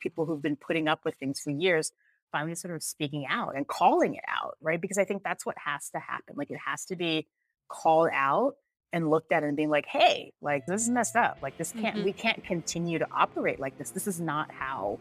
people 0.00 0.26
who've 0.26 0.42
been 0.42 0.56
putting 0.56 0.88
up 0.88 1.04
with 1.04 1.14
things 1.16 1.40
for 1.40 1.50
years 1.50 1.92
finally 2.30 2.54
sort 2.54 2.74
of 2.74 2.82
speaking 2.82 3.26
out 3.28 3.56
and 3.56 3.66
calling 3.66 4.14
it 4.14 4.24
out, 4.28 4.56
right? 4.60 4.80
Because 4.80 4.98
I 4.98 5.04
think 5.04 5.22
that's 5.22 5.46
what 5.46 5.56
has 5.64 5.90
to 5.90 5.98
happen. 5.98 6.34
Like 6.36 6.50
it 6.50 6.58
has 6.64 6.84
to 6.86 6.96
be 6.96 7.26
called 7.68 8.10
out 8.12 8.54
and 8.92 9.10
looked 9.10 9.32
at 9.32 9.42
and 9.42 9.56
being 9.56 9.70
like, 9.70 9.86
hey, 9.86 10.32
like 10.40 10.66
this 10.66 10.82
is 10.82 10.88
messed 10.88 11.16
up. 11.16 11.38
Like 11.42 11.58
this 11.58 11.72
can't, 11.72 11.96
mm-hmm. 11.96 12.04
we 12.04 12.12
can't 12.12 12.42
continue 12.44 12.98
to 12.98 13.06
operate 13.12 13.60
like 13.60 13.76
this. 13.78 13.90
This 13.90 14.06
is 14.06 14.20
not 14.20 14.50
how 14.50 14.98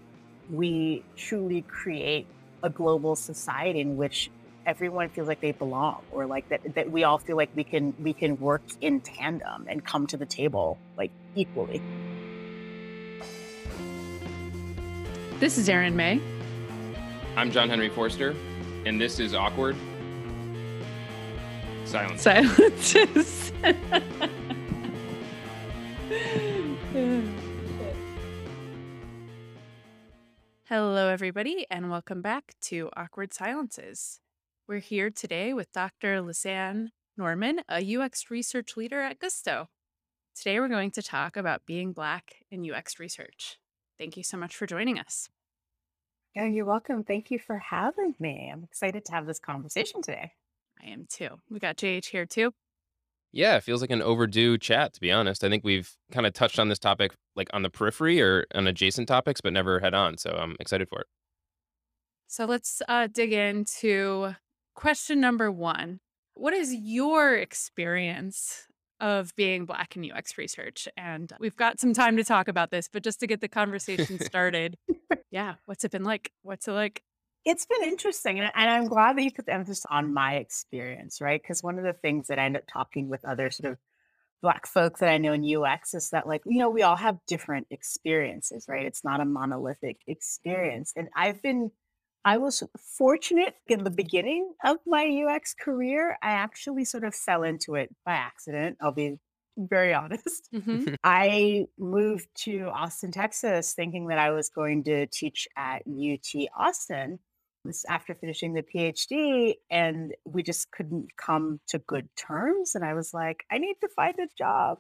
we 0.50 1.04
truly 1.16 1.62
create 1.64 2.28
a 2.64 2.70
global 2.70 3.16
society 3.16 3.82
in 3.82 3.98
which 3.98 4.32
everyone 4.66 5.08
feels 5.10 5.28
like 5.28 5.40
they 5.40 5.54
belong 5.54 6.02
or 6.12 6.26
like 6.26 6.50
that 6.50 6.76
that 6.76 6.92
we 6.92 7.06
all 7.06 7.18
feel 7.18 7.38
like 7.38 7.50
we 7.56 7.64
can 7.64 7.94
we 8.00 8.12
can 8.12 8.38
work 8.38 8.62
in 8.82 9.00
tandem 9.00 9.66
and 9.70 9.86
come 9.86 10.06
to 10.06 10.18
the 10.18 10.26
table 10.26 10.78
like 10.98 11.12
equally. 11.36 11.82
This 15.40 15.60
is 15.60 15.70
Erin 15.70 15.96
May. 15.96 16.20
I'm 17.36 17.52
John 17.52 17.70
Henry 17.70 17.90
Forster, 17.90 18.36
and 18.88 19.00
this 19.00 19.20
is 19.20 19.36
Awkward 19.36 19.76
Silence. 21.86 22.24
Silences. 22.24 23.52
Hello, 30.66 31.10
everybody, 31.10 31.68
and 31.70 31.92
welcome 31.92 32.24
back 32.24 32.56
to 32.62 32.90
Awkward 32.98 33.32
Silences. 33.32 34.20
We're 34.68 34.80
here 34.80 35.12
today 35.12 35.54
with 35.54 35.72
Dr. 35.72 36.24
Lisanne 36.24 36.88
Norman, 37.16 37.62
a 37.70 37.96
UX 37.96 38.32
research 38.32 38.76
leader 38.76 39.02
at 39.02 39.20
Gusto. 39.20 39.70
Today, 40.36 40.60
we're 40.60 40.68
going 40.68 40.90
to 40.90 41.04
talk 41.04 41.38
about 41.38 41.68
being 41.68 41.94
Black 41.94 42.38
in 42.50 42.68
UX 42.68 42.98
research. 43.00 43.60
Thank 43.98 44.18
you 44.18 44.24
so 44.24 44.38
much 44.38 44.56
for 44.56 44.66
joining 44.66 45.00
us. 45.00 45.30
Yeah, 46.36 46.46
you're 46.46 46.66
welcome. 46.66 47.04
Thank 47.04 47.32
you 47.32 47.40
for 47.40 47.58
having 47.58 48.14
me. 48.20 48.50
I'm 48.54 48.64
excited 48.64 49.06
to 49.06 49.12
have 49.12 49.26
this 49.26 49.40
conversation 49.40 50.02
today. 50.02 50.34
I 50.82 50.90
am 50.90 51.08
too. 51.10 51.30
We 51.50 51.60
got 51.60 51.78
JH 51.78 52.06
here 52.06 52.26
too. 52.26 52.54
Yeah, 53.32 53.58
it 53.58 53.64
feels 53.64 53.82
like 53.82 53.92
an 53.92 54.02
overdue 54.02 54.58
chat, 54.58 54.94
to 54.94 55.02
be 55.02 55.12
honest. 55.12 55.44
I 55.44 55.50
think 55.50 55.64
we've 55.64 55.92
kind 56.12 56.26
of 56.26 56.34
touched 56.34 56.60
on 56.60 56.70
this 56.70 56.80
topic 56.80 57.14
like 57.36 57.50
on 57.54 57.62
the 57.62 57.70
periphery 57.70 58.22
or 58.22 58.46
on 58.54 58.68
adjacent 58.68 59.08
topics, 59.08 59.42
but 59.42 59.54
never 59.54 59.80
head 59.80 59.94
on. 59.94 60.18
So 60.18 60.32
I'm 60.32 60.56
excited 60.60 60.88
for 60.90 61.02
it. 61.02 61.08
So 62.28 62.46
let's 62.46 62.82
uh, 62.88 63.08
dig 63.08 63.34
into 63.34 64.36
question 64.76 65.20
number 65.20 65.52
one. 65.52 66.00
What 66.34 66.54
is 66.54 66.74
your 66.74 67.36
experience 67.36 68.68
of 69.00 69.36
being 69.36 69.66
Black 69.66 69.96
in 69.96 70.12
UX 70.12 70.38
research? 70.38 70.88
And 70.98 71.32
we've 71.40 71.56
got 71.56 71.80
some 71.80 71.94
time 71.94 72.18
to 72.18 72.24
talk 72.24 72.48
about 72.48 72.72
this, 72.72 72.90
but 72.92 73.04
just 73.04 73.20
to 73.22 73.28
get 73.28 73.42
the 73.42 73.48
conversation 73.48 74.20
started, 74.24 74.78
yeah, 75.32 75.56
what's 75.66 75.84
it 75.84 75.92
been 75.92 76.04
like? 76.04 76.32
What's 76.42 76.68
it 76.68 76.74
like? 76.74 77.04
It's 77.46 77.66
been 77.66 77.84
interesting. 77.84 78.40
And, 78.40 78.52
and 78.56 78.70
I'm 78.70 78.88
glad 78.88 79.18
that 79.18 79.24
you 79.24 79.32
put 79.32 79.46
the 79.46 79.54
emphasis 79.54 79.86
on 79.90 80.14
my 80.14 80.36
experience, 80.36 81.22
right? 81.22 81.42
Because 81.42 81.64
one 81.64 81.78
of 81.78 81.86
the 81.86 81.94
things 81.94 82.28
that 82.28 82.40
I 82.40 82.46
end 82.46 82.58
up 82.58 82.64
talking 82.72 83.08
with 83.10 83.24
other 83.24 83.50
sort 83.52 83.72
of 83.72 83.78
Black 84.42 84.68
folks 84.68 85.00
that 85.00 85.10
I 85.10 85.18
know 85.18 85.34
in 85.34 85.44
UX 85.44 85.96
is 85.96 86.12
that, 86.12 86.28
like, 86.28 86.42
you 86.46 86.60
know, 86.60 86.70
we 86.70 86.84
all 86.84 86.96
have 86.96 87.18
different 87.28 87.68
experiences, 87.72 88.66
right? 88.68 88.86
It's 88.86 89.04
not 89.04 89.20
a 89.20 89.26
monolithic 89.26 90.02
experience. 90.06 90.94
And 90.96 91.10
I've 91.16 91.42
been, 91.42 91.72
I 92.28 92.36
was 92.40 92.62
fortunate 92.98 93.56
in 93.68 93.86
the 93.86 93.90
beginning 93.90 94.52
of 94.66 94.80
my 94.86 95.06
UX 95.06 95.54
career. 95.54 96.18
I 96.22 96.32
actually 96.32 96.84
sort 96.84 97.06
of 97.06 97.16
fell 97.16 97.44
into 97.44 97.76
it 97.76 97.90
by 98.06 98.16
accident. 98.16 98.76
I'll 98.82 98.92
be 98.92 99.16
very 99.56 99.94
honest. 100.02 100.50
Mm-hmm. 100.54 100.96
I 101.06 101.68
moved 101.80 102.28
to 102.40 102.70
Austin, 102.76 103.14
Texas, 103.14 103.72
thinking 103.74 104.08
that 104.08 104.20
I 104.20 104.32
was 104.32 104.50
going 104.50 104.84
to 104.84 105.08
teach 105.08 105.48
at 105.56 105.84
UT 105.88 106.48
Austin 106.60 107.20
after 107.88 108.14
finishing 108.14 108.54
the 108.54 108.64
PhD, 108.64 109.54
and 109.72 110.14
we 110.26 110.44
just 110.44 110.70
couldn't 110.72 111.08
come 111.16 111.62
to 111.70 111.80
good 111.80 112.10
terms. 112.18 112.76
And 112.76 112.84
I 112.84 112.94
was 112.94 113.14
like, 113.14 113.46
I 113.50 113.58
need 113.58 113.76
to 113.80 113.88
find 113.96 114.16
a 114.20 114.28
job. 114.38 114.80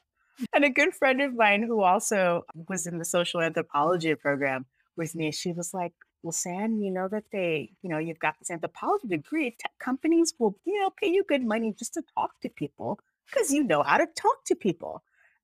And 0.53 0.65
a 0.65 0.69
good 0.69 0.93
friend 0.93 1.21
of 1.21 1.33
mine 1.33 1.63
who 1.63 1.81
also 1.81 2.43
was 2.67 2.87
in 2.87 2.97
the 2.97 3.05
social 3.05 3.39
anthropology 3.39 4.15
program 4.15 4.65
with 4.97 5.15
me, 5.15 5.31
she 5.31 5.53
was 5.53 5.73
like, 5.73 5.93
well, 6.23 6.31
Sam, 6.31 6.77
you 6.77 6.91
know 6.91 7.07
that 7.07 7.25
they, 7.31 7.71
you 7.81 7.89
know, 7.89 7.97
you've 7.97 8.19
got 8.19 8.37
this 8.39 8.51
anthropology 8.51 9.07
degree. 9.07 9.55
Tech 9.59 9.71
companies 9.79 10.33
will, 10.39 10.57
you 10.65 10.79
know, 10.79 10.91
pay 11.01 11.09
you 11.09 11.23
good 11.23 11.45
money 11.45 11.73
just 11.77 11.93
to 11.93 12.03
talk 12.15 12.31
to 12.41 12.49
people 12.49 12.99
because 13.29 13.51
you 13.51 13.63
know 13.63 13.83
how 13.83 13.97
to 13.97 14.07
talk 14.15 14.43
to 14.45 14.55
people. 14.55 15.03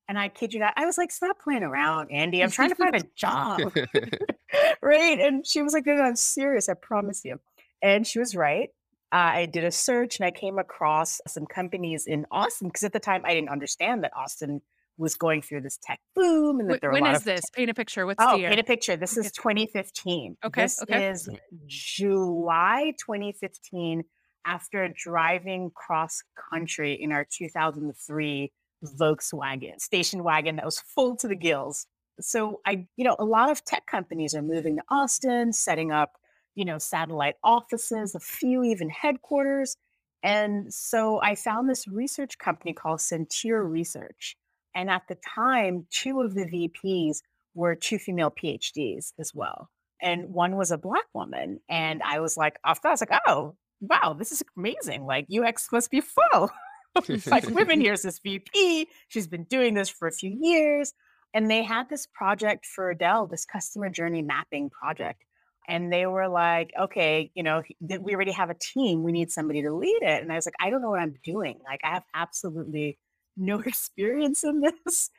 And 0.10 0.20
I 0.20 0.28
kid 0.28 0.54
you 0.54 0.60
not, 0.60 0.74
I 0.76 0.86
was 0.86 0.98
like, 0.98 1.12
stop 1.12 1.40
playing 1.40 1.64
around, 1.64 2.12
Andy. 2.12 2.44
I'm 2.44 2.52
trying 2.52 2.70
to 2.70 2.76
find 2.76 2.96
a 2.96 3.04
job. 3.16 3.62
right. 4.82 5.20
And 5.20 5.46
she 5.46 5.62
was 5.62 5.74
like, 5.74 5.86
no, 5.86 5.96
no, 5.96 6.04
I'm 6.04 6.16
serious. 6.16 6.68
I 6.70 6.74
promise 6.74 7.24
you. 7.24 7.40
And 7.82 8.06
she 8.06 8.20
was 8.20 8.36
right. 8.36 8.70
Uh, 9.12 9.32
I 9.36 9.46
did 9.46 9.64
a 9.64 9.72
search 9.72 10.20
and 10.20 10.26
I 10.26 10.32
came 10.32 10.58
across 10.58 11.22
some 11.28 11.46
companies 11.46 12.08
in 12.08 12.26
Austin 12.32 12.70
because 12.70 12.84
at 12.84 12.94
the 12.94 13.00
time 13.00 13.22
I 13.26 13.34
didn't 13.34 13.50
understand 13.50 14.04
that 14.04 14.12
Austin 14.16 14.62
was 14.98 15.16
going 15.16 15.42
through 15.42 15.62
this 15.62 15.80
tech 15.82 16.00
boom 16.16 16.60
and 16.60 16.70
that 16.70 16.82
there 16.82 16.90
were 16.90 16.94
when 16.94 17.04
a 17.04 17.08
lot 17.08 17.16
is 17.16 17.22
of 17.22 17.26
this? 17.26 17.42
Paint 17.54 17.70
a 17.70 17.74
picture. 17.74 18.06
What's 18.06 18.24
oh, 18.24 18.34
the 18.34 18.40
year? 18.40 18.50
paint 18.50 18.60
a 18.60 18.64
picture. 18.64 18.96
This 18.96 19.18
is 19.18 19.32
2015. 19.32 20.38
Okay. 20.46 20.62
This 20.62 20.82
okay. 20.82 21.10
is 21.10 21.30
July 21.68 22.94
2015 23.00 24.04
after 24.46 24.94
driving 24.96 25.72
cross 25.74 26.22
country 26.52 26.94
in 27.02 27.12
our 27.12 27.26
2003 27.32 28.52
Volkswagen 29.00 29.80
station 29.80 30.24
wagon 30.24 30.58
that 30.58 30.66
was 30.66 30.80
full 30.80 31.16
to 31.18 31.28
the 31.28 31.36
gills. 31.36 31.88
So 32.20 32.60
I, 32.66 32.86
you 32.96 33.06
know, 33.06 33.16
a 33.18 33.26
lot 33.26 33.50
of 33.50 33.64
tech 33.66 33.86
companies 33.88 34.36
are 34.36 34.42
moving 34.42 34.76
to 34.78 34.84
Austin, 34.90 35.54
setting 35.54 35.92
up, 35.92 36.12
you 36.56 36.66
know, 36.66 36.78
satellite 36.78 37.36
offices, 37.44 38.14
a 38.14 38.20
few 38.20 38.64
even 38.64 38.90
headquarters. 38.90 39.76
And 40.22 40.74
so 40.74 41.20
I 41.22 41.36
found 41.36 41.70
this 41.70 41.88
research 41.88 42.38
company 42.38 42.74
called 42.74 43.02
Sentier 43.02 43.64
Research. 43.64 44.38
And 44.76 44.90
at 44.90 45.04
the 45.08 45.18
time, 45.36 45.86
two 45.92 46.22
of 46.22 46.34
the 46.34 46.46
VPs 46.46 47.18
were 47.54 47.76
two 47.76 48.00
female 48.00 48.32
PhDs 48.32 49.14
as 49.20 49.32
well. 49.34 49.70
And 50.02 50.30
one 50.34 50.58
was 50.58 50.72
a 50.72 50.78
black 50.78 51.06
woman. 51.14 51.60
And 51.70 52.02
I 52.04 52.20
was 52.20 52.36
like, 52.36 52.60
off 52.66 52.80
I 52.84 52.90
was 52.90 53.02
like, 53.02 53.22
oh, 53.28 53.56
wow, 53.80 54.16
this 54.18 54.32
is 54.32 54.44
amazing. 54.58 55.06
Like 55.06 55.28
UX 55.32 55.68
must 55.72 55.92
be 55.92 56.02
full. 56.02 56.52
like 57.28 57.50
women, 57.50 57.82
here's 57.82 58.02
this 58.02 58.20
VP. 58.20 58.88
She's 59.08 59.28
been 59.28 59.46
doing 59.46 59.74
this 59.74 59.90
for 59.90 60.08
a 60.08 60.12
few 60.12 60.36
years. 60.42 60.94
And 61.34 61.50
they 61.50 61.64
had 61.64 61.90
this 61.90 62.06
project 62.06 62.66
for 62.66 62.94
Dell, 62.94 63.28
this 63.28 63.46
customer 63.46 63.90
journey 63.90 64.22
mapping 64.22 64.70
project. 64.70 65.24
And 65.68 65.92
they 65.92 66.06
were 66.06 66.28
like, 66.28 66.72
okay, 66.80 67.32
you 67.34 67.42
know, 67.42 67.64
we 67.80 68.14
already 68.14 68.34
have 68.34 68.50
a 68.50 68.56
team. 68.56 69.02
We 69.02 69.14
need 69.14 69.32
somebody 69.32 69.62
to 69.64 69.74
lead 69.74 70.00
it. 70.02 70.22
And 70.22 70.32
I 70.32 70.36
was 70.36 70.46
like, 70.46 70.56
I 70.60 70.70
don't 70.70 70.82
know 70.82 70.90
what 70.90 71.00
I'm 71.00 71.16
doing. 71.24 71.60
Like, 71.66 71.80
I 71.84 71.92
have 71.92 72.04
absolutely 72.14 72.98
no 73.38 73.60
experience 73.66 74.44
in 74.44 74.62
this. 74.62 75.10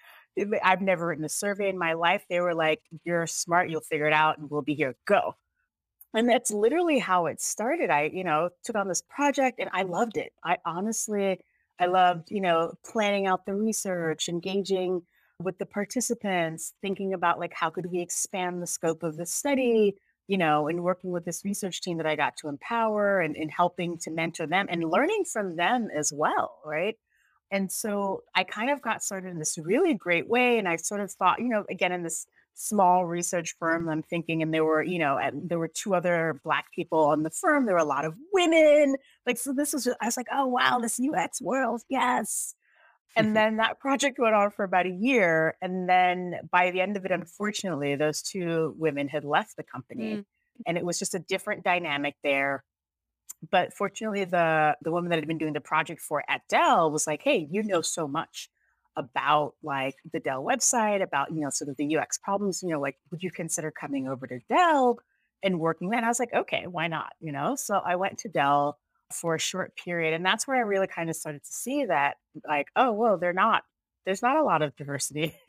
I've 0.63 0.81
never 0.81 1.07
written 1.07 1.25
a 1.25 1.29
survey 1.29 1.69
in 1.69 1.79
my 1.79 1.93
life. 1.93 2.25
They 2.29 2.41
were 2.41 2.55
like, 2.55 2.81
you're 3.05 3.27
smart, 3.27 3.71
you'll 3.71 3.81
figure 3.83 4.07
it 4.07 4.13
out, 4.13 4.39
and 4.39 4.51
we'll 4.51 4.63
be 4.63 4.75
here. 4.75 4.97
Go. 5.07 5.37
And 6.15 6.29
that's 6.29 6.51
literally 6.51 6.99
how 6.99 7.27
it 7.27 7.41
started. 7.41 7.91
I, 7.91 8.11
you 8.13 8.25
know, 8.25 8.51
took 8.65 8.77
on 8.77 8.89
this 8.89 9.03
project 9.03 9.59
and 9.59 9.69
I 9.73 9.83
loved 9.83 10.17
it. 10.17 10.33
I 10.45 10.59
honestly, 10.65 11.41
I 11.81 11.87
loved, 11.87 12.31
you 12.31 12.41
know, 12.41 12.73
planning 12.85 13.27
out 13.27 13.47
the 13.47 13.55
research, 13.55 14.29
engaging 14.29 15.03
with 15.43 15.59
the 15.59 15.67
participants, 15.67 16.75
thinking 16.81 17.15
about 17.15 17.41
like 17.41 17.53
how 17.53 17.69
could 17.69 17.91
we 17.91 18.01
expand 18.01 18.63
the 18.63 18.67
scope 18.67 19.03
of 19.03 19.17
the 19.17 19.27
study, 19.27 19.97
you 20.29 20.39
know, 20.39 20.69
and 20.69 20.85
working 20.85 21.11
with 21.11 21.25
this 21.25 21.45
research 21.45 21.81
team 21.81 21.97
that 21.97 22.07
I 22.07 22.15
got 22.15 22.37
to 22.39 22.49
empower 22.49 23.21
and, 23.21 23.37
and 23.37 23.51
helping 23.51 23.99
to 23.99 24.13
mentor 24.13 24.47
them 24.47 24.67
and 24.71 24.89
learning 24.89 25.25
from 25.25 25.57
them 25.57 25.89
as 25.95 26.13
well, 26.15 26.59
right? 26.65 26.97
And 27.51 27.71
so 27.71 28.23
I 28.35 28.45
kind 28.45 28.71
of 28.71 28.83
got 28.83 29.03
started 29.03 29.31
in 29.31 29.39
this 29.39 29.59
really 29.59 29.95
great 29.95 30.29
way. 30.29 30.59
And 30.59 30.69
I 30.69 30.77
sort 30.77 31.01
of 31.01 31.13
thought, 31.13 31.39
you 31.39 31.49
know, 31.49 31.65
again, 31.71 31.93
in 31.93 32.03
this 32.03 32.27
small 32.55 33.05
research 33.05 33.57
firm 33.59 33.89
i'm 33.89 34.03
thinking 34.03 34.41
and 34.41 34.55
there 34.55 34.65
were 34.65 34.83
you 34.83 34.99
know 34.99 35.19
and 35.19 35.49
there 35.49 35.59
were 35.59 35.69
two 35.69 35.93
other 35.93 36.41
black 36.45 36.67
people 36.73 37.01
on 37.01 37.25
the 37.25 37.31
firm 37.31 37.67
there 37.67 37.75
were 37.75 37.81
a 37.81 37.85
lot 37.85 38.05
of 38.05 38.15
women 38.33 38.95
like 39.27 39.37
so 39.37 39.53
this 39.53 39.73
was 39.73 39.89
i 40.01 40.05
was 40.05 40.17
like 40.17 40.29
oh 40.33 40.47
wow 40.47 40.79
this 40.79 41.01
ux 41.01 41.43
world 41.43 41.83
yes 41.89 42.55
and 43.17 43.37
then 43.37 43.57
that 43.57 43.79
project 43.81 44.19
went 44.19 44.35
on 44.35 44.51
for 44.51 44.65
about 44.65 44.87
a 44.87 44.91
year 44.91 45.57
and 45.61 45.89
then 45.89 46.37
by 46.51 46.71
the 46.71 46.81
end 46.81 46.97
of 46.97 47.05
it 47.05 47.11
unfortunately 47.11 47.97
those 47.97 48.23
two 48.23 48.75
women 48.79 49.09
had 49.09 49.25
left 49.25 49.57
the 49.57 49.65
company 49.65 50.17
mm. 50.17 50.25
and 50.65 50.79
it 50.79 50.85
was 50.85 50.99
just 50.99 51.15
a 51.15 51.19
different 51.19 51.65
dynamic 51.65 52.15
there 52.23 52.63
but 53.51 53.73
fortunately 53.73 54.25
the 54.25 54.77
the 54.83 54.91
woman 54.91 55.11
that 55.11 55.19
had 55.19 55.29
been 55.29 55.39
doing 55.39 55.53
the 55.53 55.61
project 55.61 56.01
for 56.01 56.23
at 56.29 56.43
dell 56.49 56.91
was 56.91 57.07
like 57.07 57.23
hey 57.23 57.47
you 57.51 57.63
know 57.63 57.81
so 57.81 58.07
much 58.07 58.49
about 58.97 59.55
like 59.63 59.97
the 60.13 60.21
Dell 60.21 60.43
website, 60.43 61.03
about, 61.03 61.33
you 61.33 61.41
know, 61.41 61.51
sort 61.51 61.69
of 61.69 61.77
the 61.77 61.97
UX 61.97 62.19
problems, 62.19 62.63
you 62.63 62.71
know, 62.71 62.81
like, 62.81 62.97
would 63.11 63.23
you 63.23 63.31
consider 63.31 63.71
coming 63.71 64.09
over 64.09 64.27
to 64.27 64.39
Dell 64.49 64.99
and 65.43 65.61
working 65.61 65.89
there? 65.89 65.99
And 65.99 66.07
I 66.07 66.09
was 66.09 66.21
like, 66.21 66.33
okay, 66.33 66.67
why 66.67 66.87
not? 66.87 67.13
You 67.21 67.33
know, 67.33 67.57
so 67.57 67.81
I 67.85 67.97
went 67.97 68.19
to 68.19 68.29
Dell 68.29 68.79
for 69.13 69.35
a 69.35 69.41
short 69.41 69.77
period. 69.77 70.15
And 70.15 70.25
that's 70.25 70.47
where 70.47 70.57
I 70.57 70.61
really 70.61 70.87
kind 70.87 71.11
of 71.11 71.17
started 71.17 71.45
to 71.45 71.53
see 71.53 71.85
that, 71.87 72.17
like, 72.47 72.69
oh, 72.77 72.93
well, 72.93 73.19
they're 73.19 73.33
not, 73.33 73.65
there's 74.07 74.23
not 74.23 74.37
a 74.37 74.45
lot 74.45 74.63
of 74.63 74.77
diversity 74.77 75.37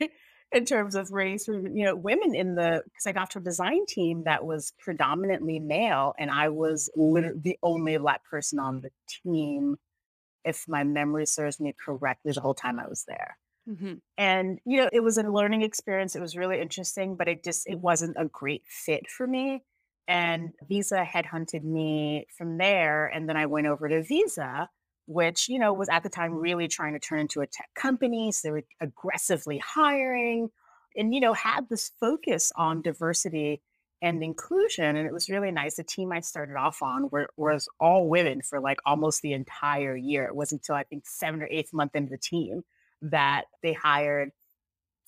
in 0.52 0.64
terms 0.64 0.94
of 0.94 1.12
race 1.12 1.48
or 1.48 1.60
you 1.60 1.84
know 1.84 1.96
women 1.96 2.34
in 2.34 2.54
the 2.54 2.82
because 2.84 3.06
I 3.06 3.12
got 3.12 3.30
to 3.32 3.38
a 3.38 3.42
design 3.42 3.84
team 3.86 4.24
that 4.24 4.44
was 4.46 4.72
predominantly 4.78 5.58
male 5.58 6.14
and 6.18 6.30
I 6.30 6.48
was 6.50 6.90
literally 6.96 7.40
the 7.40 7.58
only 7.62 7.96
black 7.98 8.24
person 8.24 8.58
on 8.58 8.80
the 8.80 8.90
team 9.08 9.76
if 10.44 10.68
my 10.68 10.84
memory 10.84 11.26
serves 11.26 11.60
me 11.60 11.74
correctly 11.84 12.32
the 12.32 12.40
whole 12.40 12.54
time 12.54 12.80
I 12.80 12.88
was 12.88 13.04
there. 13.06 13.38
hmm 13.66 13.96
And 14.18 14.60
you 14.64 14.78
know, 14.78 14.90
it 14.92 15.00
was 15.00 15.18
a 15.18 15.22
learning 15.24 15.62
experience. 15.62 16.16
It 16.16 16.20
was 16.22 16.36
really 16.36 16.60
interesting, 16.60 17.16
but 17.16 17.28
it 17.28 17.44
just 17.44 17.68
it 17.68 17.80
wasn't 17.80 18.16
a 18.18 18.26
great 18.26 18.64
fit 18.66 19.10
for 19.10 19.26
me. 19.26 19.64
And 20.08 20.52
Visa 20.68 21.04
headhunted 21.04 21.64
me 21.64 22.26
from 22.36 22.58
there, 22.58 23.06
and 23.08 23.28
then 23.28 23.36
I 23.36 23.46
went 23.46 23.66
over 23.66 23.88
to 23.88 24.02
Visa, 24.02 24.70
which 25.06 25.48
you 25.48 25.58
know 25.58 25.72
was 25.72 25.88
at 25.88 26.02
the 26.02 26.08
time 26.08 26.34
really 26.34 26.68
trying 26.68 26.92
to 26.92 26.98
turn 26.98 27.20
into 27.20 27.40
a 27.40 27.46
tech 27.46 27.68
company. 27.74 28.32
So 28.32 28.48
they 28.48 28.52
were 28.52 28.64
aggressively 28.80 29.58
hiring, 29.58 30.50
and 30.96 31.14
you 31.14 31.20
know 31.20 31.32
had 31.32 31.68
this 31.68 31.90
focus 32.00 32.52
on 32.56 32.82
diversity 32.82 33.62
and 34.02 34.22
inclusion. 34.22 34.96
And 34.96 35.06
it 35.06 35.12
was 35.12 35.28
really 35.28 35.50
nice. 35.50 35.76
The 35.76 35.84
team 35.84 36.12
I 36.12 36.20
started 36.20 36.56
off 36.56 36.82
on 36.82 37.08
were, 37.10 37.28
was 37.36 37.68
all 37.80 38.08
women 38.08 38.42
for 38.42 38.60
like 38.60 38.78
almost 38.84 39.22
the 39.22 39.32
entire 39.32 39.96
year. 39.96 40.24
It 40.24 40.36
wasn't 40.36 40.62
until 40.62 40.74
I 40.74 40.84
think 40.84 41.06
seven 41.06 41.42
or 41.42 41.48
eighth 41.50 41.72
month 41.72 41.94
into 41.94 42.10
the 42.10 42.18
team 42.18 42.62
that 43.02 43.44
they 43.62 43.72
hired 43.72 44.32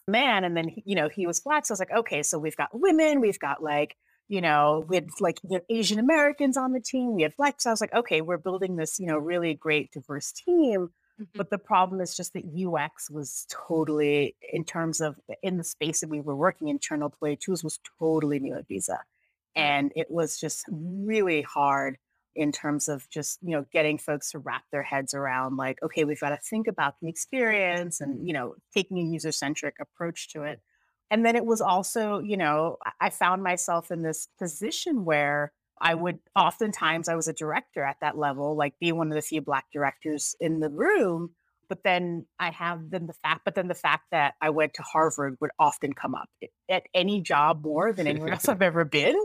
man. 0.06 0.44
And 0.44 0.56
then, 0.56 0.74
you 0.84 0.96
know, 0.96 1.08
he 1.08 1.26
was 1.26 1.40
black. 1.40 1.66
So 1.66 1.72
I 1.72 1.74
was 1.74 1.80
like, 1.80 1.92
okay, 1.92 2.22
so 2.22 2.38
we've 2.38 2.56
got 2.56 2.70
women, 2.72 3.20
we've 3.20 3.38
got 3.38 3.62
like, 3.62 3.96
you 4.28 4.40
know, 4.40 4.84
we 4.88 4.96
had 4.96 5.08
like 5.20 5.38
we 5.42 5.54
have 5.54 5.64
Asian 5.70 5.98
Americans 5.98 6.56
on 6.56 6.72
the 6.72 6.80
team, 6.80 7.14
we 7.14 7.22
had 7.22 7.34
black. 7.36 7.60
So 7.60 7.70
I 7.70 7.72
was 7.72 7.80
like, 7.80 7.94
okay, 7.94 8.20
we're 8.20 8.38
building 8.38 8.76
this, 8.76 8.98
you 8.98 9.06
know, 9.06 9.18
really 9.18 9.54
great 9.54 9.90
diverse 9.92 10.32
team. 10.32 10.90
hmm 11.18 11.38
But 11.38 11.50
the 11.50 11.58
problem 11.58 12.00
is 12.00 12.16
just 12.16 12.32
that 12.34 12.44
UX 12.44 13.10
was 13.10 13.46
totally, 13.50 14.36
in 14.52 14.64
terms 14.64 15.00
of 15.00 15.16
in 15.42 15.56
the 15.58 15.64
space 15.64 16.00
that 16.00 16.10
we 16.10 16.20
were 16.20 16.36
working, 16.36 16.68
internal 16.68 17.10
play 17.10 17.36
tools 17.36 17.64
was 17.64 17.80
totally 17.98 18.40
new 18.40 18.54
at 18.56 18.68
Visa. 18.68 19.00
And 19.56 19.92
it 19.96 20.10
was 20.10 20.38
just 20.38 20.64
really 20.70 21.42
hard 21.42 21.98
in 22.36 22.52
terms 22.52 22.88
of 22.88 23.08
just, 23.10 23.38
you 23.42 23.50
know, 23.50 23.64
getting 23.72 23.98
folks 23.98 24.30
to 24.30 24.38
wrap 24.38 24.62
their 24.70 24.82
heads 24.82 25.12
around 25.14 25.56
like, 25.56 25.82
okay, 25.82 26.04
we've 26.04 26.20
got 26.20 26.30
to 26.30 26.38
think 26.48 26.68
about 26.68 26.94
the 27.02 27.08
experience 27.08 28.00
and, 28.00 28.26
you 28.26 28.32
know, 28.32 28.54
taking 28.72 28.98
a 28.98 29.02
user 29.02 29.32
centric 29.32 29.74
approach 29.80 30.28
to 30.30 30.42
it. 30.44 30.60
And 31.10 31.24
then 31.24 31.36
it 31.36 31.44
was 31.44 31.60
also, 31.60 32.18
you 32.20 32.36
know, 32.36 32.76
I 33.00 33.10
found 33.10 33.42
myself 33.42 33.90
in 33.90 34.02
this 34.02 34.28
position 34.38 35.04
where 35.04 35.52
I 35.80 35.94
would 35.94 36.18
oftentimes 36.36 37.08
I 37.08 37.14
was 37.14 37.28
a 37.28 37.32
director 37.32 37.82
at 37.82 37.96
that 38.00 38.18
level, 38.18 38.56
like 38.56 38.74
be 38.80 38.92
one 38.92 39.08
of 39.08 39.14
the 39.14 39.22
few 39.22 39.40
black 39.40 39.66
directors 39.72 40.34
in 40.40 40.60
the 40.60 40.68
room. 40.68 41.30
But 41.68 41.84
then 41.84 42.26
I 42.38 42.50
have 42.50 42.90
then 42.90 43.06
the 43.06 43.12
fact, 43.12 43.42
but 43.44 43.54
then 43.54 43.68
the 43.68 43.74
fact 43.74 44.04
that 44.10 44.34
I 44.40 44.50
went 44.50 44.74
to 44.74 44.82
Harvard 44.82 45.36
would 45.40 45.50
often 45.58 45.92
come 45.92 46.14
up 46.14 46.28
at 46.68 46.84
any 46.94 47.20
job 47.20 47.62
more 47.62 47.92
than 47.92 48.06
anywhere 48.06 48.32
else 48.32 48.48
I've 48.48 48.62
ever 48.62 48.84
been. 48.84 49.16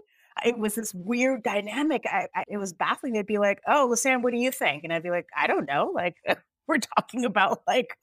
It 0.45 0.57
was 0.57 0.75
this 0.75 0.93
weird 0.93 1.43
dynamic. 1.43 2.03
I, 2.05 2.27
I 2.35 2.43
it 2.47 2.57
was 2.57 2.73
baffling. 2.73 3.13
They'd 3.13 3.25
be 3.25 3.37
like, 3.37 3.61
"Oh, 3.67 3.89
Lisanne, 3.91 4.23
what 4.23 4.33
do 4.33 4.39
you 4.39 4.51
think?" 4.51 4.83
And 4.83 4.91
I'd 4.91 5.03
be 5.03 5.11
like, 5.11 5.27
"I 5.37 5.47
don't 5.47 5.67
know. 5.67 5.91
Like, 5.93 6.15
we're 6.67 6.79
talking 6.79 7.23
about 7.23 7.61
like 7.67 7.95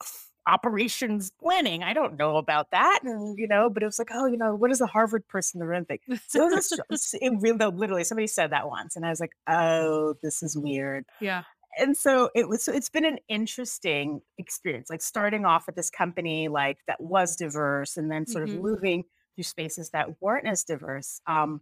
operations 0.47 1.31
planning. 1.39 1.83
I 1.83 1.93
don't 1.93 2.17
know 2.17 2.37
about 2.37 2.71
that." 2.71 3.01
And 3.03 3.37
you 3.37 3.47
know, 3.47 3.69
but 3.69 3.83
it 3.83 3.85
was 3.87 3.99
like, 3.99 4.09
"Oh, 4.13 4.25
you 4.25 4.37
know, 4.37 4.55
what 4.55 4.69
does 4.69 4.79
the 4.79 4.87
Harvard 4.87 5.27
person 5.27 5.57
in 5.61 5.65
the 5.65 5.69
room 5.69 5.85
think?" 5.85 6.01
So 6.27 6.47
it 6.47 6.51
just, 6.55 7.13
it 7.15 7.33
really, 7.39 7.57
though, 7.57 7.69
literally, 7.69 8.03
somebody 8.03 8.27
said 8.27 8.51
that 8.51 8.67
once, 8.69 8.95
and 8.95 9.05
I 9.05 9.09
was 9.09 9.19
like, 9.19 9.33
"Oh, 9.47 10.15
this 10.21 10.43
is 10.43 10.57
weird." 10.57 11.05
yeah. 11.19 11.43
And 11.77 11.95
so 11.95 12.29
it 12.35 12.49
was. 12.49 12.63
So 12.63 12.73
it's 12.73 12.89
been 12.89 13.05
an 13.05 13.19
interesting 13.29 14.21
experience, 14.37 14.89
like 14.89 15.01
starting 15.01 15.45
off 15.45 15.69
at 15.69 15.75
this 15.75 15.89
company 15.89 16.47
like 16.49 16.79
that 16.87 16.99
was 17.01 17.35
diverse, 17.35 17.95
and 17.97 18.11
then 18.11 18.25
sort 18.27 18.43
of 18.43 18.51
hmm 18.51 18.61
moving 18.61 19.05
through 19.35 19.45
spaces 19.45 19.91
that 19.91 20.21
weren't 20.21 20.47
as 20.47 20.63
diverse. 20.65 21.21
Um, 21.27 21.61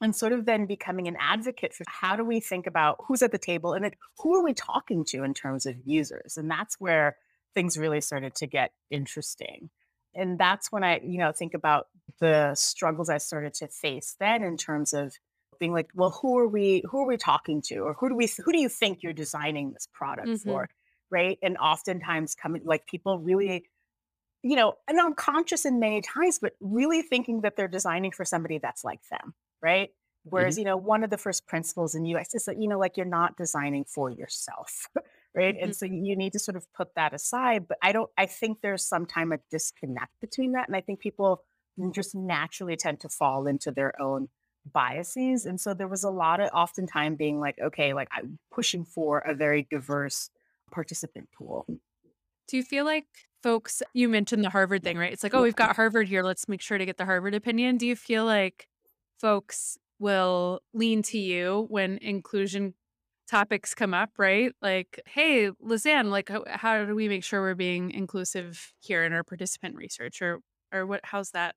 and 0.00 0.16
sort 0.16 0.32
of 0.32 0.46
then 0.46 0.66
becoming 0.66 1.08
an 1.08 1.16
advocate 1.20 1.74
for 1.74 1.84
how 1.88 2.16
do 2.16 2.24
we 2.24 2.40
think 2.40 2.66
about 2.66 2.98
who's 3.06 3.22
at 3.22 3.32
the 3.32 3.38
table 3.38 3.74
and 3.74 3.84
then 3.84 3.92
who 4.18 4.34
are 4.36 4.42
we 4.44 4.54
talking 4.54 5.04
to 5.04 5.22
in 5.24 5.34
terms 5.34 5.66
of 5.66 5.76
users 5.84 6.36
and 6.36 6.50
that's 6.50 6.80
where 6.80 7.16
things 7.54 7.78
really 7.78 8.00
started 8.00 8.34
to 8.34 8.46
get 8.46 8.72
interesting 8.90 9.70
and 10.14 10.38
that's 10.38 10.70
when 10.72 10.84
i 10.84 11.00
you 11.02 11.18
know 11.18 11.32
think 11.32 11.54
about 11.54 11.88
the 12.18 12.54
struggles 12.54 13.08
i 13.08 13.18
started 13.18 13.54
to 13.54 13.68
face 13.68 14.16
then 14.20 14.42
in 14.42 14.56
terms 14.56 14.92
of 14.92 15.14
being 15.60 15.72
like 15.72 15.90
well 15.94 16.10
who 16.10 16.38
are 16.38 16.48
we 16.48 16.82
who 16.90 16.98
are 16.98 17.06
we 17.06 17.16
talking 17.16 17.62
to? 17.62 17.78
Or 17.80 17.94
who 17.94 18.08
do 18.08 18.16
we 18.16 18.28
who 18.44 18.50
do 18.50 18.58
you 18.58 18.68
think 18.68 19.02
you're 19.02 19.12
designing 19.12 19.72
this 19.72 19.86
product 19.92 20.28
hmm 20.28 20.36
for? 20.36 20.68
Right? 21.10 21.38
And 21.42 21.56
oftentimes 21.58 22.34
coming 22.34 22.62
like 22.64 22.86
people 22.86 23.18
really 23.20 23.66
you 24.42 24.56
know, 24.56 24.74
and 24.88 24.98
I'm 25.00 25.14
conscious 25.14 25.66
in 25.66 25.78
many 25.80 26.00
times, 26.00 26.38
but 26.40 26.54
really 26.60 27.02
thinking 27.02 27.42
that 27.42 27.56
they're 27.56 27.68
designing 27.68 28.10
for 28.10 28.24
somebody 28.24 28.58
that's 28.58 28.84
like 28.84 29.00
them, 29.10 29.34
right? 29.62 29.90
Whereas, 30.24 30.56
you 30.58 30.64
know, 30.64 30.78
one 30.78 31.04
of 31.04 31.10
the 31.10 31.18
first 31.18 31.46
principles 31.46 31.94
in 31.94 32.06
UX 32.06 32.34
is 32.34 32.46
that, 32.46 32.60
you 32.60 32.68
know, 32.68 32.78
like 32.78 32.96
you're 32.96 33.06
not 33.06 33.36
designing 33.36 33.84
for 33.84 34.10
yourself, 34.10 34.88
right? 35.34 35.54
hmm 35.54 35.64
And 35.64 35.76
so 35.76 35.86
you 35.86 36.16
need 36.16 36.32
to 36.32 36.38
sort 36.38 36.56
of 36.56 36.66
put 36.72 36.94
that 36.96 37.14
aside. 37.14 37.66
But 37.68 37.78
I 37.82 37.92
don't, 37.92 38.10
I 38.16 38.26
think 38.26 38.58
there's 38.62 38.86
sometime 38.86 39.32
a 39.32 39.38
disconnect 39.50 40.12
between 40.20 40.52
that. 40.52 40.68
And 40.68 40.76
I 40.76 40.80
think 40.80 41.00
people 41.00 41.44
just 41.94 42.14
naturally 42.14 42.76
tend 42.76 43.00
to 43.00 43.08
fall 43.08 43.46
into 43.46 43.70
their 43.70 44.00
own 44.00 44.28
biases. 44.70 45.46
And 45.46 45.60
so 45.60 45.72
there 45.72 45.88
was 45.88 46.04
a 46.04 46.10
lot 46.10 46.40
of 46.40 46.50
oftentimes 46.52 47.16
being 47.16 47.40
like, 47.40 47.56
okay, 47.62 47.94
like 47.94 48.08
I'm 48.12 48.38
pushing 48.52 48.84
for 48.84 49.18
a 49.18 49.34
very 49.34 49.66
diverse 49.70 50.30
participant 50.70 51.28
pool. 51.36 51.66
Do 52.48 52.56
you 52.56 52.62
feel 52.62 52.84
like 52.84 53.06
folks, 53.42 53.82
you 53.94 54.08
mentioned 54.08 54.44
the 54.44 54.50
Harvard 54.50 54.82
thing, 54.82 54.98
right? 54.98 55.12
It's 55.12 55.22
like, 55.22 55.34
oh, 55.34 55.42
we've 55.42 55.56
got 55.56 55.76
Harvard 55.76 56.08
here. 56.08 56.22
Let's 56.22 56.48
make 56.48 56.60
sure 56.60 56.76
to 56.76 56.84
get 56.84 56.98
the 56.98 57.06
Harvard 57.06 57.34
opinion. 57.34 57.78
Do 57.78 57.86
you 57.86 57.96
feel 57.96 58.24
like 58.24 58.68
folks 59.18 59.78
will 59.98 60.60
lean 60.74 61.02
to 61.04 61.18
you 61.18 61.66
when 61.70 61.98
inclusion 61.98 62.74
topics 63.30 63.74
come 63.74 63.94
up, 63.94 64.10
right? 64.18 64.52
Like, 64.62 65.00
hey, 65.06 65.50
Lisanne, 65.64 66.10
like, 66.10 66.28
how, 66.28 66.44
how 66.48 66.84
do 66.84 66.94
we 66.94 67.08
make 67.08 67.24
sure 67.24 67.40
we're 67.40 67.54
being 67.54 67.90
inclusive 67.92 68.72
here 68.80 69.04
in 69.04 69.12
our 69.12 69.24
participant 69.24 69.76
research, 69.76 70.20
or 70.22 70.40
or 70.72 70.86
what? 70.86 71.00
How's 71.04 71.30
that 71.32 71.54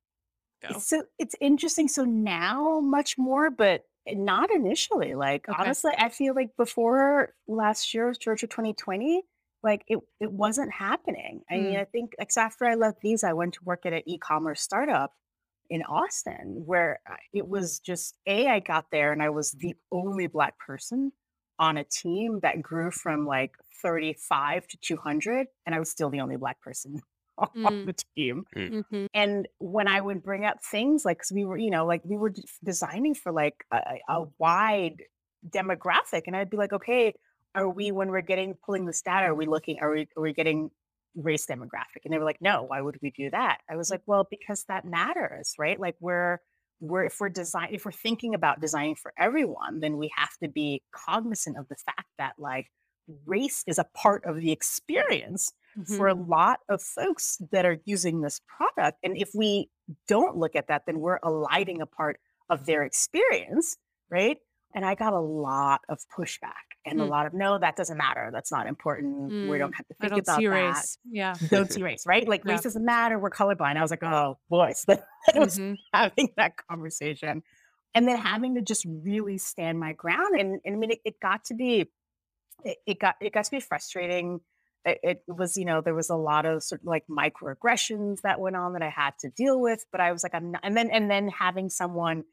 go? 0.62 0.80
So 0.80 1.04
it's 1.20 1.36
interesting. 1.42 1.88
So 1.88 2.04
now 2.06 2.80
much 2.80 3.18
more, 3.18 3.50
but 3.50 3.84
not 4.08 4.52
initially. 4.52 5.16
Like 5.16 5.46
Okay. 5.50 5.58
honestly, 5.60 5.92
I 5.98 6.10
feel 6.10 6.36
like 6.36 6.56
before 6.58 7.34
last 7.48 7.94
year, 7.94 8.14
Georgia 8.14 8.48
2020, 8.48 9.24
like 9.64 9.84
it 9.88 10.00
it 10.20 10.32
wasn't 10.32 10.72
happening. 10.72 11.42
I 11.50 11.60
mean, 11.60 11.78
Mm, 11.78 11.80
I 11.80 11.86
think 11.86 12.14
it's 12.20 12.38
after 12.38 12.66
I 12.66 12.76
left 12.76 13.02
Visa, 13.02 13.28
I 13.30 13.34
went 13.34 13.54
to 13.56 13.64
work 13.64 13.86
at 13.86 13.94
an 13.94 14.04
e-commerce 14.08 14.62
startup 14.62 15.14
in 15.70 15.84
Austin 15.84 16.64
where 16.66 17.00
it 17.34 17.48
was 17.48 17.80
just 17.80 18.16
A, 18.28 18.48
I 18.48 18.60
got 18.60 18.86
there 18.92 19.12
and 19.14 19.24
I 19.24 19.30
was 19.30 19.52
the 19.54 19.76
only 19.92 20.28
black 20.28 20.58
person 20.60 21.12
on 21.60 21.78
a 21.78 21.84
team 21.84 22.40
that 22.42 22.62
grew 22.62 22.92
from 22.92 23.26
like 23.26 23.56
35 23.82 24.68
to 24.68 24.78
200, 24.78 25.48
and 25.66 25.76
I 25.76 25.80
was 25.80 25.90
still 25.90 26.10
the 26.10 26.22
only 26.22 26.38
black 26.38 26.62
person 26.62 27.02
on 27.38 27.48
mm, 27.56 27.86
the 27.86 27.96
team. 28.16 28.46
hmm 28.58 29.06
And 29.14 29.48
when 29.60 29.88
I 29.88 30.02
would 30.02 30.24
bring 30.24 30.46
up 30.46 30.64
things 30.64 31.06
like, 31.06 31.20
'cause 31.20 31.32
we 31.34 31.46
were, 31.46 31.58
you 31.58 31.70
know, 31.70 31.86
like 31.86 32.02
we 32.04 32.18
were 32.18 32.34
designing 32.64 33.14
for 33.16 33.32
like 33.32 33.66
a, 33.72 33.78
a 34.10 34.14
a 34.22 34.28
wide 34.40 35.04
demographic, 35.48 36.24
and 36.28 36.36
I'd 36.36 36.50
be 36.50 36.58
like, 36.58 36.74
okay, 36.74 37.14
are 37.56 37.70
we 37.70 37.92
when 37.92 38.10
we're 38.10 38.22
getting 38.22 38.56
pulling 38.66 38.86
this 38.86 39.02
data, 39.02 39.28
are 39.28 39.36
we 39.36 39.46
looking, 39.46 39.80
are 39.80 39.92
we 39.92 40.08
are 40.18 40.24
we 40.24 40.34
getting 40.34 40.72
race 41.16 41.46
demographic? 41.46 42.04
And 42.06 42.14
they 42.14 42.18
were 42.18 42.26
like, 42.26 42.42
no, 42.42 42.64
why 42.64 42.82
would 42.82 42.98
we 43.02 43.12
do 43.12 43.30
that? 43.32 43.60
I 43.70 43.76
was 43.76 43.92
like, 43.92 44.02
well, 44.08 44.26
because 44.30 44.66
that 44.66 44.86
matters, 44.86 45.54
right? 45.60 45.80
Like 45.80 45.96
we're 46.00 46.40
we're 46.80 47.06
if 47.06 47.20
we're 47.20 47.30
design 47.30 47.70
if 47.72 47.86
we're 47.86 47.92
thinking 47.92 48.36
about 48.36 48.60
designing 48.60 48.96
for 48.96 49.14
everyone, 49.18 49.80
then 49.80 49.98
we 49.98 50.12
have 50.16 50.38
to 50.42 50.48
be 50.48 50.82
cognizant 50.92 51.58
of 51.58 51.68
the 51.70 51.76
fact 51.76 52.08
that 52.18 52.34
like 52.38 52.68
race 53.26 53.64
is 53.68 53.80
a 53.80 53.86
part 53.96 54.24
of 54.26 54.38
the 54.38 54.52
experience 54.52 55.52
hmm 55.76 55.84
for 55.98 56.08
a 56.08 56.14
lot 56.14 56.60
of 56.70 56.84
folks 56.84 57.42
that 57.52 57.66
are 57.66 57.80
using 57.86 58.22
this 58.22 58.40
product. 58.48 59.00
And 59.02 59.18
if 59.18 59.32
we 59.34 59.70
don't 60.08 60.38
look 60.38 60.56
at 60.56 60.68
that, 60.68 60.84
then 60.86 61.00
we're 61.00 61.18
alighting 61.24 61.82
a 61.82 61.88
part 61.88 62.20
of 62.48 62.68
their 62.68 62.84
experience, 62.84 63.76
right? 64.08 64.38
And 64.76 64.86
I 64.86 64.94
got 64.94 65.14
a 65.14 65.20
lot 65.20 65.82
of 65.90 65.98
pushback 66.16 66.73
and 66.86 67.00
a 67.00 67.06
Mm, 67.06 67.10
lot 67.10 67.26
of 67.26 67.34
no, 67.34 67.58
that 67.60 67.76
doesn't 67.76 67.98
matter. 67.98 68.30
That's 68.34 68.52
not 68.52 68.68
important. 68.68 69.36
We 69.42 69.58
mm. 69.58 69.60
don't 69.60 69.74
have 69.74 69.88
to 69.88 69.94
think 69.96 70.14
I 70.14 70.16
don't 70.16 70.24
about 70.24 70.36
see 70.36 70.48
that. 70.50 70.52
race. 70.52 70.98
Yeah. 71.10 71.38
Don't 71.52 71.72
see 71.72 71.84
race, 71.84 72.06
right? 72.06 72.28
Like 72.28 72.44
Yeah. 72.44 72.52
race 72.52 72.62
doesn't 72.64 72.86
matter. 72.86 73.18
We're 73.20 73.30
colorblind. 73.30 73.78
I 73.78 73.82
was 73.82 73.92
like, 73.92 74.04
oh 74.04 74.38
boy. 74.50 74.74
So 74.76 74.98
I 75.36 75.40
was 75.40 75.60
hmm 75.60 75.74
having 75.94 76.30
that 76.38 76.54
conversation. 76.70 77.44
And 77.96 78.08
then 78.08 78.18
having 78.18 78.56
to 78.56 78.62
just 78.62 78.86
really 78.88 79.38
stand 79.38 79.80
my 79.80 79.94
ground. 79.94 80.40
And, 80.40 80.60
and 80.66 80.76
I 80.76 80.80
mean, 80.80 80.92
it, 80.92 81.00
it 81.06 81.20
got 81.20 81.46
to 81.46 81.54
be 81.54 81.92
it, 82.64 82.78
it 82.86 83.00
got 83.00 83.16
it 83.22 83.34
got 83.34 83.46
to 83.46 83.52
be 83.52 83.60
frustrating. 83.60 84.42
It, 84.86 85.00
it 85.04 85.24
was, 85.28 85.58
you 85.58 85.66
know, 85.66 85.82
there 85.82 85.94
was 85.96 86.10
a 86.10 86.16
lot 86.16 86.46
of 86.46 86.64
sort 86.64 86.82
of 86.82 86.88
like 86.88 87.06
microaggressions 87.10 88.22
that 88.22 88.40
went 88.40 88.56
on 88.56 88.74
that 88.74 88.82
I 88.82 88.90
had 88.90 89.14
to 89.20 89.30
deal 89.30 89.60
with. 89.62 89.86
But 89.92 90.02
I 90.02 90.12
was 90.12 90.24
like, 90.24 90.36
I'm 90.36 90.52
not, 90.52 90.62
and 90.64 90.76
then 90.76 90.90
and 90.92 91.10
then 91.10 91.28
having 91.30 91.70
someone 91.70 92.24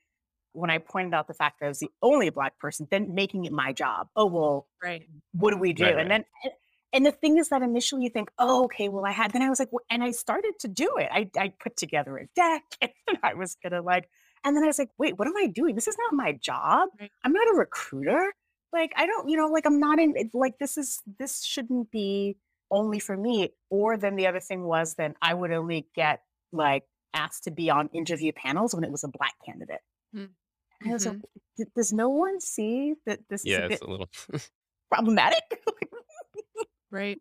when 0.52 0.70
I 0.70 0.78
pointed 0.78 1.14
out 1.14 1.28
the 1.28 1.34
fact 1.34 1.60
that 1.60 1.66
I 1.66 1.68
was 1.68 1.78
the 1.78 1.90
only 2.02 2.30
black 2.30 2.58
person, 2.58 2.86
then 2.90 3.14
making 3.14 3.44
it 3.44 3.52
my 3.52 3.72
job. 3.72 4.08
Oh 4.16 4.26
well, 4.26 4.66
Right. 4.82 5.06
what 5.32 5.50
do 5.52 5.58
we 5.58 5.72
do? 5.72 5.84
Right, 5.84 5.98
And 5.98 6.10
right. 6.10 6.24
then 6.44 6.52
and 6.92 7.06
the 7.06 7.12
thing 7.12 7.38
is 7.38 7.50
that 7.50 7.62
initially 7.62 8.02
you 8.02 8.10
think, 8.10 8.30
oh, 8.38 8.64
okay, 8.64 8.88
well, 8.88 9.06
I 9.06 9.12
had, 9.12 9.32
then 9.32 9.42
I 9.42 9.48
was 9.48 9.60
like, 9.60 9.68
well, 9.70 9.84
and 9.90 10.02
I 10.02 10.10
started 10.10 10.54
to 10.60 10.68
do 10.68 10.96
it. 10.96 11.08
I, 11.12 11.30
I 11.38 11.52
put 11.62 11.76
together 11.76 12.18
a 12.18 12.26
deck 12.34 12.64
and 12.82 13.18
I 13.22 13.34
was 13.34 13.56
gonna 13.62 13.80
like, 13.82 14.08
and 14.44 14.56
then 14.56 14.64
I 14.64 14.66
was 14.66 14.78
like, 14.78 14.90
wait, 14.98 15.16
what 15.18 15.28
am 15.28 15.36
I 15.36 15.46
doing? 15.46 15.76
This 15.76 15.86
is 15.86 15.96
not 15.98 16.16
my 16.16 16.32
job. 16.32 16.88
Right. 17.00 17.10
I'm 17.24 17.32
not 17.32 17.46
a 17.46 17.56
recruiter. 17.56 18.32
Like, 18.72 18.92
I 18.96 19.06
don't, 19.06 19.28
you 19.28 19.36
know, 19.36 19.48
like 19.48 19.66
I'm 19.66 19.78
not 19.78 19.98
in, 20.00 20.14
like, 20.34 20.58
this 20.58 20.76
is, 20.78 21.00
this 21.18 21.44
shouldn't 21.44 21.90
be 21.90 22.38
only 22.72 22.98
for 22.98 23.16
me. 23.16 23.50
Or 23.68 23.96
then 23.96 24.16
the 24.16 24.26
other 24.26 24.40
thing 24.40 24.64
was 24.64 24.94
then 24.94 25.14
I 25.22 25.34
would 25.34 25.52
only 25.52 25.88
get 25.94 26.22
like 26.52 26.84
asked 27.14 27.44
to 27.44 27.50
be 27.50 27.68
on 27.70 27.88
interview 27.92 28.32
panels 28.32 28.74
when 28.74 28.82
it 28.84 28.90
was 28.90 29.04
a 29.04 29.08
black 29.08 29.34
candidate. 29.44 29.80
Mm. 30.14 30.30
I 30.86 30.92
was 30.92 31.06
like, 31.06 31.16
Mhm. 31.16 31.22
"D- 31.56 31.64
does 31.76 31.92
no 31.92 32.08
one 32.08 32.40
see 32.40 32.94
that 33.06 33.20
this 33.28 33.42
is 33.42 33.46
Yeah, 33.52 33.58
a 33.66 33.68
bit 33.68 33.72
it's 33.72 33.82
a 33.82 33.86
little. 33.86 34.08
problematic? 34.90 35.42
Right. 36.90 37.18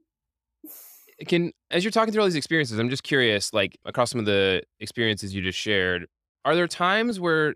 Can 1.27 1.51
as 1.69 1.83
you're 1.83 1.91
talking 1.91 2.13
through 2.13 2.21
all 2.21 2.27
these 2.27 2.35
experiences, 2.35 2.79
I'm 2.79 2.89
just 2.89 3.03
curious, 3.03 3.53
like 3.53 3.77
across 3.85 4.11
some 4.11 4.19
of 4.19 4.25
the 4.25 4.63
experiences 4.79 5.35
you 5.35 5.41
just 5.41 5.59
shared, 5.59 6.07
are 6.45 6.55
there 6.55 6.67
times 6.67 7.19
where 7.19 7.55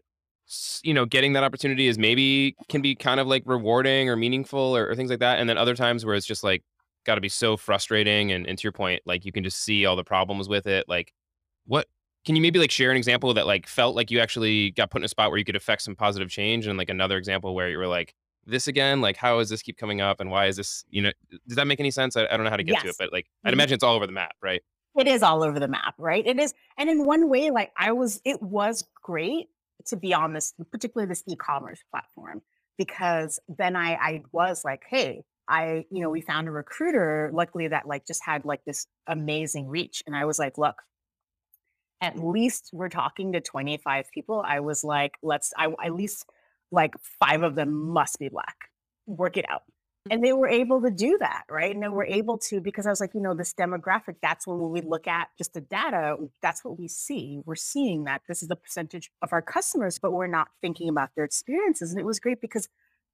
you 0.84 0.94
know 0.94 1.06
getting 1.06 1.34
that 1.34 1.44
opportunity 1.46 1.88
is 1.88 1.98
maybe 1.98 2.56
can 2.68 2.82
be 2.82 2.94
kind 2.94 3.22
of 3.22 3.28
like 3.28 3.44
rewarding 3.46 4.10
or 4.10 4.18
meaningful 4.18 4.76
or, 4.76 4.90
or 4.90 4.96
things 4.96 5.10
like 5.10 5.20
that, 5.20 5.40
and 5.40 5.48
then 5.50 5.58
other 5.58 5.76
times 5.76 6.06
where 6.06 6.14
it's 6.16 6.26
just 6.26 6.44
like 6.44 6.62
got 7.06 7.16
to 7.16 7.22
be 7.22 7.30
so 7.30 7.56
frustrating, 7.56 8.34
and, 8.34 8.46
and 8.48 8.58
to 8.58 8.64
your 8.64 8.74
point, 8.74 9.02
like 9.06 9.24
you 9.24 9.32
can 9.32 9.44
just 9.46 9.60
see 9.64 9.86
all 9.86 9.96
the 9.96 10.04
problems 10.04 10.50
with 10.50 10.68
it. 10.68 10.88
Like, 10.90 11.14
what 11.66 11.88
can 12.26 12.36
you 12.36 12.42
maybe 12.42 12.60
like 12.60 12.72
share 12.72 12.92
an 12.92 12.98
example 12.98 13.34
that 13.34 13.46
like 13.48 13.68
felt 13.68 13.96
like 13.96 14.10
you 14.12 14.20
actually 14.20 14.72
got 14.72 14.92
put 14.92 15.02
in 15.02 15.06
a 15.06 15.10
spot 15.10 15.30
where 15.30 15.38
you 15.38 15.46
could 15.46 15.56
affect 15.56 15.82
some 15.82 15.96
positive 15.96 16.30
change, 16.30 16.68
and 16.68 16.78
like 16.78 16.90
another 16.90 17.18
example 17.18 17.54
where 17.56 17.70
you 17.70 17.78
were 17.78 17.88
like 17.88 18.14
this 18.46 18.68
again 18.68 19.00
like 19.00 19.16
how 19.16 19.38
does 19.40 19.48
this 19.48 19.62
keep 19.62 19.78
coming 19.78 20.02
up 20.02 20.20
and 20.20 20.30
why 20.30 20.48
is 20.48 20.58
this 20.58 20.84
you 20.90 21.02
know 21.02 21.12
does 21.48 21.56
that 21.56 21.66
make 21.66 21.80
any 21.80 21.90
sense 21.90 22.18
i, 22.18 22.26
I 22.26 22.36
don't 22.36 22.44
know 22.44 22.50
how 22.50 22.58
to 22.58 22.64
get 22.64 22.82
to 22.82 22.90
it 22.90 22.96
but 23.00 23.10
like 23.14 23.26
i'd 23.46 23.52
Mhm. 23.52 23.54
imagine 23.54 23.76
it's 23.76 23.86
all 23.86 23.96
over 23.96 24.06
the 24.06 24.12
map 24.12 24.36
right 24.42 24.62
it 24.98 25.08
is 25.08 25.24
all 25.24 25.44
over 25.44 25.60
the 25.60 25.68
map, 25.68 25.96
right? 25.98 26.24
It 26.28 26.40
is. 26.40 26.54
And 26.78 26.88
in 26.90 27.04
one 27.06 27.28
way, 27.28 27.50
like 27.50 27.72
I 27.78 27.92
was, 27.94 28.22
it 28.26 28.40
was 28.44 28.84
great 29.02 29.48
to 29.86 29.96
be 29.96 30.14
on 30.14 30.34
this, 30.34 30.54
particularly 30.72 31.08
this 31.10 31.24
e-commerce 31.28 31.80
platform, 31.90 32.44
because 32.78 33.40
then 33.48 33.76
I, 33.76 33.94
I 33.94 34.24
was 34.32 34.64
like, 34.64 34.84
hey, 34.88 35.24
I, 35.48 35.86
you 35.90 36.02
know, 36.04 36.12
we 36.12 36.22
found 36.22 36.48
a 36.48 36.52
recruiter, 36.52 37.32
luckily 37.34 37.68
that 37.70 37.88
like 37.88 38.06
just 38.06 38.24
had 38.24 38.46
like 38.46 38.64
this 38.66 38.86
amazing 39.08 39.68
reach. 39.68 40.04
And 40.06 40.16
I 40.16 40.26
was 40.26 40.38
like, 40.38 40.60
look, 40.60 40.76
at 42.04 42.16
mm-hmm. 42.16 42.32
least 42.32 42.70
we're 42.74 42.90
talking 42.90 43.34
to 43.34 43.42
25 43.42 44.12
people. 44.12 44.44
I 44.46 44.60
was 44.60 44.84
like, 44.84 45.14
let's, 45.24 45.54
I 45.58 45.74
at 45.84 45.96
least 45.96 46.26
like 46.72 46.96
five 47.20 47.44
of 47.44 47.56
them 47.56 47.74
must 47.74 48.20
be 48.20 48.30
black. 48.30 48.70
Work 49.06 49.38
it 49.38 49.46
out. 49.50 49.62
Mm-hmm. 49.62 50.14
And 50.14 50.24
they 50.24 50.34
were 50.34 50.50
able 50.50 50.82
to 50.82 50.92
do 50.92 51.18
that, 51.20 51.44
right? 51.50 51.74
And 51.74 51.82
they 51.82 51.88
were 51.88 52.06
able 52.06 52.38
to, 52.50 52.60
because 52.60 52.86
I 52.86 52.90
was 52.90 53.00
like, 53.00 53.14
you 53.14 53.22
know, 53.22 53.34
this 53.34 53.54
demographic, 53.54 54.16
that's 54.22 54.46
when 54.46 54.70
we 54.70 54.82
look 54.82 55.08
at 55.08 55.30
just 55.38 55.54
the 55.54 55.62
data, 55.62 56.18
that's 56.42 56.66
what 56.66 56.78
we 56.78 56.90
see. 56.90 57.40
We're 57.46 57.56
seeing 57.56 58.04
that 58.04 58.22
this 58.28 58.44
is 58.44 58.50
the 58.50 58.58
percentage 58.58 59.10
of 59.22 59.32
our 59.32 59.42
customers, 59.42 59.98
but 59.98 60.12
we're 60.12 60.28
not 60.28 60.50
thinking 60.62 60.90
about 60.90 61.12
their 61.16 61.24
experiences. 61.24 61.92
And 61.92 62.00
it 62.00 62.06
was 62.06 62.20
great 62.20 62.42
because 62.42 62.68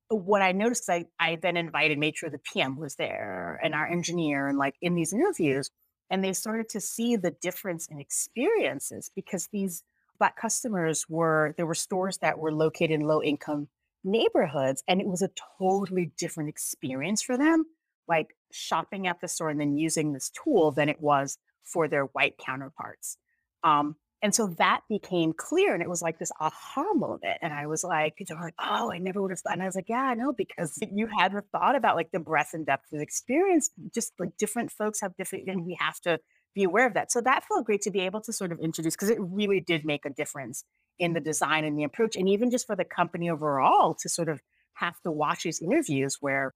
what 0.07 0.41
I 0.41 0.51
noticed, 0.51 0.89
I, 0.89 1.05
I 1.19 1.35
then 1.35 1.55
invited, 1.57 1.99
made 1.99 2.17
sure 2.17 2.31
the 2.31 2.39
PM 2.39 2.75
was 2.77 2.95
there 2.95 3.59
and 3.63 3.75
our 3.75 3.87
engineer 3.87 4.47
and 4.47 4.57
like 4.57 4.75
in 4.81 4.95
these 4.95 5.13
interviews, 5.13 5.69
and 6.09 6.23
they 6.23 6.33
started 6.33 6.69
to 6.69 6.81
see 6.81 7.15
the 7.15 7.31
difference 7.31 7.87
in 7.87 7.99
experiences 7.99 9.11
because 9.15 9.47
these 9.47 9.83
black 10.17 10.35
customers 10.35 11.07
were, 11.07 11.53
there 11.57 11.65
were 11.65 11.75
stores 11.75 12.17
that 12.17 12.39
were 12.39 12.51
located 12.51 12.91
in 12.91 13.01
low 13.01 13.21
income 13.21 13.67
neighborhoods 14.03 14.83
and 14.87 15.01
it 15.01 15.07
was 15.07 15.21
a 15.21 15.29
totally 15.57 16.11
different 16.17 16.49
experience 16.49 17.21
for 17.21 17.37
them 17.37 17.65
like 18.07 18.35
shopping 18.51 19.07
at 19.07 19.21
the 19.21 19.27
store 19.27 19.49
and 19.49 19.61
then 19.61 19.77
using 19.77 20.11
this 20.11 20.31
tool 20.31 20.71
than 20.71 20.89
it 20.89 20.99
was 20.99 21.37
for 21.63 21.87
their 21.87 22.05
white 22.05 22.37
counterparts. 22.37 23.17
Um 23.63 23.95
and 24.21 24.35
so 24.35 24.47
that 24.57 24.81
became 24.89 25.33
clear 25.33 25.73
and 25.73 25.81
it 25.81 25.89
was 25.89 26.01
like 26.01 26.19
this 26.19 26.31
aha 26.39 26.85
moment 26.93 27.37
and 27.41 27.53
i 27.53 27.65
was 27.65 27.83
like 27.83 28.15
like 28.41 28.53
oh 28.59 28.91
i 28.91 28.97
never 28.97 29.21
would 29.21 29.31
have 29.31 29.39
thought 29.39 29.53
and 29.53 29.61
i 29.61 29.65
was 29.65 29.75
like 29.75 29.89
yeah 29.89 30.03
i 30.03 30.13
know 30.13 30.33
because 30.33 30.77
you 30.93 31.07
hadn't 31.07 31.45
thought 31.51 31.75
about 31.75 31.95
like 31.95 32.11
the 32.11 32.19
breadth 32.19 32.53
and 32.53 32.65
depth 32.65 32.91
of 32.93 33.01
experience 33.01 33.69
just 33.93 34.13
like 34.19 34.35
different 34.37 34.71
folks 34.71 35.01
have 35.01 35.15
different 35.17 35.47
and 35.47 35.65
we 35.65 35.77
have 35.79 35.99
to 35.99 36.19
be 36.53 36.63
aware 36.63 36.87
of 36.87 36.93
that. 36.93 37.11
So 37.11 37.21
that 37.21 37.43
felt 37.45 37.65
great 37.65 37.81
to 37.83 37.91
be 37.91 38.01
able 38.01 38.21
to 38.21 38.33
sort 38.33 38.51
of 38.51 38.59
introduce 38.59 38.95
because 38.95 39.09
it 39.09 39.19
really 39.19 39.59
did 39.59 39.85
make 39.85 40.05
a 40.05 40.09
difference 40.09 40.63
in 40.97 41.13
the 41.13 41.19
design 41.19 41.63
and 41.63 41.77
the 41.77 41.83
approach, 41.83 42.15
and 42.15 42.27
even 42.27 42.51
just 42.51 42.67
for 42.67 42.75
the 42.75 42.83
company 42.83 43.29
overall 43.29 43.95
to 43.95 44.09
sort 44.09 44.27
of 44.27 44.41
have 44.73 44.99
to 45.01 45.11
watch 45.11 45.43
these 45.43 45.61
interviews 45.61 46.17
where 46.19 46.53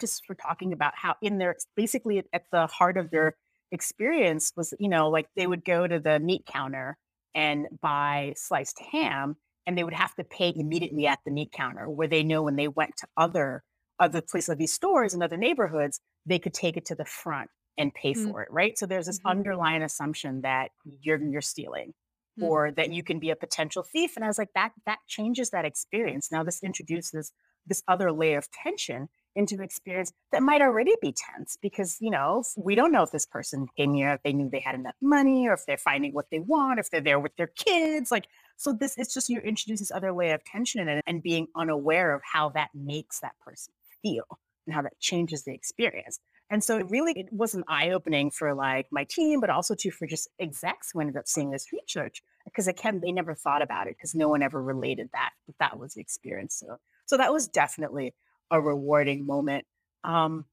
just 0.00 0.22
we're 0.28 0.34
talking 0.34 0.72
about 0.72 0.92
how 0.96 1.14
in 1.22 1.38
their 1.38 1.54
basically 1.76 2.24
at 2.32 2.44
the 2.50 2.66
heart 2.66 2.96
of 2.96 3.10
their 3.10 3.36
experience 3.70 4.52
was 4.56 4.72
you 4.78 4.88
know 4.88 5.08
like 5.10 5.28
they 5.36 5.46
would 5.46 5.64
go 5.64 5.86
to 5.86 6.00
the 6.00 6.18
meat 6.20 6.44
counter 6.46 6.96
and 7.34 7.66
buy 7.82 8.32
sliced 8.36 8.78
ham 8.80 9.36
and 9.66 9.76
they 9.76 9.84
would 9.84 9.92
have 9.94 10.14
to 10.14 10.24
pay 10.24 10.52
immediately 10.56 11.06
at 11.06 11.18
the 11.24 11.30
meat 11.30 11.52
counter 11.52 11.88
where 11.90 12.08
they 12.08 12.22
know 12.22 12.42
when 12.42 12.56
they 12.56 12.68
went 12.68 12.96
to 12.96 13.06
other 13.16 13.62
other 14.00 14.22
places 14.22 14.48
of 14.50 14.58
these 14.58 14.72
stores 14.72 15.12
in 15.14 15.22
other 15.22 15.36
neighborhoods 15.36 16.00
they 16.26 16.38
could 16.38 16.54
take 16.54 16.76
it 16.76 16.86
to 16.86 16.94
the 16.94 17.04
front 17.04 17.50
and 17.76 17.94
pay 17.94 18.14
Mm. 18.14 18.32
for 18.32 18.42
it 18.42 18.48
right 18.50 18.78
so 18.78 18.86
there's 18.86 19.06
this 19.06 19.20
Mhm. 19.20 19.26
underlying 19.26 19.82
assumption 19.82 20.40
that 20.42 20.70
you're 21.02 21.22
you're 21.22 21.42
stealing 21.42 21.92
Mm. 22.36 22.58
or 22.58 22.70
that 22.70 22.92
you 22.92 23.02
can 23.02 23.18
be 23.18 23.30
a 23.30 23.36
potential 23.36 23.82
thief 23.82 24.16
and 24.16 24.24
i 24.24 24.28
was 24.28 24.38
like 24.38 24.52
that 24.54 24.72
that 24.86 24.98
changes 25.08 25.50
that 25.50 25.64
experience 25.64 26.30
now 26.32 26.42
this 26.42 26.62
introduces 26.62 27.32
this 27.66 27.82
other 27.88 28.12
layer 28.12 28.38
of 28.38 28.50
tension 28.50 29.08
into 29.38 29.62
experience 29.62 30.12
that 30.32 30.42
might 30.42 30.60
already 30.60 30.94
be 31.00 31.12
tense 31.12 31.56
because 31.62 31.96
you 32.00 32.10
know 32.10 32.42
we 32.56 32.74
don't 32.74 32.92
know 32.92 33.02
if 33.02 33.12
this 33.12 33.24
person 33.24 33.66
came 33.76 33.94
here 33.94 34.12
if 34.12 34.22
they 34.24 34.32
knew 34.32 34.50
they 34.50 34.60
had 34.60 34.74
enough 34.74 34.96
money 35.00 35.46
or 35.46 35.54
if 35.54 35.64
they're 35.64 35.78
finding 35.78 36.12
what 36.12 36.26
they 36.30 36.40
want 36.40 36.80
if 36.80 36.90
they're 36.90 37.00
there 37.00 37.20
with 37.20 37.34
their 37.36 37.46
kids 37.46 38.10
like 38.10 38.26
so 38.56 38.72
this 38.72 38.98
it's 38.98 39.14
just 39.14 39.28
you 39.28 39.38
introduce 39.40 39.78
this 39.78 39.92
other 39.92 40.12
layer 40.12 40.34
of 40.34 40.44
tension 40.44 40.88
it 40.88 41.04
and 41.06 41.22
being 41.22 41.46
unaware 41.54 42.14
of 42.14 42.20
how 42.24 42.48
that 42.48 42.68
makes 42.74 43.20
that 43.20 43.38
person 43.44 43.72
feel 44.02 44.26
and 44.66 44.74
how 44.74 44.82
that 44.82 44.98
changes 45.00 45.44
the 45.44 45.52
experience. 45.52 46.20
And 46.50 46.62
so 46.62 46.78
it 46.78 46.90
really 46.90 47.12
it 47.12 47.28
was 47.32 47.54
an 47.54 47.64
eye-opening 47.68 48.30
for 48.30 48.54
like 48.54 48.86
my 48.90 49.04
team 49.04 49.40
but 49.40 49.50
also 49.50 49.74
too 49.74 49.90
for 49.90 50.06
just 50.06 50.28
execs 50.38 50.90
who 50.92 51.00
ended 51.00 51.16
up 51.16 51.28
seeing 51.28 51.50
this 51.50 51.72
research 51.72 52.22
because 52.44 52.68
again 52.68 53.00
they 53.02 53.12
never 53.12 53.34
thought 53.34 53.60
about 53.60 53.86
it 53.86 53.96
because 53.96 54.14
no 54.14 54.28
one 54.28 54.42
ever 54.42 54.62
related 54.62 55.10
that 55.12 55.30
that 55.60 55.78
was 55.78 55.94
the 55.94 56.00
experience. 56.00 56.56
So 56.56 56.78
so 57.06 57.16
that 57.16 57.32
was 57.32 57.48
definitely 57.48 58.14
a 58.50 58.60
rewarding 58.60 59.26
moment 59.26 59.64
um 60.04 60.44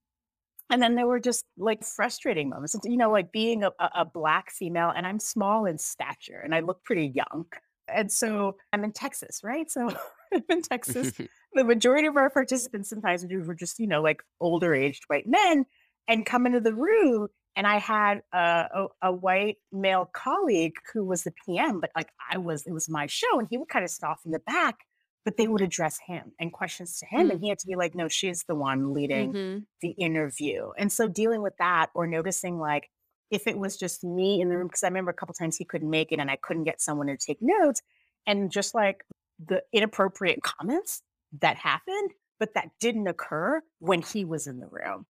and 0.69 0.81
then 0.81 0.95
there 0.95 1.07
were 1.07 1.19
just 1.19 1.45
like 1.57 1.83
frustrating 1.83 2.49
moments. 2.49 2.75
You 2.83 2.97
know 2.97 3.11
like 3.11 3.31
being 3.31 3.63
a, 3.63 3.71
a 3.79 4.05
black 4.05 4.51
female 4.51 4.91
and 4.95 5.05
i'm 5.05 5.19
small 5.19 5.65
in 5.65 5.77
stature 5.77 6.41
and 6.43 6.55
i 6.55 6.59
look 6.59 6.83
pretty 6.83 7.07
young 7.07 7.45
and 7.87 8.11
so 8.11 8.57
i'm 8.73 8.83
in 8.83 8.91
texas 8.91 9.41
right? 9.43 9.69
So 9.69 9.89
i'm 10.33 10.43
in 10.49 10.61
texas. 10.61 11.13
The 11.53 11.63
majority 11.63 12.05
of 12.05 12.17
our 12.17 12.29
participants 12.29 12.89
sometimes 12.89 13.25
we 13.25 13.37
were 13.37 13.55
just 13.55 13.79
you 13.79 13.87
know 13.87 14.01
like 14.01 14.21
older 14.41 14.75
aged 14.75 15.03
white 15.07 15.25
men 15.25 15.65
and 16.05 16.25
come 16.25 16.45
into 16.45 16.59
the 16.59 16.73
room 16.73 17.29
and 17.55 17.65
i 17.65 17.77
had 17.77 18.23
a, 18.33 18.37
a, 18.37 18.87
a 19.03 19.11
white 19.13 19.55
male 19.71 20.09
colleague 20.11 20.75
who 20.91 21.05
was 21.05 21.23
the 21.23 21.31
pm 21.45 21.79
but 21.79 21.91
like 21.95 22.09
i 22.29 22.37
was 22.37 22.65
it 22.67 22.73
was 22.73 22.89
my 22.89 23.07
show 23.07 23.39
and 23.39 23.47
he 23.49 23.57
would 23.57 23.69
kind 23.69 23.85
of 23.85 23.89
stop 23.89 24.17
in 24.25 24.31
the 24.31 24.39
back 24.39 24.79
but 25.25 25.35
they 25.37 25.47
would 25.47 25.61
address 25.61 25.99
him 26.05 26.31
and 26.39 26.53
questions 26.53 26.99
to 26.99 27.05
him 27.07 27.31
and 27.31 27.41
he 27.41 27.49
had 27.49 27.59
to 27.59 27.67
be 27.67 27.75
like 27.75 27.95
no 27.95 28.07
she's 28.07 28.43
the 28.43 28.55
one 28.55 28.93
leading 28.93 29.33
Mhm. 29.33 29.65
the 29.81 29.89
interview. 29.91 30.69
And 30.77 30.91
so 30.91 31.07
dealing 31.07 31.41
with 31.41 31.57
that 31.57 31.89
or 31.95 32.07
noticing 32.07 32.59
like 32.59 32.89
if 33.31 33.47
it 33.47 33.57
was 33.57 33.75
just 33.75 34.03
me 34.03 34.39
in 34.39 34.49
the 34.49 34.57
room, 34.57 34.67
because 34.67 34.83
I 34.83 34.87
remember 34.87 35.09
a 35.11 35.15
couple 35.15 35.33
times 35.33 35.57
he 35.57 35.65
couldn't 35.65 35.89
make 35.89 36.11
it 36.11 36.19
and 36.19 36.29
I 36.29 36.35
couldn't 36.37 36.63
get 36.63 36.79
someone 36.79 37.07
to 37.07 37.17
take 37.17 37.39
notes 37.41 37.81
and 38.27 38.51
just 38.51 38.75
like 38.75 39.03
the 39.43 39.63
inappropriate 39.73 40.43
comments 40.43 41.01
that 41.41 41.57
happened, 41.57 42.11
but 42.39 42.53
that 42.53 42.69
didn't 42.79 43.07
occur 43.07 43.61
when 43.79 44.01
he 44.03 44.23
was 44.23 44.45
in 44.47 44.59
the 44.59 44.67
room. 44.67 45.07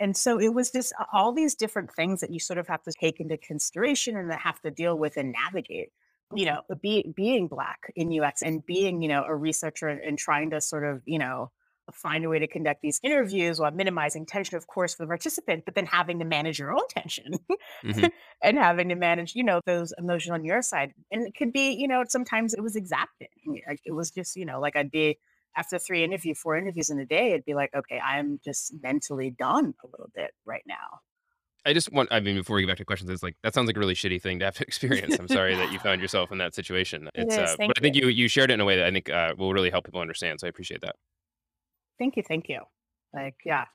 And 0.00 0.16
so 0.16 0.40
it 0.40 0.52
was 0.52 0.72
just 0.72 0.92
all 1.12 1.32
these 1.32 1.54
different 1.54 1.94
things 1.94 2.20
that 2.20 2.30
you 2.32 2.40
sort 2.40 2.58
of 2.58 2.66
have 2.66 2.82
to 2.82 2.92
take 2.92 3.20
into 3.20 3.38
consideration 3.38 4.16
and 4.16 4.28
that 4.32 4.40
have 4.40 4.60
to 4.62 4.70
deal 4.72 4.98
with 4.98 5.16
and 5.16 5.32
navigate. 5.32 5.90
You 6.34 6.46
know, 6.46 6.62
be, 6.80 7.12
being 7.14 7.48
black 7.48 7.92
in 7.96 8.12
UX 8.12 8.42
and 8.42 8.64
being, 8.64 9.02
you 9.02 9.08
know, 9.08 9.24
a 9.24 9.34
researcher 9.34 9.88
and, 9.88 10.00
and 10.00 10.18
trying 10.18 10.50
to 10.50 10.60
sort 10.60 10.84
of, 10.84 11.02
you 11.06 11.18
know, 11.18 11.50
find 11.92 12.24
a 12.24 12.28
way 12.28 12.38
to 12.38 12.46
conduct 12.46 12.80
these 12.80 13.00
interviews 13.02 13.58
while 13.58 13.70
minimizing 13.72 14.24
tension, 14.24 14.56
of 14.56 14.66
course, 14.68 14.94
for 14.94 15.02
the 15.02 15.08
participant, 15.08 15.64
but 15.64 15.74
then 15.74 15.84
having 15.84 16.18
to 16.20 16.24
manage 16.24 16.58
your 16.58 16.72
own 16.72 16.86
tension 16.88 17.34
Mhm. 17.84 18.10
and 18.42 18.56
having 18.56 18.88
to 18.88 18.94
manage, 18.94 19.34
you 19.34 19.42
know, 19.44 19.60
those 19.66 19.92
emotions 19.98 20.32
on 20.32 20.44
your 20.44 20.62
side. 20.62 20.94
And 21.10 21.26
it 21.26 21.34
could 21.36 21.52
be, 21.52 21.72
you 21.72 21.88
know, 21.88 22.04
sometimes 22.08 22.54
it 22.54 22.60
was 22.62 22.76
exacting. 22.76 23.28
It 23.84 23.92
was 23.92 24.10
just, 24.10 24.36
you 24.36 24.46
know, 24.46 24.60
like 24.60 24.76
I'd 24.76 24.90
be 24.90 25.18
after 25.56 25.78
three 25.78 26.02
interview, 26.02 26.34
four 26.34 26.56
interviews 26.56 26.88
in 26.88 26.98
a 26.98 27.04
day, 27.04 27.32
it'd 27.32 27.44
be 27.44 27.54
like, 27.54 27.74
okay, 27.74 27.98
I'm 28.00 28.40
just 28.44 28.72
mentally 28.82 29.30
done 29.30 29.74
a 29.84 29.86
little 29.86 30.08
bit 30.14 30.30
right 30.46 30.62
now. 30.66 31.00
I 31.64 31.72
just 31.72 31.92
want, 31.92 32.08
I 32.10 32.20
mean, 32.20 32.36
before 32.36 32.56
we 32.56 32.62
get 32.62 32.68
back 32.68 32.78
to 32.78 32.84
questions, 32.84 33.10
it's 33.10 33.22
like, 33.22 33.36
that 33.42 33.54
sounds 33.54 33.66
like 33.66 33.76
a 33.76 33.80
really 33.80 33.94
shitty 33.94 34.20
thing 34.20 34.38
to 34.40 34.44
have 34.46 34.56
to 34.56 34.62
experience. 34.66 35.16
I'm 35.18 35.28
sorry 35.28 35.54
that 35.54 35.72
you 35.72 35.78
found 35.78 36.00
yourself 36.00 36.32
in 36.32 36.38
that 36.38 36.54
situation. 36.54 37.08
It 37.14 37.24
It's, 37.26 37.34
is, 37.34 37.38
uh, 37.40 37.56
thank 37.56 37.70
but 37.70 37.78
I 37.78 37.80
think 37.80 37.94
you, 37.96 38.08
you 38.08 38.28
shared 38.28 38.50
it 38.50 38.54
in 38.54 38.60
a 38.60 38.64
way 38.64 38.76
that 38.76 38.86
I 38.86 38.90
think 38.90 39.10
uh, 39.10 39.34
will 39.36 39.52
really 39.52 39.70
help 39.70 39.84
people 39.84 40.00
understand. 40.00 40.40
So 40.40 40.46
I 40.46 40.50
appreciate 40.50 40.80
that. 40.80 40.96
Thank 41.98 42.16
you, 42.16 42.22
thank 42.26 42.48
you. 42.48 42.60
Like, 43.14 43.36
yeah. 43.44 43.66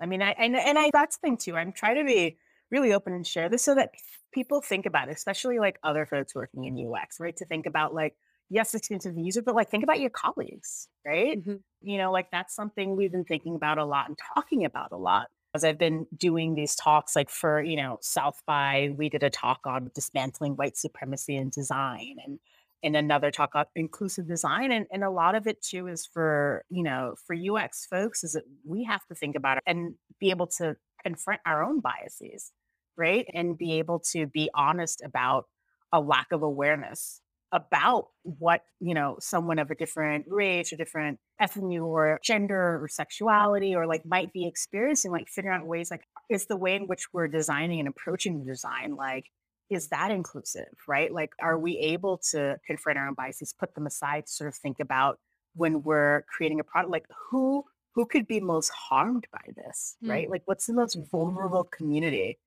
I 0.00 0.06
mean, 0.06 0.22
I, 0.22 0.30
and, 0.38 0.56
and 0.56 0.78
I, 0.78 0.90
that's 0.92 1.16
the 1.16 1.20
thing 1.20 1.36
too. 1.36 1.56
I'm 1.56 1.72
trying 1.72 1.96
to 1.96 2.04
be 2.04 2.38
really 2.70 2.92
open 2.92 3.12
and 3.12 3.26
share 3.26 3.48
this 3.48 3.62
so 3.62 3.74
that 3.74 3.90
people 4.32 4.60
think 4.60 4.86
about 4.86 5.08
it, 5.08 5.16
especially 5.16 5.58
like 5.58 5.78
other 5.82 6.06
folks 6.06 6.34
working 6.34 6.64
in 6.64 6.92
UX, 6.92 7.20
right? 7.20 7.36
To 7.36 7.44
think 7.44 7.66
about 7.66 7.94
like, 7.94 8.14
yes, 8.50 8.74
experience 8.74 9.06
of 9.06 9.14
the 9.14 9.22
user, 9.22 9.42
but 9.42 9.54
like 9.54 9.70
think 9.70 9.84
about 9.84 10.00
your 10.00 10.10
colleagues, 10.10 10.88
right? 11.06 11.40
Mm-hmm. 11.40 11.56
You 11.82 11.98
know, 11.98 12.10
like 12.10 12.30
that's 12.30 12.54
something 12.54 12.96
we've 12.96 13.12
been 13.12 13.24
thinking 13.24 13.54
about 13.54 13.78
a 13.78 13.84
lot 13.84 14.08
and 14.08 14.18
talking 14.34 14.64
about 14.64 14.92
a 14.92 14.96
lot. 14.96 15.28
As 15.54 15.64
I've 15.64 15.78
been 15.78 16.06
doing 16.16 16.54
these 16.54 16.74
talks, 16.74 17.14
like 17.14 17.30
for, 17.30 17.62
you 17.62 17.76
know, 17.76 17.98
South 18.00 18.42
by, 18.46 18.90
we 18.96 19.08
did 19.08 19.22
a 19.22 19.30
talk 19.30 19.60
on 19.66 19.90
dismantling 19.94 20.54
white 20.56 20.76
supremacy 20.76 21.36
in 21.36 21.50
design 21.50 22.16
and 22.24 22.38
and 22.82 22.96
another 22.96 23.30
talk 23.30 23.54
on 23.54 23.64
inclusive 23.74 24.28
design. 24.28 24.70
And, 24.70 24.84
and 24.92 25.02
a 25.02 25.08
lot 25.08 25.34
of 25.34 25.46
it 25.46 25.62
too 25.62 25.86
is 25.86 26.04
for, 26.04 26.66
you 26.68 26.82
know, 26.82 27.14
for 27.26 27.34
UX 27.34 27.86
folks 27.86 28.22
is 28.22 28.32
that 28.32 28.42
we 28.62 28.84
have 28.84 29.06
to 29.06 29.14
think 29.14 29.36
about 29.36 29.56
it 29.56 29.62
and 29.66 29.94
be 30.20 30.28
able 30.28 30.48
to 30.58 30.76
confront 31.02 31.40
our 31.46 31.64
own 31.64 31.80
biases 31.80 32.52
right? 32.96 33.26
And 33.32 33.58
be 33.58 33.74
able 33.74 34.00
to 34.12 34.26
be 34.26 34.50
honest 34.54 35.02
about 35.04 35.46
a 35.92 36.00
lack 36.00 36.32
of 36.32 36.42
awareness 36.42 37.20
about 37.54 38.08
what, 38.22 38.62
you 38.80 38.94
know, 38.94 39.16
someone 39.20 39.60
of 39.60 39.70
a 39.70 39.76
different 39.76 40.26
race 40.28 40.72
or 40.72 40.76
different 40.76 41.20
ethnicity 41.40 41.80
or 41.80 42.18
gender 42.22 42.82
or 42.82 42.88
sexuality 42.88 43.76
or 43.76 43.86
like 43.86 44.04
might 44.04 44.32
be 44.32 44.46
experiencing, 44.46 45.12
like 45.12 45.28
figuring 45.28 45.56
out 45.56 45.66
ways 45.66 45.90
like 45.90 46.02
is 46.28 46.46
the 46.46 46.56
way 46.56 46.74
in 46.74 46.88
which 46.88 47.06
we're 47.12 47.28
designing 47.28 47.78
and 47.78 47.88
approaching 47.88 48.40
the 48.40 48.44
design 48.44 48.96
like 48.96 49.26
is 49.70 49.88
that 49.88 50.10
inclusive, 50.10 50.68
right? 50.86 51.10
Like, 51.10 51.30
are 51.40 51.58
we 51.58 51.78
able 51.78 52.18
to 52.32 52.58
confront 52.66 52.98
our 52.98 53.08
own 53.08 53.14
biases, 53.14 53.54
put 53.58 53.74
them 53.74 53.86
aside, 53.86 54.28
sort 54.28 54.48
of 54.48 54.54
think 54.54 54.78
about 54.78 55.18
when 55.54 55.82
we're 55.82 56.22
creating 56.28 56.60
a 56.60 56.64
product, 56.64 56.92
like 56.92 57.06
who 57.30 57.64
who 57.94 58.04
could 58.04 58.26
be 58.26 58.40
most 58.40 58.70
harmed 58.70 59.26
by 59.32 59.52
this, 59.56 59.96
mm. 60.04 60.10
right? 60.10 60.28
Like, 60.28 60.42
what's 60.44 60.66
the 60.66 60.74
most 60.74 60.98
vulnerable 61.10 61.64
community 61.64 62.38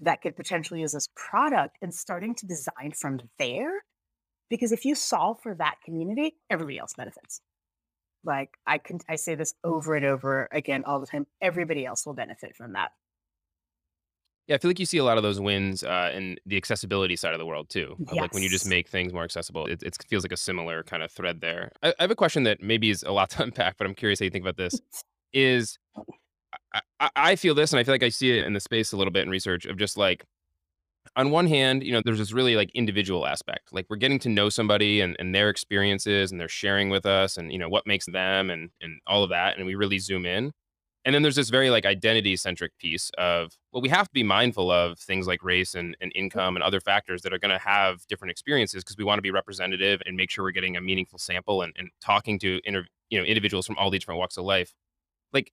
that 0.00 0.22
could 0.22 0.36
potentially 0.36 0.80
use 0.80 0.92
this 0.92 1.08
product 1.14 1.76
and 1.82 1.94
starting 1.94 2.34
to 2.34 2.46
design 2.46 2.92
from 2.98 3.20
there. 3.38 3.84
Because 4.50 4.72
if 4.72 4.84
you 4.84 4.94
solve 4.94 5.40
for 5.42 5.54
that 5.54 5.76
community, 5.84 6.36
everybody 6.50 6.78
else 6.78 6.92
benefits. 6.94 7.40
Like 8.24 8.50
I 8.66 8.78
can 8.78 9.00
I 9.08 9.16
say 9.16 9.34
this 9.34 9.54
over 9.64 9.94
and 9.94 10.04
over 10.04 10.48
again 10.52 10.84
all 10.84 11.00
the 11.00 11.06
time. 11.06 11.26
Everybody 11.40 11.86
else 11.86 12.04
will 12.04 12.14
benefit 12.14 12.54
from 12.54 12.74
that. 12.74 12.90
Yeah, 14.46 14.56
I 14.56 14.58
feel 14.58 14.68
like 14.68 14.80
you 14.80 14.86
see 14.86 14.98
a 14.98 15.04
lot 15.04 15.16
of 15.16 15.22
those 15.22 15.40
wins 15.40 15.84
uh, 15.84 16.10
in 16.12 16.36
the 16.44 16.56
accessibility 16.56 17.14
side 17.14 17.34
of 17.34 17.38
the 17.38 17.46
world 17.46 17.68
too. 17.70 17.94
Yes. 17.98 18.20
Like 18.20 18.34
when 18.34 18.42
you 18.42 18.48
just 18.48 18.66
make 18.66 18.88
things 18.88 19.12
more 19.12 19.22
accessible, 19.22 19.66
it, 19.66 19.82
it 19.82 19.96
feels 20.08 20.24
like 20.24 20.32
a 20.32 20.36
similar 20.36 20.82
kind 20.82 21.04
of 21.04 21.12
thread 21.12 21.40
there. 21.40 21.70
I, 21.84 21.90
I 21.90 22.02
have 22.02 22.10
a 22.10 22.16
question 22.16 22.42
that 22.42 22.60
maybe 22.60 22.90
is 22.90 23.04
a 23.04 23.12
lot 23.12 23.30
to 23.30 23.42
unpack, 23.44 23.78
but 23.78 23.86
I'm 23.86 23.94
curious 23.94 24.18
how 24.18 24.24
you 24.24 24.30
think 24.30 24.42
about 24.42 24.56
this. 24.56 24.80
Is 25.32 25.78
I, 26.98 27.10
I 27.14 27.36
feel 27.36 27.54
this, 27.54 27.72
and 27.72 27.78
I 27.78 27.84
feel 27.84 27.94
like 27.94 28.02
I 28.02 28.08
see 28.08 28.38
it 28.38 28.44
in 28.44 28.52
the 28.52 28.60
space 28.60 28.92
a 28.92 28.96
little 28.96 29.12
bit 29.12 29.22
in 29.22 29.30
research 29.30 29.66
of 29.66 29.78
just 29.78 29.96
like, 29.96 30.24
on 31.16 31.30
one 31.30 31.46
hand, 31.46 31.82
you 31.82 31.92
know, 31.92 32.02
there's 32.04 32.18
this 32.18 32.32
really 32.32 32.56
like 32.56 32.70
individual 32.74 33.26
aspect. 33.26 33.72
Like 33.72 33.86
we're 33.88 33.96
getting 33.96 34.18
to 34.20 34.28
know 34.28 34.48
somebody 34.48 35.00
and, 35.00 35.16
and 35.18 35.34
their 35.34 35.48
experiences 35.48 36.30
and 36.30 36.40
they're 36.40 36.48
sharing 36.48 36.90
with 36.90 37.06
us 37.06 37.36
and, 37.36 37.52
you 37.52 37.58
know, 37.58 37.68
what 37.68 37.86
makes 37.86 38.06
them 38.06 38.50
and, 38.50 38.70
and 38.80 39.00
all 39.06 39.24
of 39.24 39.30
that. 39.30 39.56
And 39.56 39.66
we 39.66 39.74
really 39.74 39.98
zoom 39.98 40.24
in. 40.24 40.52
And 41.04 41.14
then 41.14 41.22
there's 41.22 41.36
this 41.36 41.48
very 41.48 41.70
like 41.70 41.86
identity 41.86 42.36
centric 42.36 42.76
piece 42.78 43.10
of, 43.16 43.52
well, 43.72 43.80
we 43.80 43.88
have 43.88 44.06
to 44.06 44.12
be 44.12 44.22
mindful 44.22 44.70
of 44.70 44.98
things 44.98 45.26
like 45.26 45.42
race 45.42 45.74
and, 45.74 45.96
and 46.00 46.12
mm-hmm. 46.12 46.24
income 46.24 46.56
and 46.56 46.62
other 46.62 46.80
factors 46.80 47.22
that 47.22 47.32
are 47.32 47.38
going 47.38 47.52
to 47.52 47.58
have 47.58 48.06
different 48.06 48.30
experiences 48.30 48.84
because 48.84 48.98
we 48.98 49.04
want 49.04 49.18
to 49.18 49.22
be 49.22 49.30
representative 49.30 50.02
and 50.04 50.16
make 50.16 50.30
sure 50.30 50.44
we're 50.44 50.50
getting 50.50 50.76
a 50.76 50.80
meaningful 50.80 51.18
sample 51.18 51.62
and, 51.62 51.72
and 51.78 51.88
talking 52.02 52.38
to, 52.40 52.60
inter, 52.64 52.84
you 53.08 53.18
know, 53.18 53.24
individuals 53.24 53.66
from 53.66 53.78
all 53.78 53.90
these 53.90 54.00
different 54.00 54.18
walks 54.18 54.36
of 54.36 54.44
life. 54.44 54.74
Like 55.32 55.52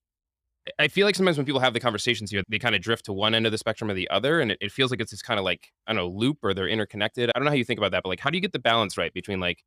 I 0.79 0.87
feel 0.87 1.05
like 1.05 1.15
sometimes 1.15 1.37
when 1.37 1.45
people 1.45 1.61
have 1.61 1.73
the 1.73 1.79
conversations 1.79 2.31
here, 2.31 2.43
they 2.49 2.59
kind 2.59 2.75
of 2.75 2.81
drift 2.81 3.05
to 3.05 3.13
one 3.13 3.33
end 3.35 3.45
of 3.45 3.51
the 3.51 3.57
spectrum 3.57 3.89
or 3.89 3.93
the 3.93 4.09
other. 4.09 4.39
And 4.39 4.51
it, 4.51 4.57
it 4.61 4.71
feels 4.71 4.91
like 4.91 5.01
it's 5.01 5.11
this 5.11 5.21
kind 5.21 5.39
of 5.39 5.45
like, 5.45 5.71
I 5.85 5.93
don't 5.93 5.97
know, 5.97 6.09
loop 6.09 6.39
or 6.43 6.53
they're 6.53 6.67
interconnected. 6.67 7.29
I 7.29 7.39
don't 7.39 7.45
know 7.45 7.51
how 7.51 7.57
you 7.57 7.65
think 7.65 7.79
about 7.79 7.91
that, 7.91 8.03
but 8.03 8.09
like, 8.09 8.19
how 8.19 8.29
do 8.29 8.37
you 8.37 8.41
get 8.41 8.53
the 8.53 8.59
balance 8.59 8.97
right 8.97 9.13
between 9.13 9.39
like 9.39 9.63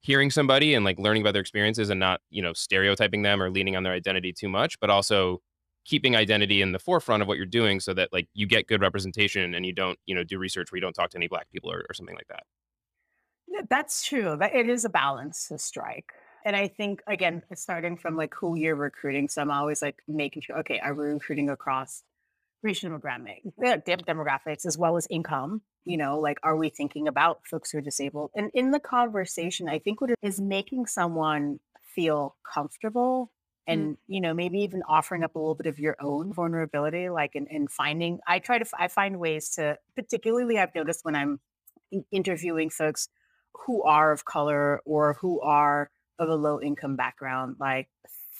hearing 0.00 0.30
somebody 0.30 0.74
and 0.74 0.84
like 0.84 0.98
learning 0.98 1.22
about 1.22 1.32
their 1.32 1.40
experiences 1.40 1.90
and 1.90 1.98
not, 1.98 2.20
you 2.30 2.42
know, 2.42 2.52
stereotyping 2.52 3.22
them 3.22 3.42
or 3.42 3.50
leaning 3.50 3.76
on 3.76 3.82
their 3.82 3.92
identity 3.92 4.32
too 4.32 4.48
much, 4.48 4.78
but 4.80 4.90
also 4.90 5.40
keeping 5.84 6.16
identity 6.16 6.62
in 6.62 6.72
the 6.72 6.78
forefront 6.78 7.22
of 7.22 7.28
what 7.28 7.36
you're 7.36 7.46
doing 7.46 7.80
so 7.80 7.92
that 7.94 8.12
like 8.12 8.28
you 8.34 8.46
get 8.46 8.66
good 8.66 8.80
representation 8.80 9.54
and 9.54 9.66
you 9.66 9.72
don't, 9.72 9.98
you 10.06 10.14
know, 10.14 10.24
do 10.24 10.38
research 10.38 10.70
where 10.70 10.76
you 10.76 10.82
don't 10.82 10.94
talk 10.94 11.10
to 11.10 11.16
any 11.16 11.28
black 11.28 11.48
people 11.50 11.70
or, 11.70 11.84
or 11.88 11.94
something 11.94 12.14
like 12.14 12.28
that. 12.28 12.42
Yeah, 13.46 13.62
that's 13.68 14.04
true. 14.04 14.38
It 14.40 14.68
is 14.68 14.84
a 14.84 14.88
balance 14.88 15.48
to 15.48 15.58
strike. 15.58 16.12
And 16.44 16.54
I 16.54 16.68
think 16.68 17.02
again, 17.06 17.42
starting 17.54 17.96
from 17.96 18.16
like 18.16 18.34
who 18.34 18.56
you're 18.56 18.76
recruiting. 18.76 19.28
So 19.28 19.42
I'm 19.42 19.50
always 19.50 19.82
like 19.82 20.02
making 20.06 20.42
sure, 20.42 20.58
okay, 20.58 20.78
are 20.80 20.94
we 20.94 21.06
recruiting 21.06 21.48
across 21.48 22.02
regional 22.62 22.98
demographic, 22.98 24.04
demographics 24.06 24.66
as 24.66 24.76
well 24.76 24.96
as 24.96 25.06
income? 25.10 25.62
You 25.84 25.96
know, 25.96 26.18
like 26.18 26.38
are 26.42 26.56
we 26.56 26.68
thinking 26.68 27.08
about 27.08 27.40
folks 27.46 27.70
who 27.70 27.78
are 27.78 27.82
disabled? 27.82 28.30
And 28.34 28.50
in 28.54 28.70
the 28.70 28.80
conversation, 28.80 29.68
I 29.68 29.78
think 29.78 30.00
what 30.00 30.10
it 30.10 30.18
is 30.22 30.40
making 30.40 30.86
someone 30.86 31.60
feel 31.94 32.36
comfortable 32.52 33.30
mm. 33.68 33.72
and 33.72 33.96
you 34.06 34.20
know 34.20 34.34
maybe 34.34 34.58
even 34.58 34.82
offering 34.88 35.22
up 35.22 35.34
a 35.34 35.38
little 35.38 35.54
bit 35.54 35.66
of 35.66 35.78
your 35.78 35.96
own 36.00 36.32
vulnerability 36.32 37.08
like 37.08 37.34
in, 37.34 37.46
in 37.46 37.68
finding 37.68 38.18
i 38.26 38.38
try 38.38 38.58
to 38.58 38.64
i 38.78 38.88
find 38.88 39.18
ways 39.18 39.50
to 39.50 39.76
particularly 39.94 40.58
i've 40.58 40.74
noticed 40.74 41.04
when 41.04 41.14
i'm 41.14 41.38
interviewing 42.10 42.68
folks 42.68 43.08
who 43.66 43.82
are 43.84 44.10
of 44.10 44.24
color 44.24 44.80
or 44.84 45.16
who 45.20 45.40
are 45.40 45.90
of 46.18 46.28
a 46.28 46.34
low 46.34 46.60
income 46.60 46.96
background, 46.96 47.56
like 47.58 47.88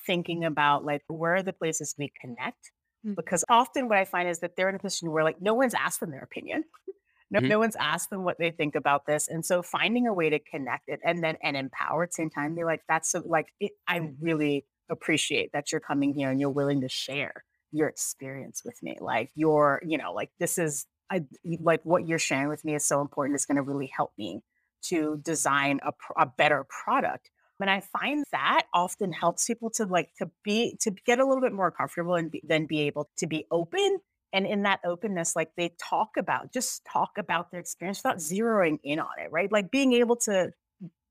thinking 0.07 0.45
about 0.45 0.85
like 0.85 1.03
where 1.09 1.37
are 1.37 1.43
the 1.43 1.53
places 1.53 1.95
we 1.99 2.13
connect? 2.21 2.73
Mm-hmm. 3.05 3.15
Because 3.15 3.45
often 3.49 3.89
what 3.89 3.99
I 3.99 4.05
find 4.05 4.29
is 4.29 4.41
that 4.41 4.57
they're 4.57 4.69
in 4.69 4.75
a 4.75 4.79
position 4.79 5.11
where 5.11 5.25
like 5.25 5.41
no 5.41 5.55
one's 5.55 5.75
asked 5.75 6.01
them 6.01 6.11
their 6.11 6.23
opinion. 6.23 6.65
No, 7.31 7.41
mm-hmm. 7.41 7.49
no 7.49 7.59
one's 7.59 7.75
asked 7.77 8.11
them 8.11 8.23
what 8.23 8.39
they 8.39 8.51
think 8.51 8.77
about 8.77 9.07
this. 9.07 9.29
And 9.29 9.45
so 9.45 9.63
finding 9.63 10.07
a 10.07 10.13
way 10.13 10.31
to 10.31 10.39
connect 10.39 10.89
it 10.89 11.01
and 11.05 11.25
then 11.25 11.37
and 11.43 11.57
empower 11.57 12.05
at 12.05 12.11
the 12.11 12.15
same 12.15 12.31
time, 12.31 12.55
be 12.55 12.65
like, 12.65 12.83
that's 12.87 13.11
so 13.11 13.23
like 13.25 13.47
it, 13.59 13.73
I 13.89 14.11
really 14.21 14.67
appreciate 14.91 15.51
that 15.53 15.73
you're 15.73 15.81
coming 15.81 16.13
here 16.13 16.31
and 16.31 16.39
you're 16.39 16.51
willing 16.51 16.83
to 16.83 16.89
share 16.89 17.43
your 17.73 17.89
experience 17.89 18.63
with 18.65 18.81
me. 18.83 18.99
Like 19.01 19.31
you're, 19.35 19.83
you 19.85 19.99
know, 19.99 20.13
like 20.13 20.31
this 20.39 20.59
is 20.59 20.87
I 21.11 21.25
like 21.61 21.81
what 21.83 22.07
you're 22.07 22.19
sharing 22.19 22.49
with 22.49 22.65
me 22.65 22.75
is 22.75 22.85
so 22.85 23.01
important. 23.01 23.35
It's 23.35 23.47
going 23.47 23.57
to 23.57 23.63
really 23.63 23.91
help 23.95 24.13
me 24.17 24.43
to 24.85 25.21
design 25.23 25.81
a, 25.83 25.93
a 26.17 26.27
better 26.27 26.65
product 26.85 27.31
and 27.61 27.71
I 27.71 27.81
find 27.81 28.25
that 28.33 28.63
often 28.73 29.13
helps 29.13 29.47
people 29.47 29.71
to 29.71 29.85
like 29.85 30.11
to 30.19 30.31
be 30.43 30.77
to 30.81 30.91
get 30.91 31.19
a 31.19 31.25
little 31.25 31.43
bit 31.43 31.53
more 31.53 31.71
comfortable 31.71 32.15
and 32.15 32.31
be, 32.31 32.43
then 32.47 32.67
be 32.67 32.81
able 32.83 33.09
to 33.19 33.27
be 33.27 33.47
open. 33.51 33.99
And 34.33 34.47
in 34.47 34.65
that 34.65 34.81
openness, 34.85 35.37
like 35.37 35.51
they 35.57 35.73
talk 35.79 36.17
about, 36.19 36.53
just 36.53 36.85
talk 36.85 37.13
about 37.19 37.53
their 37.53 37.61
experience 37.61 38.01
without 38.03 38.19
zeroing 38.19 38.79
in 38.83 38.99
on 38.99 39.07
it, 39.25 39.31
right? 39.31 39.51
Like 39.51 39.71
being 39.71 39.93
able 39.93 40.17
to 40.17 40.51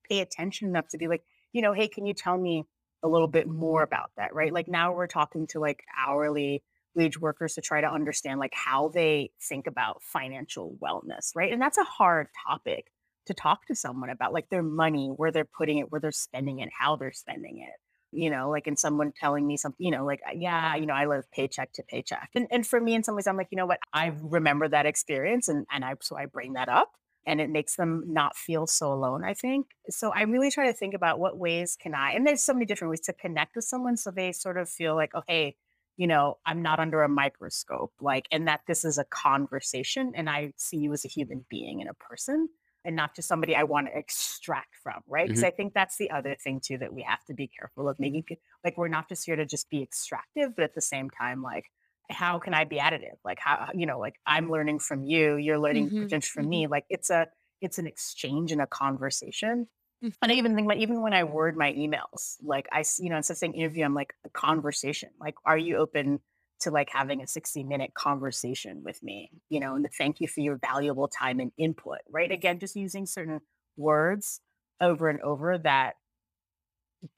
pay 0.10 0.20
attention 0.20 0.68
enough 0.68 0.90
to 0.90 0.98
be 0.98 1.08
like, 1.08 1.24
you 1.54 1.62
know, 1.62 1.72
hey, 1.72 1.88
can 1.88 2.06
you 2.06 2.14
tell 2.14 2.38
me 2.38 2.66
a 3.02 3.08
little 3.08 3.28
bit 3.28 3.48
more 3.48 3.82
about 3.82 4.12
that, 4.18 4.34
right? 4.36 4.52
Like 4.52 4.68
now 4.68 4.94
we're 4.94 5.08
talking 5.08 5.48
to 5.48 5.60
like 5.60 5.84
hourly 5.98 6.64
wage 6.96 7.20
workers 7.20 7.54
to 7.56 7.62
try 7.62 7.80
to 7.82 7.90
understand 7.90 8.40
like 8.40 8.54
how 8.54 8.90
they 8.90 9.32
think 9.42 9.68
about 9.68 10.04
financial 10.04 10.78
wellness, 10.82 11.32
right? 11.36 11.52
And 11.52 11.62
that's 11.62 11.78
a 11.78 11.84
hard 11.84 12.28
topic 12.46 12.92
to 13.26 13.34
talk 13.34 13.66
to 13.68 13.76
someone 13.76 14.10
about 14.10 14.34
like 14.34 14.50
their 14.50 14.64
money, 14.64 15.10
where 15.16 15.32
they're 15.32 15.46
putting 15.46 15.78
it, 15.78 15.92
where 15.92 16.02
they're 16.02 16.12
spending 16.12 16.60
it, 16.60 16.70
how 16.78 16.96
they're 16.96 17.14
spending 17.14 17.60
it. 17.60 17.74
You 18.16 18.30
know, 18.30 18.52
like 18.52 18.68
in 18.68 18.78
someone 18.78 19.12
telling 19.20 19.48
me 19.48 19.58
something, 19.58 19.84
you 19.84 19.92
know, 19.92 20.06
like, 20.06 20.22
yeah, 20.36 20.76
you 20.76 20.86
know, 20.86 20.94
I 20.94 21.08
live 21.08 21.32
paycheck 21.32 21.74
to 21.74 21.84
paycheck. 21.84 22.30
And, 22.36 22.48
and 22.52 22.66
for 22.66 22.80
me, 22.80 22.94
in 22.94 23.04
some 23.04 23.16
ways, 23.16 23.26
I'm 23.26 23.38
like, 23.38 23.48
you 23.50 23.58
know 23.58 23.66
what, 23.66 23.80
I 23.92 24.14
remember 24.22 24.68
that 24.68 24.86
experience 24.86 25.48
and, 25.48 25.66
and 25.72 25.84
I, 25.84 25.96
so 26.00 26.16
I 26.16 26.28
bring 26.28 26.54
that 26.54 26.70
up 26.70 26.92
and 27.26 27.42
it 27.42 27.50
makes 27.50 27.76
them 27.76 28.04
not 28.08 28.36
feel 28.36 28.68
so 28.68 28.94
alone, 28.94 29.24
I 29.24 29.34
think. 29.34 29.68
So 29.90 30.12
I 30.12 30.24
really 30.24 30.52
try 30.52 30.68
to 30.68 30.74
think 30.74 30.94
about 30.94 31.20
what 31.20 31.38
ways 31.38 31.76
can 31.80 31.96
I, 31.96 32.12
and 32.12 32.28
there's 32.28 32.44
so 32.44 32.54
many 32.54 32.66
different 32.66 32.92
ways 32.92 33.02
to 33.02 33.14
connect 33.14 33.56
with 33.56 33.66
someone 33.66 33.98
so 33.98 34.12
they 34.12 34.32
sort 34.32 34.58
of 34.58 34.70
feel 34.70 34.96
like, 34.96 35.12
oh, 35.16 35.24
hey, 35.28 35.56
you 35.98 36.08
know, 36.08 36.38
I'm 36.46 36.62
not 36.62 36.80
under 36.80 37.04
a 37.04 37.10
microscope, 37.10 37.94
like, 38.02 38.28
and 38.32 38.48
that 38.48 38.62
this 38.68 38.84
is 38.84 38.98
a 38.98 39.06
conversation 39.06 40.12
and 40.16 40.30
I 40.30 40.54
see 40.58 40.78
you 40.78 40.94
as 40.94 41.06
a 41.06 41.08
human 41.08 41.46
being 41.50 41.82
and 41.82 41.90
a 41.90 41.94
person 41.94 42.50
and 42.86 42.96
not 42.96 43.16
just 43.16 43.28
somebody 43.28 43.56
I 43.56 43.64
want 43.64 43.88
to 43.88 43.98
extract 43.98 44.76
from, 44.82 45.02
right? 45.08 45.28
Because 45.28 45.42
mm-hmm. 45.42 45.48
I 45.48 45.52
think 45.52 45.74
that's 45.74 45.98
the 45.98 46.12
other 46.12 46.36
thing 46.36 46.60
too 46.60 46.78
that 46.80 46.94
we 46.94 47.02
have 47.04 47.24
to 47.26 47.34
be 47.34 47.48
careful 47.48 47.88
of 47.88 48.00
making 48.00 48.26
like 48.64 48.78
we're 48.78 48.88
not 48.88 49.10
just 49.10 49.26
here 49.26 49.36
to 49.36 49.46
just 49.46 49.70
be 49.70 49.82
extractive, 49.82 50.56
but 50.56 50.64
at 50.64 50.76
the 50.76 50.82
same 50.82 51.10
time, 51.10 51.42
like 51.42 51.66
how 52.10 52.40
can 52.40 52.54
I 52.54 52.66
be 52.66 52.78
additive? 52.78 53.18
Like 53.24 53.40
how 53.40 53.70
you 53.74 53.86
know, 53.86 54.00
like 54.00 54.16
I'm 54.26 54.50
learning 54.50 54.80
from 54.80 55.04
you, 55.04 55.38
you're 55.38 55.60
learning 55.60 55.88
mm-hmm. 55.88 56.04
potential 56.04 56.32
from 56.34 56.44
mm-hmm. 56.44 56.50
me. 56.50 56.68
Like 56.68 56.86
it's 56.90 57.10
a 57.10 57.28
it's 57.62 57.78
an 57.78 57.88
exchange 57.88 58.52
and 58.52 58.62
a 58.62 58.68
conversation. 58.68 59.68
Mm-hmm. 60.04 60.10
And 60.22 60.32
I 60.32 60.36
even 60.36 60.56
think 60.56 60.68
like 60.68 60.80
even 60.80 61.02
when 61.02 61.14
I 61.14 61.24
word 61.24 61.56
my 61.56 61.72
emails, 61.74 62.36
like 62.42 62.68
I 62.72 62.84
you 63.00 63.10
know 63.10 63.18
instead 63.18 63.34
of 63.34 63.38
saying 63.38 63.54
interview, 63.54 63.86
I'm 63.86 63.94
like 63.94 64.14
a 64.26 64.30
conversation. 64.30 65.10
Like, 65.20 65.36
are 65.46 65.58
you 65.58 65.78
open 65.78 66.20
to 66.64 66.72
like 66.72 66.90
having 66.90 67.22
a 67.22 67.28
60 67.28 67.64
minute 67.64 67.94
conversation 67.94 68.84
with 68.84 69.02
me, 69.04 69.32
you 69.50 69.60
know, 69.60 69.76
and 69.76 69.88
thank 69.98 70.20
you 70.22 70.28
for 70.28 70.42
your 70.42 70.58
valuable 70.58 71.08
time 71.08 71.40
and 71.40 71.52
input, 71.58 72.00
right? 72.10 72.32
Again, 72.32 72.60
just 72.60 72.76
using 72.76 73.06
certain 73.06 73.42
words 73.78 74.42
over 74.82 75.10
and 75.10 75.22
over 75.22 75.58
that 75.60 75.96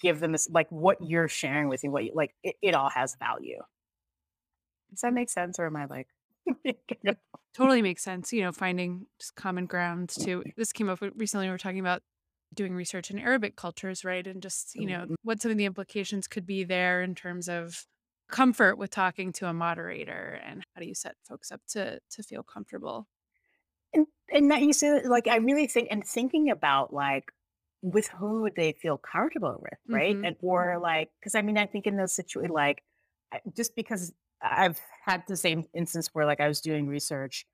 give 0.01 0.19
them 0.19 0.31
this, 0.31 0.49
like 0.49 0.67
what 0.69 0.97
you're 1.01 1.27
sharing 1.27 1.67
with 1.69 1.84
me, 1.84 1.89
what 1.89 2.03
you 2.05 2.12
like, 2.13 2.36
it, 2.43 2.55
it 2.62 2.75
all 2.75 2.89
has 2.89 3.15
value. 3.15 3.60
Does 4.91 5.01
that 5.01 5.13
make 5.13 5.29
sense? 5.29 5.60
Or 5.60 5.65
am 5.65 5.75
I 5.75 5.86
like, 5.86 6.08
totally 7.53 7.81
makes 7.81 8.03
sense. 8.03 8.34
You 8.34 8.41
know, 8.43 8.51
finding 8.51 9.08
just 9.19 9.36
common 9.36 9.65
ground 9.65 10.10
to 10.21 10.43
This 10.58 10.71
came 10.73 10.89
up 10.89 10.99
recently. 11.15 11.47
We 11.47 11.51
were 11.51 11.58
talking 11.58 11.79
about 11.79 12.03
doing 12.53 12.75
research 12.75 13.12
in 13.12 13.19
Arabic 13.19 13.55
cultures, 13.55 14.05
right? 14.05 14.25
And 14.25 14.41
just, 14.41 14.75
you 14.75 14.88
know, 14.88 15.08
Mhm. 15.08 15.15
what 15.23 15.41
some 15.41 15.51
of 15.51 15.58
the 15.58 15.65
implications 15.65 16.27
could 16.27 16.45
be 16.45 16.63
there 16.63 17.01
in 17.01 17.15
terms 17.15 17.49
of 17.49 17.86
comfort 18.29 18.77
with 18.77 18.91
talking 18.91 19.31
to 19.33 19.47
a 19.47 19.53
moderator 19.53 20.39
and 20.45 20.63
how 20.73 20.81
do 20.81 20.88
you 20.88 20.95
set 20.95 21.15
folks 21.27 21.51
up 21.51 21.61
to 21.69 21.99
to 22.11 22.23
feel 22.23 22.43
comfortable? 22.43 23.07
and, 23.93 24.07
and 24.31 24.51
that 24.51 24.61
you 24.61 24.73
said, 24.73 25.05
like, 25.05 25.27
I 25.27 25.38
really 25.38 25.67
think, 25.67 25.88
and 25.91 26.05
thinking 26.05 26.49
about 26.49 26.93
like, 26.93 27.31
with 27.81 28.07
who 28.07 28.41
would 28.41 28.55
they 28.55 28.73
feel 28.73 28.97
comfortable 28.97 29.59
with, 29.61 29.79
right? 29.89 30.15
Mhm. 30.15 30.27
And, 30.27 30.35
or 30.41 30.79
like, 30.81 31.11
because 31.19 31.35
I 31.35 31.41
mean, 31.43 31.57
I 31.57 31.65
think 31.67 31.85
in 31.88 31.97
those 31.97 32.13
situations, 32.13 32.53
like, 32.53 32.83
just 33.55 33.75
because 33.75 34.13
I've 34.41 34.79
had 35.05 35.23
the 35.27 35.38
same 35.38 35.65
instance 35.73 36.09
where 36.13 36.25
like 36.25 36.39
I 36.39 36.47
was 36.47 36.61
doing 36.61 36.88
research 36.88 37.45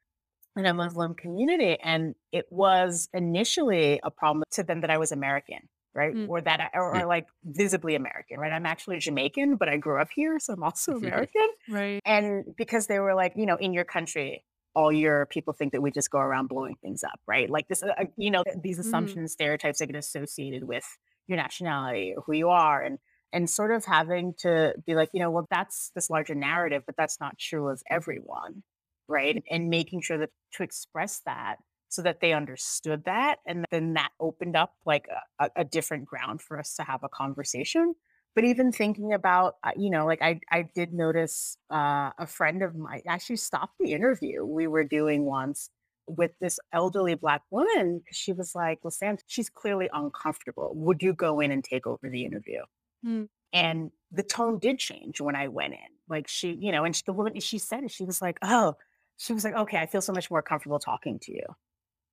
in 0.58 0.66
a 0.66 0.74
Muslim 0.74 1.16
community, 1.16 1.78
and 1.82 2.16
it 2.32 2.46
was 2.52 3.10
initially 3.14 4.00
a 4.04 4.12
problem 4.12 4.44
to 4.52 4.64
them 4.64 4.82
that 4.82 4.90
I 4.90 4.98
was 4.98 5.12
American, 5.12 5.70
right? 5.94 6.14
Mm. 6.16 6.30
Or 6.30 6.42
that 6.42 6.60
I, 6.62 6.70
or, 6.78 6.94
Mm. 6.94 7.02
or 7.04 7.06
like 7.06 7.28
visibly 7.44 7.96
American, 7.96 8.40
right? 8.40 8.52
I'm 8.52 8.66
actually 8.66 9.00
Jamaican, 9.00 9.58
but 9.58 9.70
I 9.70 9.78
grew 9.78 10.00
up 10.02 10.10
here, 10.14 10.40
so 10.40 10.54
I'm 10.54 10.64
also 10.64 10.94
American. 10.98 11.48
Right. 11.68 12.02
And 12.06 12.56
because 12.58 12.88
they 12.88 13.00
were 13.00 13.14
like, 13.14 13.34
you 13.36 13.46
know, 13.46 13.56
in 13.58 13.74
your 13.74 13.84
country, 13.86 14.44
all 14.74 14.92
your 14.92 15.26
people 15.26 15.54
think 15.54 15.74
that 15.74 15.82
we 15.82 15.92
just 15.92 16.10
go 16.10 16.20
around 16.20 16.48
blowing 16.48 16.76
things 16.82 17.04
up, 17.04 17.20
right? 17.28 17.50
Like 17.50 17.68
this, 17.68 17.84
uh, 17.84 18.06
you 18.18 18.32
know, 18.32 18.44
these 18.64 18.78
Mhm. 18.78 18.82
assumptions, 18.82 19.34
stereotypes 19.34 19.80
that 19.80 19.88
get 19.88 19.96
associated 19.98 20.64
with 20.64 20.86
your 21.28 21.38
nationality 21.38 22.14
or 22.16 22.24
who 22.24 22.34
you 22.34 22.50
are, 22.50 22.82
and 22.82 22.98
and 23.34 23.50
sort 23.50 23.72
of 23.72 23.86
having 23.86 24.34
to 24.40 24.74
be 24.86 24.94
like, 24.96 25.10
you 25.14 25.20
know, 25.22 25.32
well, 25.32 25.48
that's 25.50 25.92
this 25.96 26.10
larger 26.10 26.36
narrative, 26.36 26.84
but 26.86 26.96
that's 26.98 27.20
not 27.22 27.38
true 27.38 27.70
of 27.70 27.82
everyone, 27.90 28.64
right? 29.08 29.42
And 29.50 29.70
making 29.70 30.02
sure 30.02 30.18
that 30.18 30.32
to 30.54 30.64
express 30.64 31.22
that 31.26 31.56
so 31.92 32.02
that 32.02 32.22
they 32.22 32.34
understood 32.34 33.04
that, 33.06 33.38
and 33.46 33.66
then 33.72 33.94
that 33.94 34.12
opened 34.20 34.56
up 34.56 34.74
like 34.86 35.08
a, 35.40 35.50
a 35.58 35.64
different 35.64 36.06
ground 36.06 36.42
for 36.42 36.60
us 36.60 36.74
to 36.76 36.84
have 36.84 37.04
a 37.04 37.10
conversation 37.10 37.94
but 38.36 38.44
even 38.44 38.72
thinking 38.72 39.14
about 39.14 39.56
uh, 39.64 39.72
you 39.76 39.90
know 39.90 40.06
like 40.06 40.22
i 40.22 40.40
i 40.52 40.64
did 40.76 40.94
notice 40.94 41.58
uh, 41.72 42.12
a 42.18 42.26
friend 42.28 42.64
of 42.64 42.76
mine 42.76 43.02
actually 43.08 43.36
stopped 43.36 43.74
the 43.80 43.94
interview 43.94 44.44
we 44.46 44.68
were 44.68 44.84
doing 44.84 45.26
once 45.26 45.70
with 46.08 46.32
this 46.42 46.60
elderly 46.74 47.16
black 47.16 47.42
woman. 47.52 48.02
she 48.12 48.34
was 48.34 48.56
like 48.56 48.80
well 48.84 48.92
sam 48.92 49.18
she's 49.28 49.50
clearly 49.50 49.90
uncomfortable 49.94 50.72
would 50.76 51.02
you 51.04 51.14
go 51.14 51.40
in 51.40 51.52
and 51.52 51.64
take 51.64 51.86
over 51.88 52.10
the 52.10 52.26
interview 52.26 52.62
Hmm. 53.04 53.24
and 53.52 53.92
the 54.12 54.24
tone 54.24 54.60
did 54.60 54.78
change 54.78 55.20
when 55.20 55.36
i 55.36 55.48
went 55.48 55.74
in 55.74 55.80
like 56.08 56.28
she 56.28 56.52
you 56.54 56.72
know 56.72 56.84
and 56.84 56.96
she, 56.96 57.04
the 57.06 57.14
woman 57.14 57.40
she 57.40 57.58
said 57.58 57.84
it 57.84 57.92
she 57.92 58.04
was 58.06 58.22
like 58.22 58.38
oh 58.44 58.76
she 59.18 59.34
was 59.34 59.44
like 59.44 59.56
okay 59.56 59.78
i 59.78 59.88
feel 59.88 60.02
so 60.02 60.14
much 60.14 60.30
more 60.30 60.42
comfortable 60.44 60.80
talking 60.80 61.18
to 61.20 61.32
you 61.34 61.44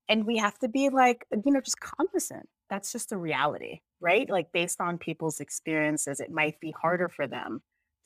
and 0.08 0.26
we 0.26 0.36
have 0.38 0.58
to 0.58 0.68
be 0.68 0.88
like 0.90 1.26
you 1.44 1.52
know 1.52 1.60
just 1.60 1.80
cognizant. 1.80 2.48
That's 2.70 2.92
just 2.92 3.10
the 3.10 3.16
reality 3.18 3.80
right? 4.00 4.28
Like 4.30 4.52
based 4.52 4.80
on 4.80 4.98
people's 4.98 5.40
experiences 5.40 6.20
it 6.20 6.30
might 6.30 6.60
be 6.60 6.72
harder 6.80 7.08
for 7.08 7.26
them 7.26 7.62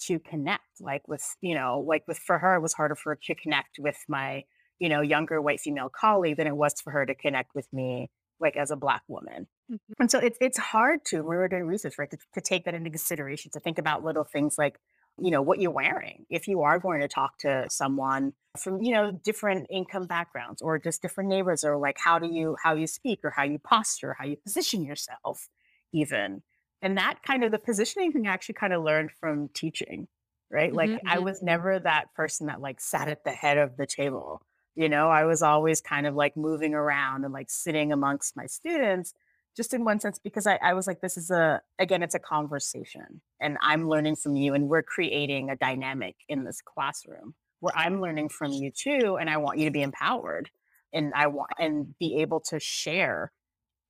to 0.07 0.19
connect 0.19 0.81
like 0.81 1.07
with 1.07 1.25
you 1.41 1.55
know 1.55 1.85
like 1.87 2.03
with 2.09 2.19
for 2.19 2.39
her 2.39 2.57
it 2.57 2.61
was 2.61 2.73
harder 2.73 2.95
for 2.97 3.11
her 3.11 3.19
to 3.23 3.35
connect 3.35 3.79
with 3.79 3.99
my 4.09 4.43
you 4.81 4.89
know 4.89 5.01
younger 5.01 5.41
white 5.41 5.61
female 5.61 5.89
colleague 5.89 6.37
than 6.37 6.47
it 6.47 6.57
was 6.57 6.81
for 6.81 6.91
her 6.91 7.07
to 7.07 7.15
connect 7.15 7.55
with 7.55 7.69
me 7.73 8.11
like 8.41 8.57
as 8.57 8.73
a 8.73 8.77
black 8.77 9.03
woman. 9.07 9.47
Mhm. 9.71 9.79
and 10.01 10.11
so 10.11 10.19
it's 10.19 10.37
it's 10.41 10.59
hard 10.59 11.05
to 11.05 11.19
when 11.19 11.29
we 11.31 11.37
were 11.37 11.49
doing 11.49 11.65
research 11.67 11.95
right 11.99 12.11
to, 12.11 12.19
to 12.35 12.41
take 12.41 12.65
that 12.65 12.75
into 12.75 12.91
consideration 12.91 13.51
to 13.53 13.61
think 13.61 13.79
about 13.79 14.03
little 14.03 14.25
things 14.25 14.57
like 14.59 14.77
you 15.19 15.31
know 15.31 15.43
what 15.43 15.61
you're 15.61 15.71
wearing 15.71 16.25
if 16.31 16.49
you 16.49 16.63
are 16.63 16.79
going 16.79 17.01
to 17.01 17.09
talk 17.09 17.39
to 17.39 17.67
someone 17.69 18.33
from 18.59 18.83
you 18.83 18.93
know 18.93 19.13
different 19.13 19.67
income 19.71 20.07
backgrounds 20.07 20.63
or 20.63 20.79
just 20.79 21.03
different 21.03 21.29
neighbors 21.29 21.65
or 21.65 21.77
like 21.77 21.97
how 21.99 22.19
do 22.19 22.27
you 22.27 22.57
how 22.63 22.75
you 22.75 22.87
speak 22.87 23.21
or 23.25 23.31
how 23.31 23.43
you 23.43 23.59
posture 23.59 24.15
how 24.19 24.25
you 24.25 24.37
position 24.37 24.83
yourself 24.85 25.49
even 25.93 26.43
and 26.81 26.97
that 26.99 27.23
kind 27.23 27.45
of 27.45 27.53
the 27.53 27.59
positioning 27.59 28.13
thing 28.13 28.27
I 28.27 28.33
actually 28.33 28.55
kind 28.55 28.73
of 28.73 28.83
learned 28.83 29.13
from 29.13 29.49
teaching 29.49 30.09
right? 30.51 30.75
Like 30.75 30.93
Mhm, 30.93 30.99
i 31.07 31.19
was 31.19 31.43
never 31.43 31.79
that 31.79 32.13
person 32.15 32.47
that 32.47 32.61
like 32.61 32.81
sat 32.81 33.09
at 33.09 33.25
the 33.25 33.31
head 33.33 33.59
of 33.59 33.77
the 33.77 33.87
table 33.87 34.43
you 34.75 34.89
know? 34.89 35.11
I 35.11 35.25
was 35.25 35.43
always 35.43 35.83
kind 35.83 36.07
of 36.07 36.15
like 36.15 36.35
moving 36.35 36.73
around 36.75 37.25
and 37.25 37.33
like 37.35 37.51
sitting 37.51 37.93
amongst 37.93 38.37
my 38.37 38.47
students 38.47 39.13
just 39.57 39.75
in 39.75 39.85
one 39.85 40.01
sense 40.01 40.19
because 40.19 40.47
I, 40.47 40.59
I 40.63 40.75
was 40.75 40.87
like 40.87 41.01
this 41.01 41.17
is 41.17 41.31
a 41.31 41.61
again 41.79 42.03
it's 42.03 42.15
a 42.15 42.19
conversation 42.19 43.21
and 43.41 43.57
i'm 43.61 43.89
learning 43.89 44.17
from 44.17 44.37
you 44.37 44.55
and 44.55 44.69
we're 44.69 44.83
creating 44.83 45.51
a 45.51 45.57
dynamic 45.57 46.17
in 46.29 46.45
this 46.45 46.61
classroom 46.63 47.35
where 47.61 47.77
i'm 47.77 48.01
learning 48.01 48.29
from 48.29 48.53
you 48.53 48.71
too 48.71 49.17
and 49.21 49.29
i 49.31 49.37
want 49.37 49.59
you 49.59 49.67
to 49.67 49.71
be 49.71 49.83
empowered 49.83 50.51
and 50.93 51.13
i 51.15 51.27
want 51.27 51.51
and 51.59 51.95
be 51.99 52.17
able 52.21 52.41
to 52.41 52.59
share 52.61 53.33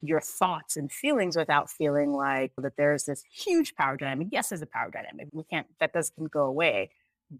your 0.05 0.21
thoughts 0.21 0.77
and 0.77 0.91
feelings 0.91 1.37
without 1.37 1.71
feeling 1.71 2.13
like 2.13 2.53
that 2.59 2.77
there's 2.77 3.05
this 3.05 3.23
huge 3.33 3.75
power 3.77 3.97
dynamic 3.97 4.29
yes 4.33 4.49
there's 4.49 4.63
a 4.63 4.67
power 4.67 4.91
dynamic 4.91 5.29
we 5.33 5.45
can't 5.45 5.67
that 5.79 5.93
doesn't 5.93 6.31
go 6.33 6.43
away 6.45 6.91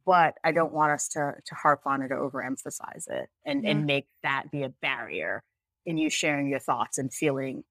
but 0.07 0.35
i 0.45 0.53
don't 0.53 0.73
want 0.73 0.93
us 0.93 1.09
to 1.09 1.35
to 1.45 1.55
harp 1.57 1.81
on 1.87 2.03
it 2.03 2.13
or 2.13 2.31
overemphasize 2.31 3.09
it 3.09 3.29
and 3.45 3.65
Yeah. 3.65 3.71
and 3.71 3.85
make 3.87 4.07
that 4.23 4.51
be 4.53 4.63
a 4.63 4.69
barrier 4.69 5.43
in 5.85 5.99
you 5.99 6.09
sharing 6.09 6.47
your 6.49 6.61
thoughts 6.61 6.99
and 6.99 7.13
feeling 7.13 7.65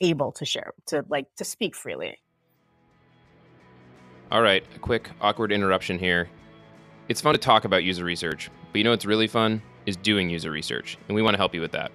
able 0.00 0.32
to 0.32 0.44
share 0.44 0.72
to 0.86 1.04
like 1.08 1.26
to 1.36 1.44
speak 1.44 1.74
freely 1.74 2.18
All 4.30 4.42
right, 4.42 4.64
a 4.74 4.78
quick 4.78 5.10
awkward 5.20 5.52
interruption 5.52 5.98
here. 5.98 6.28
It's 7.08 7.20
fun 7.20 7.34
to 7.34 7.38
talk 7.38 7.64
about 7.64 7.84
user 7.84 8.04
research, 8.04 8.50
but 8.72 8.78
you 8.78 8.84
know 8.84 8.90
what's 8.90 9.04
really 9.04 9.26
fun 9.26 9.62
is 9.86 9.96
doing 9.96 10.30
user 10.30 10.50
research, 10.50 10.96
and 11.08 11.14
we 11.14 11.22
want 11.22 11.34
to 11.34 11.38
help 11.38 11.54
you 11.54 11.60
with 11.60 11.72
that. 11.72 11.92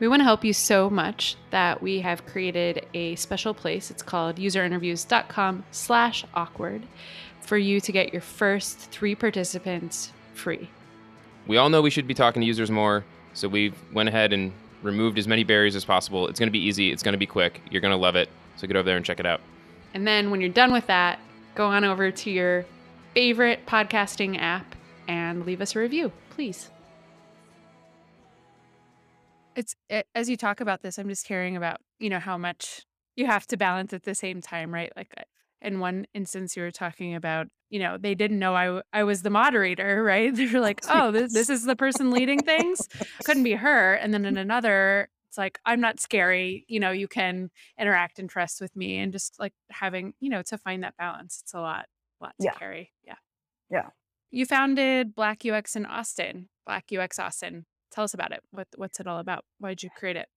We 0.00 0.08
want 0.08 0.20
to 0.20 0.24
help 0.24 0.44
you 0.44 0.52
so 0.52 0.90
much 0.90 1.36
that 1.50 1.80
we 1.80 2.00
have 2.00 2.26
created 2.26 2.86
a 2.94 3.14
special 3.16 3.54
place. 3.54 3.90
It's 3.90 4.02
called 4.02 4.36
userinterviews.com 4.36 5.64
slash 5.70 6.24
awkward 6.34 6.82
for 7.40 7.56
you 7.56 7.80
to 7.80 7.92
get 7.92 8.12
your 8.12 8.22
first 8.22 8.78
three 8.78 9.14
participants 9.14 10.12
free. 10.32 10.68
We 11.46 11.58
all 11.58 11.68
know 11.68 11.82
we 11.82 11.90
should 11.90 12.08
be 12.08 12.14
talking 12.14 12.40
to 12.40 12.46
users 12.46 12.70
more, 12.70 13.04
so 13.34 13.48
we 13.48 13.72
went 13.92 14.08
ahead 14.08 14.32
and 14.32 14.52
removed 14.84 15.18
as 15.18 15.26
many 15.26 15.42
barriers 15.44 15.74
as 15.74 15.84
possible. 15.84 16.28
It's 16.28 16.38
going 16.38 16.48
to 16.48 16.52
be 16.52 16.60
easy, 16.60 16.92
it's 16.92 17.02
going 17.02 17.14
to 17.14 17.18
be 17.18 17.26
quick. 17.26 17.60
You're 17.70 17.80
going 17.80 17.92
to 17.92 17.98
love 17.98 18.16
it. 18.16 18.28
So 18.56 18.66
get 18.66 18.76
over 18.76 18.84
there 18.84 18.96
and 18.96 19.04
check 19.04 19.18
it 19.18 19.26
out. 19.26 19.40
And 19.94 20.06
then 20.06 20.30
when 20.30 20.40
you're 20.40 20.50
done 20.50 20.72
with 20.72 20.86
that, 20.86 21.18
go 21.54 21.66
on 21.66 21.84
over 21.84 22.10
to 22.10 22.30
your 22.30 22.66
favorite 23.14 23.66
podcasting 23.66 24.40
app 24.40 24.74
and 25.08 25.46
leave 25.46 25.60
us 25.60 25.74
a 25.74 25.78
review, 25.78 26.12
please. 26.30 26.70
It's 29.56 29.76
it, 29.88 30.06
as 30.14 30.28
you 30.28 30.36
talk 30.36 30.60
about 30.60 30.82
this, 30.82 30.98
I'm 30.98 31.08
just 31.08 31.28
hearing 31.28 31.56
about, 31.56 31.80
you 32.00 32.10
know, 32.10 32.18
how 32.18 32.36
much 32.36 32.84
you 33.16 33.26
have 33.26 33.46
to 33.48 33.56
balance 33.56 33.92
at 33.92 34.02
the 34.02 34.14
same 34.14 34.40
time, 34.40 34.74
right? 34.74 34.92
Like 34.96 35.14
in 35.62 35.80
one 35.80 36.06
instance 36.14 36.56
you 36.56 36.62
were 36.62 36.70
talking 36.70 37.14
about, 37.14 37.46
you 37.70 37.78
know, 37.78 37.96
they 37.98 38.14
didn't 38.14 38.38
know 38.38 38.54
I, 38.54 38.82
I 38.92 39.04
was 39.04 39.22
the 39.22 39.30
moderator, 39.30 40.02
right? 40.12 40.34
They 40.34 40.46
were 40.46 40.58
oh 40.58 40.62
like, 40.62 40.80
"Oh, 40.88 41.10
this, 41.10 41.32
this 41.32 41.50
is 41.50 41.64
the 41.64 41.76
person 41.76 42.10
leading 42.10 42.40
things." 42.42 42.88
Couldn't 43.24 43.44
be 43.44 43.54
her. 43.54 43.94
And 43.94 44.12
then 44.12 44.24
in 44.24 44.36
another 44.36 45.08
it's 45.34 45.38
like 45.38 45.58
I'm 45.66 45.80
not 45.80 45.98
scary, 45.98 46.64
you 46.68 46.78
know, 46.78 46.92
you 46.92 47.08
can 47.08 47.50
interact 47.76 48.20
and 48.20 48.30
trust 48.30 48.60
with 48.60 48.76
me 48.76 48.98
and 48.98 49.10
just 49.12 49.40
like 49.40 49.52
having, 49.68 50.14
you 50.20 50.30
know, 50.30 50.42
to 50.42 50.56
find 50.56 50.84
that 50.84 50.96
balance. 50.96 51.40
It's 51.42 51.54
a 51.54 51.60
lot, 51.60 51.86
a 52.20 52.24
lot 52.24 52.34
to 52.40 52.44
Yeah. 52.44 52.52
carry. 52.52 52.92
Yeah. 53.04 53.16
Yeah. 53.68 53.88
You 54.30 54.46
founded 54.46 55.12
Black 55.16 55.44
UX 55.44 55.74
in 55.74 55.86
Austin, 55.86 56.50
Black 56.64 56.84
UX 56.96 57.18
Austin. 57.18 57.66
Tell 57.90 58.04
us 58.04 58.14
about 58.14 58.30
it. 58.30 58.44
What 58.52 58.68
what's 58.76 59.00
it 59.00 59.08
all 59.08 59.18
about? 59.18 59.44
Why 59.58 59.70
did 59.70 59.82
you 59.82 59.90
create 59.96 60.16
it? 60.16 60.28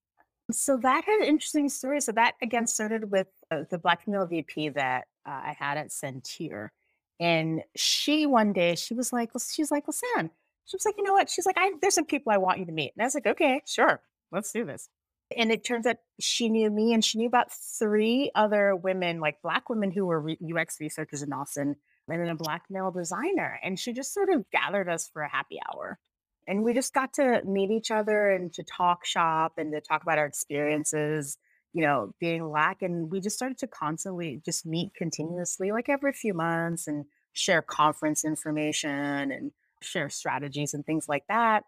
So 0.51 0.77
that 0.77 1.03
had 1.03 1.21
an 1.21 1.27
interesting 1.27 1.67
story. 1.69 1.99
So 1.99 2.13
that 2.13 2.35
again 2.41 2.67
started 2.67 3.11
with 3.11 3.27
uh, 3.51 3.63
the 3.69 3.77
Black 3.77 4.05
female 4.05 4.25
VP 4.25 4.69
that 4.69 5.07
uh, 5.25 5.31
I 5.31 5.55
had 5.57 5.77
at 5.77 5.91
Sentier, 5.91 6.71
and 7.19 7.63
she 7.75 8.25
one 8.25 8.53
day 8.53 8.75
she 8.75 8.93
was 8.93 9.11
like, 9.11 9.31
she's 9.51 9.71
like, 9.71 9.83
Sam, 9.91 10.31
she 10.65 10.75
was 10.75 10.85
like, 10.85 10.95
you 10.97 11.03
know 11.03 11.13
what? 11.13 11.29
She's 11.29 11.45
like, 11.45 11.57
I 11.57 11.73
there's 11.81 11.95
some 11.95 12.05
people 12.05 12.31
I 12.31 12.37
want 12.37 12.59
you 12.59 12.65
to 12.65 12.71
meet, 12.71 12.93
and 12.95 13.03
I 13.03 13.05
was 13.05 13.15
like, 13.15 13.27
okay, 13.27 13.61
sure, 13.65 14.01
let's 14.31 14.51
do 14.53 14.65
this. 14.65 14.87
And 15.35 15.51
it 15.51 15.65
turns 15.65 15.85
out 15.85 15.97
she 16.21 16.47
knew 16.47 16.69
me, 16.69 16.93
and 16.93 17.03
she 17.03 17.17
knew 17.17 17.27
about 17.27 17.51
three 17.51 18.31
other 18.33 18.73
women, 18.73 19.19
like 19.19 19.41
Black 19.41 19.69
women 19.69 19.91
who 19.91 20.05
were 20.05 20.21
re- 20.21 20.39
UX 20.55 20.79
researchers 20.79 21.23
in 21.23 21.33
Austin, 21.33 21.75
and 22.07 22.21
then 22.21 22.29
a 22.29 22.35
Black 22.35 22.63
male 22.69 22.91
designer, 22.91 23.59
and 23.63 23.77
she 23.77 23.91
just 23.91 24.13
sort 24.13 24.29
of 24.29 24.49
gathered 24.51 24.87
us 24.87 25.09
for 25.11 25.23
a 25.23 25.29
happy 25.29 25.59
hour 25.69 25.99
and 26.47 26.63
we 26.63 26.73
just 26.73 26.93
got 26.93 27.13
to 27.13 27.41
meet 27.45 27.71
each 27.71 27.91
other 27.91 28.31
and 28.31 28.53
to 28.53 28.63
talk 28.63 29.05
shop 29.05 29.53
and 29.57 29.71
to 29.73 29.81
talk 29.81 30.01
about 30.01 30.17
our 30.17 30.25
experiences 30.25 31.37
you 31.73 31.81
know 31.81 32.13
being 32.19 32.47
black 32.47 32.81
and 32.81 33.11
we 33.11 33.19
just 33.19 33.35
started 33.35 33.57
to 33.57 33.67
constantly 33.67 34.41
just 34.45 34.65
meet 34.65 34.93
continuously 34.95 35.71
like 35.71 35.89
every 35.89 36.13
few 36.13 36.33
months 36.33 36.87
and 36.87 37.05
share 37.33 37.61
conference 37.61 38.25
information 38.25 39.31
and 39.31 39.51
share 39.81 40.09
strategies 40.09 40.73
and 40.73 40.85
things 40.85 41.07
like 41.07 41.23
that. 41.29 41.63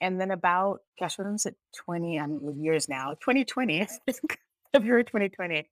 And 0.00 0.20
then 0.20 0.32
about 0.32 0.80
gosh 0.98 1.16
what 1.18 1.30
was 1.30 1.46
it 1.46 1.54
20 1.84 2.18
um, 2.18 2.54
years 2.58 2.88
now 2.88 3.10
2020 3.20 3.86
february 4.72 5.04
2020 5.04 5.68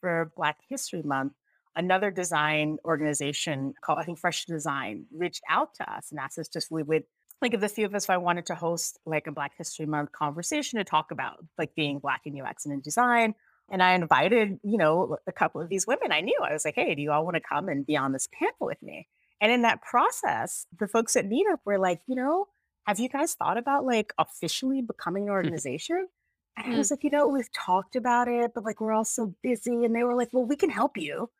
for 0.00 0.32
black 0.36 0.56
history 0.70 1.02
month 1.02 1.34
another 1.76 2.10
design 2.10 2.78
organization 2.84 3.74
called, 3.84 3.98
I 3.98 4.04
think 4.04 4.18
Fresh 4.18 4.44
Design, 4.46 5.06
reached 5.12 5.42
out 5.48 5.74
to 5.76 5.92
us 5.92 6.10
and 6.10 6.20
asked 6.20 6.38
us 6.38 6.48
just 6.48 6.70
we 6.70 6.82
would 6.82 7.04
like 7.44 7.54
if 7.54 7.60
the 7.60 7.68
few 7.68 7.86
of 7.86 7.94
us 7.94 8.04
if 8.04 8.10
I 8.10 8.16
wanted 8.16 8.46
to 8.46 8.56
host 8.56 8.98
like 9.06 9.26
a 9.26 9.32
Black 9.32 9.52
History 9.56 9.86
Month 9.86 10.12
conversation 10.12 10.78
to 10.78 10.84
talk 10.84 11.10
about 11.12 11.44
like 11.58 11.74
being 11.76 12.00
Black 12.00 12.22
in 12.26 12.40
UX 12.40 12.64
and 12.66 12.74
in 12.74 12.80
design. 12.80 13.34
And 13.70 13.82
I 13.82 13.94
invited, 13.94 14.58
you 14.64 14.78
know, 14.78 15.18
a 15.26 15.32
couple 15.32 15.60
of 15.60 15.68
these 15.68 15.86
women 15.86 16.12
I 16.12 16.20
knew. 16.22 16.38
I 16.42 16.52
was 16.52 16.64
like, 16.64 16.74
hey, 16.74 16.94
do 16.94 17.02
you 17.02 17.12
all 17.12 17.24
want 17.24 17.36
to 17.36 17.40
come 17.40 17.68
and 17.68 17.86
be 17.86 17.96
on 17.96 18.12
this 18.12 18.28
panel 18.38 18.54
with 18.60 18.82
me? 18.82 19.08
And 19.40 19.52
in 19.52 19.62
that 19.62 19.82
process, 19.82 20.66
the 20.78 20.88
folks 20.88 21.16
at 21.16 21.28
Meetup 21.28 21.58
were 21.64 21.78
like, 21.78 22.00
you 22.06 22.16
know, 22.16 22.48
have 22.86 23.00
you 23.00 23.08
guys 23.08 23.34
thought 23.34 23.58
about 23.58 23.84
like 23.84 24.12
officially 24.18 24.82
becoming 24.82 25.24
an 25.24 25.30
organization? 25.30 26.08
And 26.56 26.74
I 26.74 26.76
Mm, 26.76 26.78
was 26.78 26.90
like, 26.90 27.04
you 27.04 27.10
know, 27.10 27.28
we've 27.28 27.52
talked 27.52 27.96
about 27.96 28.28
it, 28.28 28.52
but 28.54 28.64
like 28.64 28.80
we're 28.80 28.92
all 28.92 29.04
so 29.04 29.34
busy. 29.42 29.84
And 29.84 29.94
they 29.94 30.04
were 30.04 30.14
like, 30.16 30.30
well, 30.32 30.44
we 30.46 30.56
can 30.56 30.70
help 30.70 30.96
you. 30.96 31.30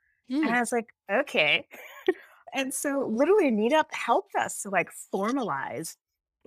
And 0.43 0.53
mm, 0.53 0.55
I 0.55 0.61
was 0.61 0.73
like, 0.73 0.89
okay. 1.13 1.67
And 2.55 2.73
so 2.73 3.11
literally 3.13 3.51
Meetup 3.51 3.93
helped 3.93 4.35
us 4.37 4.63
to 4.63 4.71
like 4.71 4.91
formalize 5.13 5.97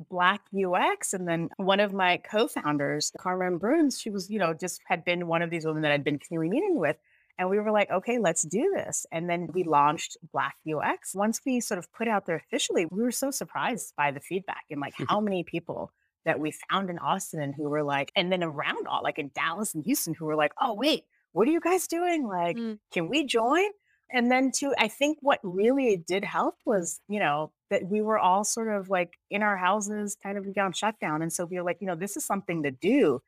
Black 0.10 0.42
UX. 0.56 1.14
And 1.14 1.28
then 1.28 1.50
one 1.58 1.80
of 1.80 1.94
my 1.94 2.18
co-founders, 2.18 3.12
Carmen 3.20 3.58
Bruns, 3.58 4.00
she 4.00 4.10
was, 4.10 4.30
you 4.30 4.40
know, 4.40 4.54
just 4.54 4.82
had 4.88 5.04
been 5.04 5.28
one 5.28 5.42
of 5.42 5.50
these 5.50 5.66
women 5.66 5.82
that 5.82 5.92
I'd 5.92 6.04
been 6.04 6.18
continually 6.18 6.50
meeting 6.50 6.80
with. 6.80 6.98
And 7.40 7.50
we 7.50 7.60
were 7.60 7.72
like, 7.72 7.92
okay, 7.92 8.18
let's 8.18 8.44
do 8.44 8.72
this. 8.76 9.06
And 9.12 9.30
then 9.30 9.50
we 9.54 9.64
launched 9.64 10.18
Black 10.32 10.56
UX. 10.68 11.14
Once 11.14 11.42
we 11.46 11.60
sort 11.60 11.78
of 11.78 11.92
put 11.94 12.08
it 12.08 12.12
out 12.12 12.26
there 12.26 12.36
officially, 12.36 12.86
we 12.86 13.04
were 13.04 13.12
so 13.12 13.30
surprised 13.30 13.94
by 13.96 14.12
the 14.12 14.20
feedback 14.20 14.64
and 14.72 14.82
like 14.82 14.96
how 15.08 15.20
many 15.20 15.44
people 15.44 15.92
that 16.26 16.40
we 16.40 16.52
found 16.70 16.90
in 16.90 16.98
Austin 16.98 17.42
and 17.42 17.54
who 17.54 17.70
were 17.70 17.84
like, 17.84 18.12
and 18.16 18.32
then 18.32 18.44
around 18.44 18.88
all 18.88 19.04
like 19.04 19.20
in 19.20 19.30
Dallas 19.36 19.76
and 19.76 19.84
Houston 19.84 20.16
who 20.16 20.26
were 20.26 20.36
like, 20.36 20.52
oh, 20.60 20.74
wait, 20.74 21.04
what 21.32 21.48
are 21.48 21.52
you 21.52 21.62
guys 21.62 21.88
doing? 21.88 22.28
Like, 22.28 22.58
mm, 22.58 22.80
can 22.92 23.08
we 23.08 23.26
join? 23.26 23.70
And 24.12 24.32
then 24.32 24.52
too, 24.52 24.74
I 24.78 24.88
think 24.88 25.18
what 25.22 25.40
really 25.44 25.98
did 25.98 26.24
help 26.24 26.56
was, 26.66 27.02
you 27.10 27.20
know, 27.20 27.52
that 27.70 27.88
we 27.88 28.02
were 28.02 28.18
all 28.18 28.44
sort 28.44 28.70
of 28.70 28.90
like 28.90 29.18
in 29.30 29.44
our 29.44 29.58
houses, 29.58 30.16
kind 30.22 30.38
of 30.38 30.46
we 30.46 30.54
got 30.54 30.66
on 30.66 30.74
shutdown. 30.74 31.22
And 31.22 31.32
so 31.32 31.46
we 31.46 31.58
were 31.58 31.64
like, 31.64 31.78
you 31.82 31.88
know, 31.88 31.96
this 31.96 32.16
is 32.16 32.24
something 32.26 32.64
to 32.64 32.72
do. 32.72 33.22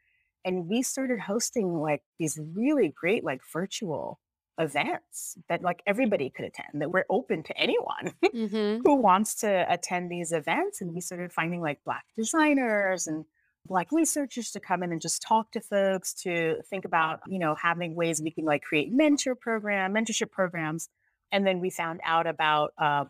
And 0.45 0.67
we 0.67 0.81
started 0.81 1.19
hosting 1.19 1.81
like 1.81 2.03
these 2.17 2.39
really 2.53 2.89
great, 2.89 3.23
like 3.25 3.41
virtual 3.51 4.19
events 4.57 5.37
that 5.49 5.61
like 5.61 5.81
everybody 5.85 6.29
could 6.29 6.45
attend, 6.45 6.81
that 6.81 6.91
were 6.91 7.05
open 7.09 7.43
to 7.43 7.57
anyone 7.57 8.13
mhm, 8.25 8.81
who 8.83 8.95
wants 8.95 9.35
to 9.35 9.65
attend 9.71 10.09
these 10.09 10.31
events. 10.31 10.79
And 10.79 10.93
we 10.93 11.01
started 11.01 11.33
finding 11.33 11.61
like 11.61 11.83
Black 11.83 12.05
designers 12.15 13.07
and 13.07 13.25
Black 13.65 13.87
researchers 13.91 14.51
to 14.51 14.59
come 14.59 14.81
in 14.83 14.91
and 14.91 15.01
just 15.01 15.21
talk 15.21 15.51
to 15.51 15.61
folks 15.61 16.13
to 16.13 16.57
think 16.69 16.85
about, 16.85 17.19
you 17.27 17.37
know, 17.39 17.55
having 17.55 17.95
ways 17.95 18.21
we 18.21 18.31
can 18.31 18.45
like 18.45 18.63
create 18.63 18.91
mentor 18.91 19.35
program, 19.35 19.93
mentorship 19.93 20.31
programs. 20.31 20.89
And 21.31 21.45
then 21.45 21.59
we 21.59 21.69
found 21.69 21.99
out 22.03 22.25
about 22.25 22.71
uh, 22.79 23.05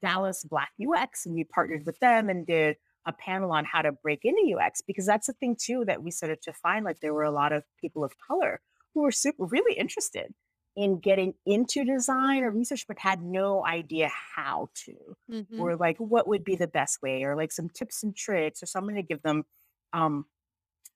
Dallas 0.00 0.44
Black 0.44 0.70
UX 0.80 1.26
and 1.26 1.34
we 1.34 1.44
partnered 1.44 1.84
with 1.84 1.98
them 2.00 2.28
and 2.28 2.46
did 2.46 2.76
a 3.06 3.12
panel 3.12 3.52
on 3.52 3.64
how 3.64 3.82
to 3.82 3.92
break 3.92 4.20
into 4.24 4.54
UX 4.56 4.82
because 4.86 5.06
that's 5.06 5.26
the 5.26 5.32
thing 5.34 5.56
too 5.58 5.84
that 5.86 6.02
we 6.02 6.10
started 6.10 6.42
to 6.42 6.52
find 6.52 6.84
like 6.84 7.00
there 7.00 7.14
were 7.14 7.22
a 7.24 7.30
lot 7.30 7.52
of 7.52 7.64
people 7.80 8.04
of 8.04 8.12
color 8.18 8.60
who 8.94 9.02
were 9.02 9.10
super 9.12 9.44
really 9.46 9.74
interested 9.78 10.34
in 10.76 11.00
getting 11.00 11.34
into 11.46 11.84
design 11.84 12.42
or 12.44 12.50
research 12.50 12.84
but 12.86 12.98
had 12.98 13.22
no 13.22 13.64
idea 13.66 14.10
how 14.36 14.68
to 14.74 14.92
mhm, 15.30 15.58
or 15.58 15.74
like 15.76 15.96
what 15.98 16.28
would 16.28 16.44
be 16.44 16.54
the 16.54 16.66
best 16.68 17.00
way 17.02 17.24
or 17.24 17.34
like 17.34 17.50
some 17.50 17.68
tips 17.70 18.02
and 18.02 18.14
tricks 18.14 18.62
or 18.62 18.66
someone 18.66 18.94
to 18.94 19.02
give 19.02 19.22
them 19.22 19.44
um, 19.92 20.26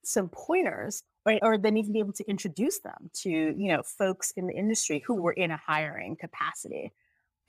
some 0.04 0.28
pointers 0.28 1.02
or, 1.24 1.38
or 1.42 1.58
then 1.58 1.76
even 1.76 1.92
be 1.92 2.00
able 2.00 2.12
to 2.12 2.28
introduce 2.28 2.80
them 2.80 3.10
to 3.14 3.30
you 3.30 3.72
know 3.72 3.82
folks 3.82 4.32
in 4.36 4.46
the 4.46 4.54
industry 4.54 5.02
who 5.06 5.20
were 5.20 5.32
in 5.32 5.50
a 5.50 5.56
hiring 5.56 6.16
capacity. 6.16 6.92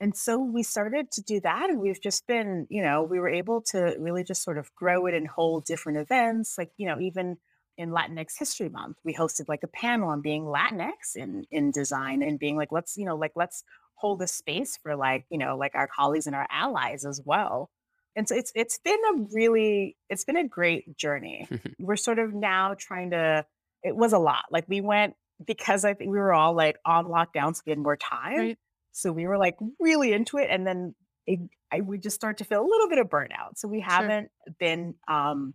And 0.00 0.14
so 0.16 0.38
we 0.38 0.62
started 0.64 1.10
to 1.12 1.22
do 1.22 1.40
that 1.40 1.70
and 1.70 1.80
we've 1.80 2.00
just 2.00 2.26
been 2.26 2.66
you 2.68 2.82
know 2.82 3.02
we 3.02 3.18
were 3.18 3.28
able 3.28 3.62
to 3.62 3.96
really 3.98 4.24
just 4.24 4.42
sort 4.42 4.58
of 4.58 4.74
grow 4.74 5.06
it 5.06 5.14
and 5.14 5.26
hold 5.26 5.64
different 5.64 5.98
events 5.98 6.56
like 6.58 6.70
you 6.76 6.86
know 6.86 7.00
even 7.00 7.36
in 7.76 7.90
latinx 7.90 8.38
history 8.38 8.68
month 8.68 8.96
we 9.04 9.14
hosted 9.14 9.48
like 9.48 9.62
a 9.62 9.68
panel 9.68 10.08
on 10.08 10.20
being 10.20 10.44
latinx 10.44 11.16
in 11.16 11.44
in 11.50 11.70
design 11.70 12.22
and 12.22 12.38
being 12.38 12.56
like 12.56 12.70
let's 12.70 12.96
you 12.96 13.04
know 13.04 13.16
like 13.16 13.32
let's 13.34 13.64
hold 13.94 14.20
a 14.22 14.26
space 14.26 14.78
for 14.82 14.94
like 14.96 15.24
you 15.30 15.38
know 15.38 15.56
like 15.56 15.74
our 15.74 15.88
colleagues 15.88 16.26
and 16.26 16.36
our 16.36 16.46
allies 16.50 17.04
as 17.04 17.20
well 17.24 17.70
and 18.16 18.28
so 18.28 18.34
it's 18.36 18.52
it's 18.54 18.78
been 18.78 18.98
a 19.12 19.22
really 19.32 19.96
it's 20.08 20.24
been 20.24 20.36
a 20.36 20.46
great 20.46 20.96
journey. 20.96 21.48
We're 21.78 21.96
sort 21.96 22.18
of 22.18 22.32
now 22.32 22.74
trying 22.78 23.10
to 23.10 23.44
it 23.82 23.94
was 23.94 24.12
a 24.12 24.18
lot. 24.18 24.44
Like 24.50 24.64
we 24.68 24.80
went 24.80 25.14
because 25.44 25.84
i 25.84 25.94
think 25.94 26.10
we 26.10 26.18
were 26.18 26.32
all 26.32 26.54
like 26.54 26.78
on 26.84 27.06
lockdown 27.06 27.54
so 27.54 27.62
we 27.66 27.70
had 27.70 27.78
more 27.78 27.96
time 27.96 28.38
right. 28.38 28.58
so 28.92 29.12
we 29.12 29.26
were 29.26 29.38
like 29.38 29.56
really 29.80 30.12
into 30.12 30.38
it 30.38 30.48
and 30.50 30.66
then 30.66 30.94
it, 31.26 31.40
I, 31.72 31.80
we 31.80 31.98
just 31.98 32.14
start 32.14 32.38
to 32.38 32.44
feel 32.44 32.60
a 32.60 32.68
little 32.68 32.88
bit 32.88 32.98
of 32.98 33.08
burnout. 33.08 33.56
So 33.56 33.66
we 33.66 33.80
haven't 33.80 34.30
been 34.58 34.94
um 35.08 35.54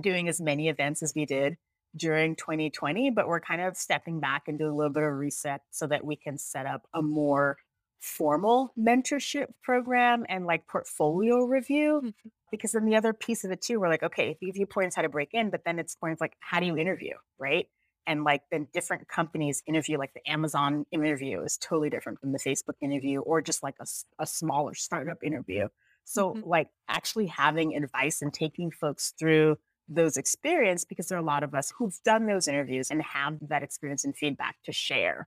doing 0.00 0.28
as 0.28 0.40
many 0.40 0.68
events 0.68 1.02
as 1.02 1.12
we 1.14 1.24
did 1.24 1.56
during 1.96 2.34
2020 2.34 3.10
but 3.10 3.28
we're 3.28 3.40
kind 3.40 3.60
of 3.60 3.76
stepping 3.76 4.18
back 4.18 4.42
and 4.48 4.58
doing 4.58 4.72
a 4.72 4.74
little 4.74 4.92
bit 4.92 5.04
of 5.04 5.12
reset 5.12 5.60
so 5.70 5.86
that 5.86 6.04
we 6.04 6.16
can 6.16 6.36
set 6.36 6.66
up 6.66 6.82
a 6.92 7.00
more 7.00 7.56
formal 8.04 8.72
mentorship 8.78 9.46
program 9.62 10.26
and 10.28 10.44
like 10.46 10.66
portfolio 10.66 11.44
review 11.44 12.02
Mhm. 12.04 12.30
because 12.50 12.72
then 12.72 12.84
the 12.84 12.96
other 12.96 13.12
piece 13.14 13.44
of 13.44 13.50
it 13.50 13.62
too 13.62 13.80
we're 13.80 13.88
like 13.88 14.02
okay 14.02 14.30
if 14.30 14.36
you 14.42 14.48
give 14.48 14.56
you 14.58 14.66
points 14.66 14.94
how 14.94 15.02
to 15.02 15.08
break 15.08 15.32
in 15.32 15.50
but 15.50 15.64
then 15.64 15.78
it's 15.78 15.94
points 15.96 16.20
like 16.20 16.36
how 16.40 16.60
do 16.60 16.66
you 16.66 16.76
interview 16.76 17.14
right 17.38 17.68
and 18.06 18.22
like 18.24 18.42
then 18.50 18.68
different 18.74 19.08
companies 19.08 19.62
interview 19.66 19.96
like 19.98 20.12
the 20.12 20.30
amazon 20.30 20.84
interview 20.92 21.40
is 21.42 21.56
totally 21.56 21.88
different 21.88 22.20
from 22.20 22.32
the 22.32 22.38
facebook 22.38 22.74
interview 22.82 23.20
or 23.20 23.40
just 23.40 23.62
like 23.62 23.76
a, 23.80 23.86
a 24.18 24.26
smaller 24.26 24.74
startup 24.74 25.22
interview 25.24 25.66
so 26.04 26.34
Mhm. 26.34 26.44
like 26.44 26.68
actually 26.88 27.26
having 27.26 27.74
advice 27.74 28.20
and 28.20 28.34
taking 28.34 28.70
folks 28.70 29.14
through 29.18 29.56
those 29.88 30.18
experience 30.18 30.84
because 30.84 31.08
there 31.08 31.16
are 31.18 31.22
a 31.22 31.24
lot 31.24 31.42
of 31.42 31.54
us 31.54 31.72
who've 31.78 31.98
done 32.04 32.26
those 32.26 32.48
interviews 32.48 32.90
and 32.90 33.02
have 33.02 33.38
that 33.48 33.62
experience 33.62 34.04
and 34.04 34.14
feedback 34.16 34.56
to 34.64 34.72
share 34.72 35.26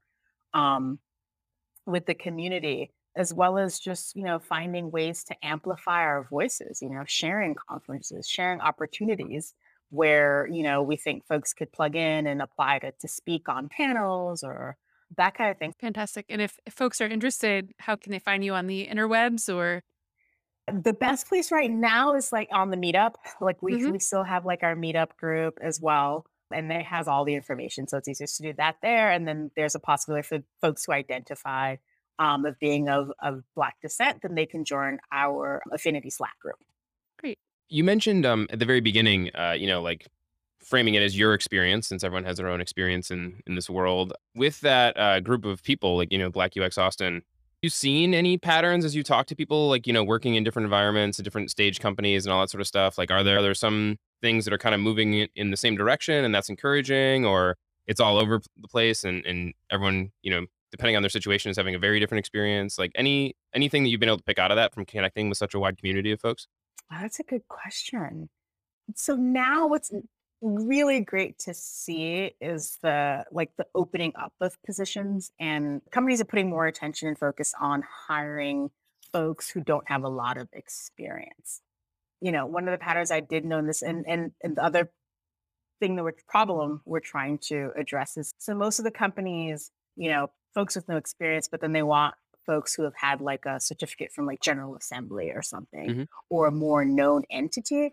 um, 0.54 0.98
with 1.88 2.06
the 2.06 2.14
community 2.14 2.92
as 3.16 3.32
well 3.34 3.58
as 3.58 3.80
just 3.80 4.14
you 4.14 4.22
know 4.22 4.38
finding 4.38 4.90
ways 4.90 5.24
to 5.24 5.34
amplify 5.42 6.02
our 6.02 6.24
voices 6.24 6.80
you 6.82 6.90
know 6.90 7.02
sharing 7.06 7.54
conferences 7.68 8.28
sharing 8.28 8.60
opportunities 8.60 9.54
where 9.90 10.46
you 10.52 10.62
know 10.62 10.82
we 10.82 10.96
think 10.96 11.26
folks 11.26 11.52
could 11.54 11.72
plug 11.72 11.96
in 11.96 12.26
and 12.26 12.42
apply 12.42 12.78
to, 12.78 12.92
to 13.00 13.08
speak 13.08 13.48
on 13.48 13.68
panels 13.68 14.44
or 14.44 14.76
that 15.16 15.34
kind 15.34 15.50
of 15.50 15.56
thing 15.56 15.72
Fantastic. 15.80 16.26
And 16.28 16.42
if, 16.42 16.58
if 16.66 16.74
folks 16.74 17.00
are 17.00 17.06
interested, 17.06 17.72
how 17.78 17.96
can 17.96 18.12
they 18.12 18.18
find 18.18 18.44
you 18.44 18.52
on 18.52 18.66
the 18.66 18.86
interwebs 18.86 19.52
or? 19.52 19.82
the 20.70 20.92
best 20.92 21.26
place 21.28 21.50
right 21.50 21.70
now 21.70 22.14
is 22.14 22.30
like 22.30 22.48
on 22.52 22.70
the 22.70 22.76
meetup 22.76 23.14
like 23.40 23.62
we, 23.62 23.72
Mhm. 23.76 23.92
we 23.92 23.98
still 23.98 24.22
have 24.22 24.44
like 24.44 24.62
our 24.62 24.76
meetup 24.76 25.16
group 25.16 25.58
as 25.62 25.80
well 25.80 26.26
and 26.52 26.70
it 26.72 26.84
has 26.84 27.08
all 27.08 27.24
the 27.24 27.34
information 27.34 27.86
so 27.86 27.96
it's 27.96 28.08
easiest 28.08 28.36
to 28.36 28.42
do 28.42 28.52
that 28.52 28.76
there 28.82 29.10
and 29.10 29.26
then 29.26 29.50
there's 29.56 29.74
a 29.74 29.80
possibility 29.80 30.26
for 30.26 30.38
folks 30.60 30.84
who 30.84 30.92
identify 30.92 31.76
um, 32.18 32.44
of 32.44 32.58
being 32.58 32.88
of, 32.88 33.12
of 33.22 33.42
black 33.54 33.76
descent 33.80 34.22
then 34.22 34.34
they 34.34 34.46
can 34.46 34.64
join 34.64 34.98
our 35.12 35.62
affinity 35.72 36.10
slack 36.10 36.38
group 36.40 36.58
Great. 37.18 37.38
you 37.68 37.84
mentioned 37.84 38.24
um, 38.24 38.46
at 38.50 38.58
the 38.58 38.64
very 38.64 38.80
beginning, 38.80 39.30
uh, 39.34 39.54
you 39.58 39.66
know, 39.66 39.82
like 39.82 40.06
framing 40.60 40.94
it 40.94 41.02
as 41.02 41.18
your 41.18 41.34
experience, 41.34 41.88
since 41.88 42.04
everyone 42.04 42.24
has 42.24 42.36
their 42.36 42.48
own 42.48 42.60
experience 42.60 43.10
in 43.10 43.40
in 43.46 43.54
this 43.54 43.68
world. 43.68 44.12
With 44.34 44.60
that 44.60 44.98
uh, 44.98 45.20
group 45.20 45.44
of 45.44 45.62
people, 45.62 45.96
like 45.96 46.12
you 46.12 46.18
know, 46.18 46.30
Black 46.30 46.52
UX 46.56 46.78
Austin, 46.78 47.22
you 47.62 47.70
seen 47.70 48.14
any 48.14 48.38
patterns 48.38 48.84
as 48.84 48.94
you 48.94 49.02
talk 49.02 49.26
to 49.26 49.36
people, 49.36 49.68
like 49.68 49.86
you 49.86 49.92
know, 49.92 50.04
working 50.04 50.34
in 50.34 50.44
different 50.44 50.64
environments, 50.64 51.18
at 51.18 51.24
different 51.24 51.50
stage 51.50 51.80
companies, 51.80 52.26
and 52.26 52.32
all 52.32 52.40
that 52.40 52.50
sort 52.50 52.60
of 52.60 52.66
stuff? 52.66 52.98
Like, 52.98 53.10
are 53.10 53.24
there 53.24 53.38
are 53.38 53.42
there 53.42 53.54
some 53.54 53.98
things 54.20 54.44
that 54.44 54.54
are 54.54 54.58
kind 54.58 54.74
of 54.74 54.80
moving 54.80 55.14
in, 55.34 55.50
the 55.50 55.56
same 55.56 55.76
direction, 55.76 56.24
and 56.24 56.34
that's 56.34 56.48
encouraging, 56.48 57.24
or 57.24 57.56
it's 57.86 58.00
all 58.00 58.18
over 58.18 58.40
the 58.60 58.68
place, 58.68 59.04
and 59.04 59.24
and 59.26 59.54
everyone, 59.70 60.10
you 60.22 60.30
know, 60.30 60.46
depending 60.70 60.96
on 60.96 61.02
their 61.02 61.10
situation, 61.10 61.50
is 61.50 61.56
having 61.56 61.74
a 61.74 61.78
very 61.78 62.00
different 62.00 62.20
experience? 62.20 62.78
Like 62.78 62.92
any 62.94 63.36
anything 63.54 63.82
that 63.84 63.90
you've 63.90 64.00
been 64.00 64.08
able 64.08 64.18
to 64.18 64.24
pick 64.24 64.38
out 64.38 64.50
of 64.50 64.56
that 64.56 64.74
from 64.74 64.84
connecting 64.84 65.28
with 65.28 65.38
such 65.38 65.54
a 65.54 65.58
wide 65.58 65.78
community 65.78 66.12
of 66.12 66.20
folks? 66.20 66.46
That's 66.90 67.20
a 67.20 67.22
good 67.22 67.46
question 67.48 68.28
so 68.94 69.14
now 69.14 69.66
what's 69.66 69.92
really 70.40 71.00
great 71.00 71.38
to 71.38 71.52
see 71.52 72.32
is 72.40 72.78
the 72.82 73.24
like 73.32 73.50
the 73.56 73.66
opening 73.74 74.12
up 74.16 74.32
of 74.40 74.56
positions 74.62 75.32
and 75.40 75.82
companies 75.90 76.20
are 76.20 76.26
putting 76.26 76.48
more 76.48 76.66
attention 76.66 77.08
and 77.08 77.18
focus 77.18 77.54
on 77.60 77.82
hiring 78.06 78.70
folks 79.12 79.50
who 79.50 79.60
don't 79.60 79.88
have 79.88 80.04
a 80.04 80.08
lot 80.08 80.36
of 80.36 80.48
experience 80.52 81.60
you 82.20 82.32
know 82.32 82.46
one 82.46 82.66
of 82.66 82.72
the 82.72 82.78
patterns 82.78 83.10
i 83.10 83.20
did 83.20 83.44
notice 83.44 83.82
and 83.82 84.04
and, 84.08 84.32
and 84.42 84.56
the 84.56 84.64
other 84.64 84.90
thing 85.80 85.96
that 85.96 86.02
we're 86.02 86.12
problem 86.28 86.80
we're 86.84 87.00
trying 87.00 87.38
to 87.38 87.70
address 87.76 88.16
is 88.16 88.32
so 88.38 88.54
most 88.54 88.78
of 88.78 88.84
the 88.84 88.90
companies 88.90 89.70
you 89.96 90.10
know 90.10 90.28
folks 90.54 90.74
with 90.74 90.88
no 90.88 90.96
experience 90.96 91.48
but 91.48 91.60
then 91.60 91.72
they 91.72 91.82
want 91.82 92.14
folks 92.46 92.74
who 92.74 92.82
have 92.82 92.94
had 92.96 93.20
like 93.20 93.44
a 93.46 93.60
certificate 93.60 94.10
from 94.12 94.26
like 94.26 94.40
general 94.40 94.74
assembly 94.76 95.30
or 95.30 95.42
something 95.42 95.88
Mhm. 95.90 96.06
or 96.30 96.46
a 96.48 96.50
more 96.50 96.84
known 96.84 97.22
entity 97.30 97.92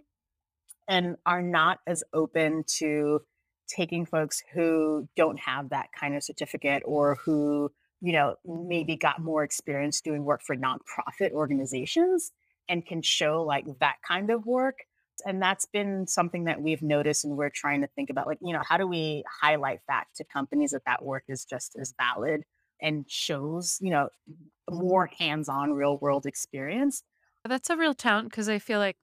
and 0.88 1.18
are 1.26 1.42
not 1.42 1.80
as 1.86 2.04
open 2.14 2.64
to 2.78 3.22
taking 3.68 4.06
folks 4.06 4.44
who 4.54 5.10
don't 5.16 5.40
have 5.40 5.70
that 5.70 5.90
kind 5.92 6.16
of 6.16 6.24
certificate 6.24 6.84
or 6.86 7.16
who 7.16 7.72
you 8.02 8.12
know, 8.12 8.36
maybe 8.46 8.96
got 8.96 9.20
more 9.20 9.44
experience 9.44 10.02
doing 10.02 10.26
work 10.26 10.42
for 10.44 10.56
nonprofit 10.56 11.32
organizations 11.32 12.32
and 12.70 12.86
can 12.86 13.02
show 13.02 13.44
like 13.44 13.66
that 13.80 13.96
kind 14.08 14.30
of 14.30 14.46
work. 14.46 14.80
And 15.26 15.42
that's 15.42 15.66
been 15.66 16.08
something 16.08 16.46
that 16.46 16.62
we've 16.62 16.82
noticed 16.82 17.24
and 17.24 17.38
we're 17.38 17.50
trying 17.50 17.82
to 17.82 17.88
think 17.96 18.10
about 18.10 18.28
like, 18.28 18.40
you 18.42 18.54
know, 18.54 18.62
how 18.68 18.78
do 18.78 18.86
we 18.86 19.24
highlight 19.42 19.80
that 19.88 20.06
to 20.18 20.26
companies 20.26 20.72
that 20.72 20.84
that 20.86 21.04
work 21.04 21.24
is 21.30 21.46
just 21.46 21.76
as 21.80 21.94
valid 21.98 22.44
and 22.82 23.06
shows, 23.10 23.78
you 23.82 23.92
know, 23.92 24.10
more 24.70 25.10
hands-on 25.18 25.74
real 25.74 25.98
world 25.98 26.26
experience. 26.26 27.04
That's 27.48 27.70
a 27.70 27.78
real 27.78 27.94
talent 27.94 28.30
because 28.30 28.50
I 28.50 28.60
feel 28.60 28.80
like 28.80 28.98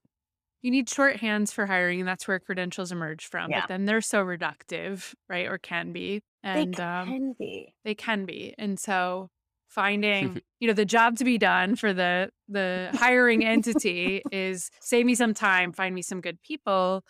you 0.61 0.71
need 0.71 0.89
short 0.89 1.17
hands 1.17 1.51
for 1.51 1.65
hiring, 1.65 1.99
and 1.99 2.07
that's 2.07 2.27
where 2.27 2.39
credentials 2.39 2.91
emerge 2.91 3.25
from. 3.25 3.51
Yeah. 3.51 3.61
But 3.61 3.67
then 3.67 3.85
they're 3.85 4.01
so 4.01 4.23
reductive, 4.23 5.13
right? 5.27 5.47
Or 5.47 5.57
can 5.57 5.91
be. 5.91 6.21
And 6.41 6.73
they 6.73 6.83
um, 6.83 7.07
can 7.07 7.35
be. 7.37 7.73
they 7.83 7.95
can 7.95 8.25
be. 8.25 8.53
And 8.57 8.79
so 8.79 9.29
finding, 9.73 10.41
you 10.59 10.67
know, 10.67 10.73
the 10.73 10.85
job 10.85 11.17
to 11.17 11.23
be 11.25 11.37
done 11.37 11.75
for 11.75 11.93
the 11.93 12.31
the 12.47 12.91
hiring 12.93 13.43
entity 13.45 14.23
is 14.31 14.69
save 14.81 15.05
me 15.05 15.15
some 15.15 15.33
time, 15.33 15.71
find 15.73 15.95
me 15.95 16.01
some 16.01 16.21
good 16.21 16.41
people, 16.43 17.03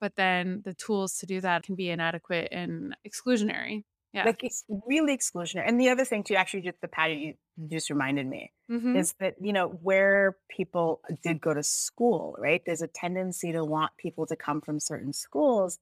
but 0.00 0.16
then 0.16 0.62
the 0.64 0.74
tools 0.74 1.18
to 1.18 1.26
do 1.26 1.40
that 1.40 1.62
can 1.62 1.74
be 1.76 1.90
inadequate 1.90 2.48
and 2.52 2.96
exclusionary. 3.06 3.84
Yeah. 4.12 4.24
Like 4.26 4.44
it's 4.44 4.64
really 4.86 5.16
exclusionary. 5.16 5.66
And 5.66 5.80
the 5.80 5.88
other 5.88 6.04
thing 6.04 6.24
too, 6.24 6.34
actually 6.34 6.62
just 6.62 6.80
the 6.80 6.88
Patty 6.88 7.36
you 7.56 7.68
just 7.68 7.90
reminded 7.90 8.26
me 8.26 8.52
Mhm. 8.68 8.96
is 8.96 9.14
that, 9.20 9.36
you 9.40 9.52
know, 9.52 9.68
where 9.68 10.36
people 10.48 11.00
did 11.22 11.40
go 11.40 11.54
to 11.54 11.62
school, 11.62 12.34
right? 12.38 12.62
There's 12.66 12.82
a 12.82 12.88
tendency 12.88 13.52
to 13.52 13.64
want 13.64 13.92
people 13.98 14.26
to 14.26 14.36
come 14.36 14.60
from 14.60 14.80
certain 14.80 15.12
schools, 15.12 15.78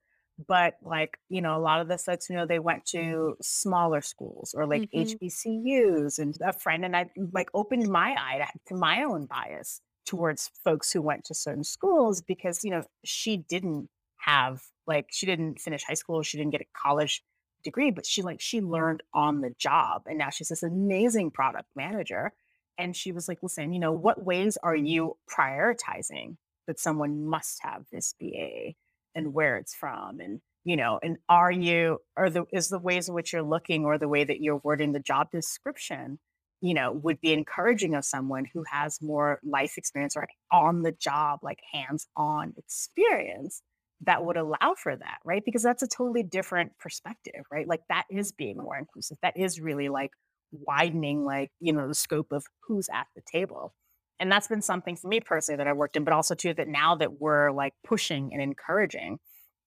but 0.46 0.77
like, 0.83 1.18
you 1.29 1.40
know, 1.42 1.57
a 1.57 1.61
lot 1.61 1.81
of 1.81 1.88
the 1.88 1.98
folks, 1.98 2.31
you 2.31 2.37
know, 2.37 2.46
they 2.46 2.59
went 2.61 2.85
to 2.87 3.37
smaller 3.42 4.01
schools 4.01 4.55
or 4.57 4.66
like 4.66 4.88
Mhm. 4.92 4.92
HBCUs. 4.92 6.18
And 6.18 6.37
a 6.40 6.53
friend 6.53 6.85
and 6.85 6.96
I 6.96 7.11
like 7.33 7.51
opened 7.55 7.88
my 7.88 8.14
eye 8.18 8.38
to 8.38 8.59
to 8.68 8.74
my 8.74 9.03
own 9.03 9.27
bias 9.27 9.81
towards 10.07 10.48
folks 10.64 10.92
who 10.92 11.03
went 11.03 11.24
to 11.27 11.35
certain 11.35 11.64
schools 11.64 12.22
because, 12.22 12.64
you 12.64 12.70
know, 12.70 12.85
she 13.05 13.37
didn't 13.37 13.90
have 14.18 14.64
like 14.87 15.07
she 15.11 15.27
didn't 15.27 15.61
finish 15.61 15.83
high 15.85 15.94
school, 15.94 16.22
she 16.22 16.38
didn't 16.38 16.53
get 16.53 16.61
a 16.61 16.66
college 16.74 17.22
degree, 17.64 17.90
but 17.90 18.07
she 18.07 18.22
like 18.22 18.40
she 18.40 18.61
learned 18.61 19.03
on 19.12 19.40
the 19.40 19.51
job 19.59 20.03
and 20.07 20.18
now 20.18 20.31
she's 20.31 20.48
this 20.48 20.62
amazing 20.62 21.31
product 21.31 21.68
manager. 21.74 22.33
And 22.79 22.94
she 22.94 23.11
was 23.12 23.27
like, 23.29 23.42
listen, 23.42 23.72
you 23.72 23.81
know, 23.81 23.92
what 23.92 24.24
ways 24.24 24.57
are 24.62 24.77
you 24.77 25.16
prioritizing 25.29 26.37
that 26.66 26.79
someone 26.79 27.24
must 27.27 27.61
have 27.62 27.87
this 27.90 28.14
BA 28.20 28.77
and 29.19 29.35
where 29.35 29.57
it's 29.57 29.75
from? 29.75 30.21
And, 30.21 30.41
you 30.65 30.77
know, 30.77 30.99
and 31.03 31.19
are 31.29 31.51
you, 31.51 31.99
or 32.17 32.31
the, 32.31 32.45
is 32.53 32.69
the 32.69 32.79
ways 32.79 33.09
in 33.09 33.15
which 33.15 33.33
you're 33.33 33.43
looking 33.43 33.85
or 33.85 33.99
the 33.99 34.09
way 34.09 34.25
that 34.25 34.41
you're 34.41 34.61
wording 34.65 34.93
the 34.93 35.01
job 35.01 35.31
description, 35.31 36.19
you 36.61 36.75
know, 36.75 36.93
would 36.93 37.21
be 37.21 37.33
encouraging 37.33 37.95
of 37.95 38.05
someone 38.05 38.45
who 38.53 38.65
has 38.71 39.03
more 39.03 39.41
life 39.45 39.77
experience 39.77 40.17
or 40.17 40.27
on 40.53 40.83
the 40.83 40.93
job, 40.93 41.41
like 41.43 41.59
hands 41.73 42.07
on 42.17 42.55
experience 42.57 43.63
that 44.03 44.25
would 44.25 44.37
allow 44.37 44.75
for 44.81 44.95
that, 44.95 45.19
right? 45.25 45.43
Because 45.45 45.63
that's 45.63 45.83
a 45.83 45.89
totally 45.89 46.23
different 46.23 46.73
perspective, 46.79 47.45
right? 47.51 47.67
Like 47.67 47.81
that 47.89 48.05
is 48.11 48.33
being 48.33 48.57
more 48.57 48.79
inclusive. 48.79 49.19
That 49.23 49.37
is 49.37 49.61
really 49.61 49.89
like 49.89 50.11
widening, 50.53 51.25
like, 51.25 51.51
you 51.61 51.73
know, 51.73 51.89
the 51.89 51.95
scope 51.95 52.33
of 52.33 52.45
who's 52.67 52.89
at 52.93 53.07
the 53.17 53.23
table. 53.31 53.75
And 54.21 54.31
that's 54.31 54.49
been 54.49 54.63
something 54.63 54.97
for 54.97 55.09
me 55.09 55.21
personally 55.21 55.59
that 55.59 55.69
I 55.69 55.73
worked 55.73 55.97
in, 55.97 56.05
but 56.05 56.13
also 56.13 56.35
too 56.35 56.55
that 56.55 56.69
now 56.69 56.97
that 56.97 57.21
we're 57.21 57.51
like 57.53 57.75
pushing 57.85 58.31
and 58.33 58.43
encouraging 58.43 59.19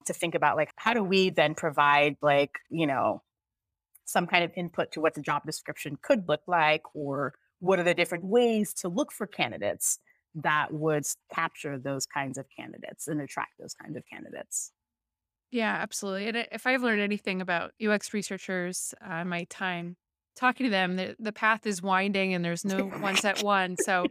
to 0.05 0.13
think 0.13 0.35
about 0.35 0.57
like 0.57 0.71
how 0.75 0.93
do 0.93 1.03
we 1.03 1.29
then 1.29 1.55
provide 1.55 2.17
like, 2.21 2.51
you 2.69 2.87
know, 2.87 3.21
some 4.05 4.27
kind 4.27 4.43
of 4.43 4.51
input 4.57 4.91
to 4.91 5.01
what 5.01 5.13
the 5.13 5.21
job 5.21 5.43
description 5.45 5.97
could 6.01 6.27
look 6.27 6.41
like 6.47 6.81
or 6.93 7.33
what 7.59 7.79
are 7.79 7.83
the 7.83 7.93
different 7.93 8.25
ways 8.25 8.73
to 8.73 8.89
look 8.89 9.11
for 9.11 9.25
candidates 9.25 9.99
that 10.35 10.73
would 10.73 11.05
capture 11.33 11.77
those 11.77 12.05
kinds 12.05 12.37
of 12.37 12.45
candidates 12.55 13.07
and 13.07 13.21
attract 13.21 13.51
those 13.59 13.73
kinds 13.73 13.95
of 13.95 14.03
candidates. 14.11 14.71
Yeah, 15.51 15.77
absolutely. 15.81 16.27
And 16.27 16.47
if 16.51 16.65
I've 16.65 16.81
learned 16.81 17.01
anything 17.01 17.41
about 17.41 17.73
UX 17.85 18.13
researchers 18.13 18.93
uh, 19.05 19.25
my 19.25 19.45
time 19.49 19.97
talking 20.35 20.65
to 20.65 20.69
them, 20.69 20.95
the, 20.95 21.15
the 21.19 21.31
path 21.31 21.65
is 21.65 21.81
winding 21.81 22.33
and 22.33 22.43
there's 22.43 22.65
no 22.65 22.85
one 22.85 23.17
set 23.17 23.43
one. 23.43 23.75
So 23.83 24.05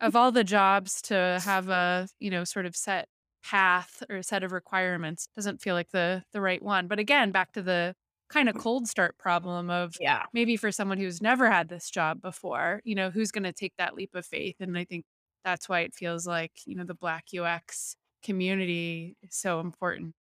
of 0.00 0.16
all 0.16 0.32
the 0.32 0.44
jobs 0.44 1.00
to 1.02 1.40
have 1.44 1.68
a, 1.68 2.08
you 2.18 2.30
know, 2.30 2.44
sort 2.44 2.66
of 2.66 2.76
set 2.76 3.08
path 3.44 4.02
or 4.10 4.16
a 4.16 4.22
set 4.22 4.42
of 4.42 4.52
requirements 4.52 5.28
doesn't 5.36 5.60
feel 5.60 5.74
like 5.74 5.90
the 5.90 6.22
the 6.32 6.40
right 6.40 6.62
one. 6.62 6.88
But 6.88 6.98
again, 6.98 7.30
back 7.30 7.52
to 7.52 7.62
the 7.62 7.94
kind 8.28 8.48
of 8.48 8.56
mm. 8.56 8.60
cold 8.60 8.88
start 8.88 9.16
problem 9.18 9.70
of 9.70 9.96
Yeah. 10.00 10.24
maybe 10.32 10.56
for 10.56 10.70
someone 10.70 10.98
who's 10.98 11.22
never 11.22 11.50
had 11.50 11.68
this 11.68 11.90
job 11.90 12.20
before, 12.20 12.80
you 12.84 12.94
know, 12.94 13.10
who's 13.10 13.30
going 13.30 13.44
to 13.44 13.52
take 13.52 13.72
that 13.78 13.94
leap 13.94 14.14
of 14.14 14.26
faith? 14.26 14.56
And 14.60 14.76
I 14.76 14.84
think 14.84 15.04
that's 15.44 15.68
why 15.68 15.80
it 15.80 15.94
feels 15.94 16.26
like, 16.26 16.52
you 16.66 16.74
know, 16.74 16.84
the 16.84 16.94
Black 16.94 17.24
UX 17.38 17.96
community 18.22 19.16
is 19.22 19.34
so 19.34 19.60
important. 19.60 20.14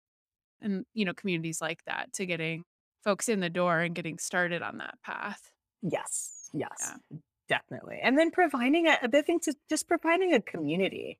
And, 0.61 0.85
you 0.95 1.05
know, 1.05 1.15
communities 1.15 1.61
like 1.61 1.85
that 1.87 2.13
to 2.15 2.27
getting 2.27 2.65
folks 3.07 3.29
in 3.29 3.39
the 3.39 3.49
door 3.49 3.81
and 3.81 3.95
getting 3.95 4.19
started 4.19 4.63
on 4.63 4.79
that 4.79 4.99
path. 5.05 5.53
Yes. 5.81 6.51
Yes. 6.53 6.71
Yeah. 6.81 7.19
Definitely. 7.49 8.01
And 8.03 8.19
then 8.19 8.33
providing 8.33 8.89
a, 8.89 8.99
a 9.05 9.09
big 9.09 9.25
thing 9.27 9.39
to 9.45 9.55
just 9.71 9.87
providing 9.87 10.35
a 10.35 10.41
community 10.43 11.19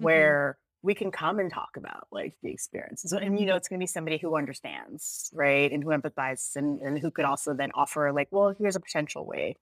Mhm. 0.00 0.04
where 0.04 0.58
we 0.82 0.94
can 0.94 1.10
come 1.10 1.38
and 1.38 1.50
talk 1.52 1.76
about 1.76 2.06
like 2.10 2.34
the 2.42 2.50
experiences. 2.50 3.12
And 3.12 3.38
you 3.38 3.44
know, 3.44 3.56
it's 3.56 3.68
gonna 3.68 3.78
be 3.78 3.86
somebody 3.86 4.16
who 4.16 4.34
understands, 4.36 5.30
right? 5.34 5.70
And 5.70 5.82
who 5.84 5.90
empathizes 5.90 6.56
and, 6.56 6.80
and 6.80 6.98
who 6.98 7.10
could 7.10 7.26
also 7.26 7.52
then 7.52 7.70
offer 7.74 8.12
like, 8.12 8.28
well, 8.30 8.54
here's 8.58 8.76
a 8.76 8.80
potential 8.80 9.26
way 9.26 9.56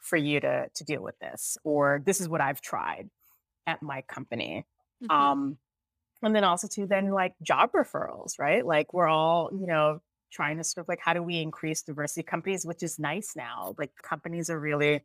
for 0.00 0.16
you 0.16 0.40
to 0.40 0.68
to 0.74 0.84
deal 0.84 1.02
with 1.02 1.16
this, 1.20 1.56
or 1.62 2.02
this 2.04 2.20
is 2.20 2.28
what 2.28 2.40
I've 2.40 2.60
tried 2.60 3.10
at 3.68 3.80
my 3.82 4.02
company. 4.02 4.66
Mhm. 5.04 5.10
Um, 5.14 5.58
and 6.22 6.34
then 6.34 6.42
also 6.44 6.66
to 6.68 6.86
then 6.86 7.10
like 7.10 7.34
job 7.42 7.70
referrals, 7.72 8.38
right? 8.40 8.64
Like 8.66 8.92
we're 8.92 9.08
all, 9.08 9.50
you 9.52 9.66
know, 9.68 10.00
trying 10.32 10.58
to 10.58 10.64
sort 10.64 10.84
of 10.84 10.88
like 10.88 11.00
how 11.00 11.14
do 11.14 11.22
we 11.22 11.40
increase 11.40 11.82
diversity 11.82 12.22
companies, 12.24 12.66
which 12.66 12.82
is 12.82 12.98
nice 12.98 13.34
now. 13.36 13.74
Like 13.78 13.92
companies 14.02 14.50
are 14.50 14.60
really 14.60 15.02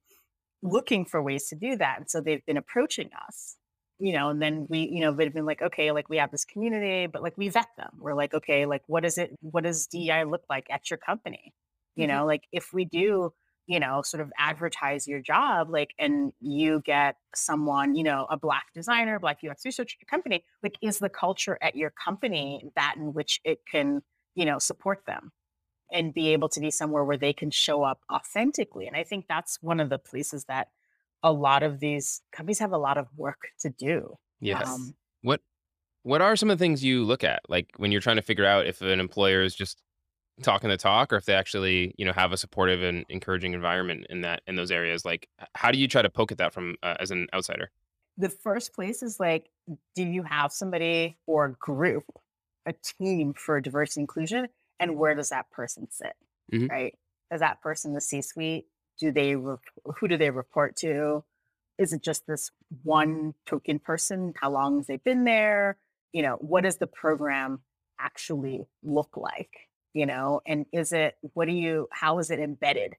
looking 0.62 1.06
for 1.06 1.22
ways 1.22 1.48
to 1.50 1.56
do 1.56 1.76
that. 1.78 1.98
And 2.00 2.10
so 2.10 2.22
they've 2.22 2.46
been 2.46 2.58
approaching 2.58 3.10
us, 3.28 3.58
you 4.00 4.14
know, 4.14 4.30
and 4.30 4.42
then 4.42 4.68
we, 4.70 4.90
you 4.92 5.02
know, 5.02 5.12
they've 5.14 5.34
been 5.34 5.46
like, 5.46 5.62
okay, 5.62 5.92
like 5.92 6.10
we 6.10 6.18
have 6.18 6.32
this 6.32 6.46
community, 6.46 7.08
but 7.08 7.22
like 7.24 7.38
we 7.38 7.50
vet 7.50 7.70
them. 7.78 7.92
We're 8.00 8.16
like, 8.16 8.34
okay, 8.34 8.66
like 8.66 8.84
what 8.88 9.06
is 9.06 9.18
it, 9.18 9.32
what 9.42 9.64
does 9.64 9.88
DEI 9.88 10.24
look 10.26 10.44
like 10.50 10.68
at 10.70 10.90
your 10.90 10.98
company? 10.98 11.54
You 11.96 12.08
Mhm. 12.08 12.08
know, 12.08 12.26
like 12.26 12.44
if 12.52 12.74
we 12.74 12.86
do, 12.86 13.34
you 13.68 13.80
know, 13.80 14.02
sort 14.02 14.22
of 14.22 14.32
advertise 14.38 15.08
your 15.08 15.20
job, 15.22 15.70
like, 15.70 15.94
and 16.00 16.32
you 16.40 16.82
get 16.86 17.18
someone, 17.36 17.96
you 17.96 18.04
know, 18.04 18.26
a 18.30 18.38
black 18.38 18.68
designer, 18.74 19.20
black 19.20 19.40
UX 19.44 19.66
researcher 19.66 19.96
at 20.00 20.02
your 20.02 20.10
company, 20.10 20.46
like, 20.64 20.78
is 20.82 21.00
the 21.00 21.10
culture 21.10 21.58
at 21.62 21.76
your 21.76 21.92
company 21.92 22.70
that 22.76 22.96
in 22.98 23.14
which 23.14 23.42
it 23.44 23.60
can, 23.70 24.02
you 24.38 24.46
know, 24.46 24.60
support 24.60 25.04
them 25.06 25.32
and 25.92 26.14
be 26.14 26.30
able 26.30 26.48
to 26.50 26.60
be 26.60 26.72
somewhere 26.72 27.04
where 27.04 27.18
they 27.18 27.34
can 27.34 27.52
show 27.52 27.84
up 27.84 28.00
authentically? 28.12 28.88
And 28.88 28.96
I 28.96 29.04
think 29.04 29.26
that's 29.28 29.62
one 29.62 29.80
of 29.80 29.90
the 29.90 29.98
places 29.98 30.46
that 30.46 30.70
a 31.24 31.32
lot 31.32 31.64
of 31.64 31.80
these 31.80 32.22
companies 32.32 32.60
have 32.60 32.72
a 32.72 32.78
lot 32.78 32.98
of 32.98 33.08
work 33.18 33.50
to 33.62 33.70
do. 33.70 34.16
Yes. 34.40 34.70
Um, 34.70 34.96
What 35.24 35.42
what 36.04 36.22
are 36.22 36.36
some 36.38 36.50
of 36.50 36.58
the 36.58 36.64
things 36.64 36.84
you 36.84 37.04
look 37.04 37.24
at 37.24 37.42
like 37.50 37.72
when 37.78 37.92
you're 37.92 38.00
trying 38.00 38.16
to 38.16 38.22
figure 38.22 38.46
out 38.46 38.66
if 38.66 38.82
an 38.82 39.00
employer 39.00 39.42
is 39.42 39.56
just 39.56 39.82
talking 40.44 40.70
the 40.70 40.78
talk 40.78 41.12
or 41.12 41.18
if 41.18 41.26
they 41.26 41.34
actually, 41.34 41.96
you 41.98 42.06
know, 42.06 42.14
have 42.14 42.32
a 42.32 42.38
supportive 42.38 42.84
and 42.84 43.04
encouraging 43.10 43.54
environment 43.54 44.06
in 44.10 44.22
that 44.22 44.42
in 44.48 44.56
those 44.56 44.72
areas 44.72 45.04
like 45.04 45.28
how 45.56 45.72
do 45.72 45.80
you 45.80 45.88
try 45.88 46.02
to 46.02 46.10
poke 46.10 46.32
at 46.32 46.38
that 46.38 46.54
from 46.54 46.76
uh, 46.84 46.96
as 47.00 47.12
an 47.12 47.28
outsider? 47.34 47.72
the 48.18 48.30
first 48.30 48.74
place 48.74 49.04
is 49.04 49.20
like, 49.20 49.50
do 49.96 50.04
you 50.04 50.24
have 50.24 50.52
somebody 50.52 51.18
or 51.28 51.56
group, 51.60 52.06
a 52.68 52.74
team 52.74 53.34
for 53.34 53.60
diversity 53.62 54.02
inclusion? 54.02 54.48
And 54.80 54.98
where 54.98 55.16
does 55.16 55.30
that 55.30 55.50
person 55.50 55.88
sit? 55.90 56.14
Mhm. 56.54 56.70
Right? 56.70 56.96
Is 57.32 57.40
that 57.40 57.62
person 57.62 57.94
the 57.94 58.02
C 58.02 58.22
suite? 58.22 58.68
Do 59.00 59.12
they, 59.12 59.36
rep- 59.36 59.60
who 60.00 60.08
do 60.08 60.18
they 60.18 60.30
report 60.30 60.76
to? 60.78 61.24
Is 61.78 61.94
it 61.94 62.02
just 62.04 62.28
this 62.28 62.52
one 62.84 63.34
token 63.46 63.80
person? 63.80 64.34
How 64.40 64.52
long 64.52 64.78
have 64.78 64.88
they 64.88 64.98
been 64.98 65.24
there? 65.24 65.78
You 66.14 66.24
know, 66.24 66.36
what 66.36 66.64
does 66.64 66.78
the 66.78 66.88
program 66.88 67.62
actually 68.00 68.66
look 68.84 69.16
like? 69.18 69.70
You 69.94 70.06
know, 70.06 70.42
and 70.46 70.66
is 70.72 70.92
it, 70.92 71.18
what 71.34 71.46
do 71.46 71.54
you, 71.54 71.88
how 71.92 72.20
is 72.20 72.30
it 72.32 72.40
embedded 72.40 72.96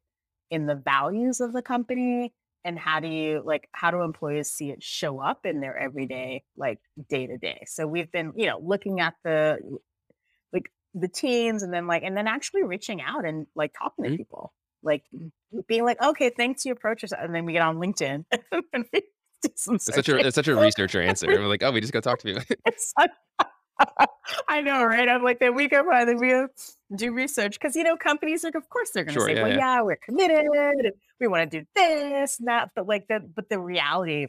in 0.51 0.67
the 0.67 0.75
values 0.75 1.41
of 1.41 1.53
the 1.53 1.63
company? 1.63 2.33
And 2.65 2.79
how 2.79 3.01
do 3.01 3.09
you 3.09 3.43
like 3.45 3.69
how 3.73 3.91
do 3.91 4.03
employees 4.03 4.51
see 4.51 4.71
it 4.71 4.83
show 4.83 5.21
up 5.21 5.47
in 5.47 5.61
their 5.61 5.77
everyday 5.77 6.43
like 6.57 6.79
day 7.09 7.27
to 7.27 7.39
day 7.39 7.63
so 7.67 7.87
we've 7.87 8.11
been 8.13 8.33
you 8.37 8.47
know 8.47 8.59
looking 8.63 9.01
at 9.01 9.15
the 9.25 9.59
like 10.53 10.71
the 10.95 11.09
teens 11.09 11.63
and 11.63 11.73
then 11.73 11.87
like 11.87 12.03
and 12.03 12.17
then 12.17 12.27
actually 12.27 12.63
reaching 12.65 13.01
out 13.01 13.25
and 13.25 13.47
like 13.55 13.73
talking 13.79 14.05
to 14.05 14.11
Mhm. 14.11 14.17
people 14.17 14.53
like 14.83 15.05
being 15.67 15.85
like 15.85 16.01
okay 16.03 16.31
thanks 16.31 16.65
you 16.65 16.73
approach 16.73 17.05
us 17.05 17.13
and 17.13 17.35
then 17.35 17.45
we 17.45 17.53
get 17.53 17.63
on 17.63 17.77
linkedin 17.77 18.25
and 18.73 18.85
we 18.93 19.01
do 19.43 19.49
some 19.55 19.77
It's 19.77 19.85
such 19.95 20.09
a 20.09 20.17
it's 20.17 20.35
such 20.35 20.49
a 20.49 20.57
researcher 20.57 21.01
answer. 21.01 21.29
We're 21.29 21.47
like, 21.47 21.63
"Oh, 21.63 21.71
we 21.71 21.81
just 21.81 21.93
go 21.93 22.01
talk 22.01 22.19
to 22.21 22.25
people." 22.25 22.43
I 24.49 24.61
know, 24.61 24.85
right? 24.85 25.09
I'm 25.09 25.23
like, 25.23 25.39
then 25.39 25.55
we 25.55 25.69
go 25.69 25.85
by, 25.89 26.05
then 26.05 26.19
we 26.19 26.35
do 26.97 27.13
research 27.13 27.59
because 27.59 27.77
you 27.77 27.85
know 27.85 27.97
companies 27.97 28.45
are, 28.45 28.57
of 28.57 28.69
course, 28.69 28.91
they're 28.91 29.05
going 29.05 29.15
to 29.15 29.21
Sure, 29.21 29.29
say, 29.29 29.35
yeah, 29.37 29.43
well, 29.43 29.51
yeah. 29.53 29.59
yeah, 29.59 29.83
we're 29.83 29.97
committed, 29.97 30.47
and 30.53 30.93
we 31.21 31.29
want 31.29 31.51
to 31.51 31.61
do 31.61 31.67
this, 31.75 32.39
and 32.39 32.49
that, 32.49 32.71
but 32.75 32.87
like 32.87 33.07
the, 33.09 33.21
but 33.21 33.49
the 33.49 33.59
reality, 33.59 34.27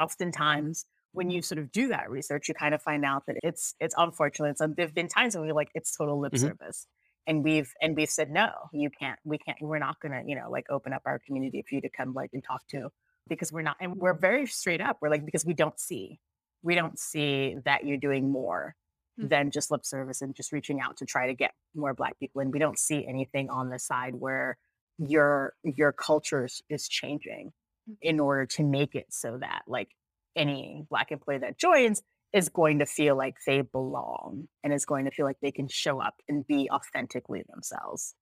oftentimes, 0.00 0.86
when 1.12 1.30
you 1.30 1.42
sort 1.42 1.58
of 1.58 1.70
do 1.70 1.88
that 1.88 2.10
research, 2.10 2.48
you 2.48 2.54
kind 2.54 2.74
of 2.74 2.82
find 2.82 3.04
out 3.04 3.24
that 3.26 3.36
it's, 3.42 3.74
it's 3.80 3.94
unfortunate. 3.96 4.56
It's, 4.60 4.62
there've 4.76 4.94
been 4.94 5.08
times 5.08 5.36
when 5.36 5.46
we're 5.46 5.54
like, 5.54 5.70
it's 5.74 5.96
total 5.96 6.18
lip 6.18 6.32
Mhm. 6.32 6.40
service, 6.40 6.86
and 7.26 7.44
we've, 7.44 7.72
and 7.80 7.96
we've 7.96 8.10
said, 8.10 8.30
no, 8.30 8.50
you 8.72 8.90
can't, 8.90 9.18
we 9.24 9.38
can't, 9.38 9.58
we're 9.60 9.78
not 9.78 10.00
going 10.00 10.12
to, 10.12 10.22
you 10.28 10.34
know, 10.36 10.50
like 10.50 10.66
open 10.70 10.92
up 10.92 11.02
our 11.06 11.18
community 11.20 11.64
for 11.68 11.74
you 11.76 11.80
to 11.82 11.88
come 11.88 12.12
like 12.14 12.30
and 12.32 12.42
talk 12.42 12.66
to 12.68 12.88
because 13.28 13.52
we're 13.52 13.62
not, 13.62 13.76
and 13.80 13.94
we're 13.96 14.12
very 14.18 14.46
straight 14.46 14.80
up. 14.80 14.98
We're 15.00 15.08
like, 15.10 15.24
because 15.24 15.44
we 15.44 15.54
don't 15.54 15.78
see, 15.78 16.18
we 16.64 16.74
don't 16.76 16.98
see 16.98 17.56
that 17.66 17.86
you're 17.86 17.98
doing 17.98 18.32
more 18.32 18.76
Mhm. 19.16 19.28
than 19.28 19.50
just 19.52 19.70
lip 19.70 19.86
service 19.86 20.22
and 20.22 20.34
just 20.36 20.52
reaching 20.52 20.80
out 20.80 20.96
to 20.98 21.06
try 21.06 21.28
to 21.28 21.34
get 21.34 21.54
more 21.74 21.94
black 21.94 22.18
people 22.20 22.40
in. 22.42 22.50
We 22.52 22.58
don't 22.60 22.78
see 22.78 23.06
anything 23.06 23.50
on 23.50 23.70
the 23.70 23.78
side 23.78 24.16
where 24.16 24.58
your 24.98 25.54
your 25.64 25.92
culture 25.92 26.48
is, 26.70 26.88
changing 26.88 27.52
Mhm. 27.86 27.96
in 28.02 28.20
order 28.20 28.46
to 28.46 28.64
make 28.64 28.94
it 28.94 29.12
so 29.12 29.38
that 29.38 29.62
like 29.68 29.90
any 30.36 30.86
black 30.90 31.12
employee 31.12 31.38
that 31.38 31.58
joins 31.58 32.02
is 32.32 32.48
going 32.48 32.80
to 32.80 32.86
feel 32.86 33.16
like 33.16 33.36
they 33.46 33.60
belong 33.62 34.48
and 34.64 34.72
is 34.72 34.84
going 34.84 35.04
to 35.04 35.10
feel 35.12 35.26
like 35.26 35.38
they 35.40 35.52
can 35.52 35.68
show 35.68 36.00
up 36.00 36.16
and 36.28 36.46
be 36.46 36.68
authentically 36.70 37.44
themselves. 37.48 38.14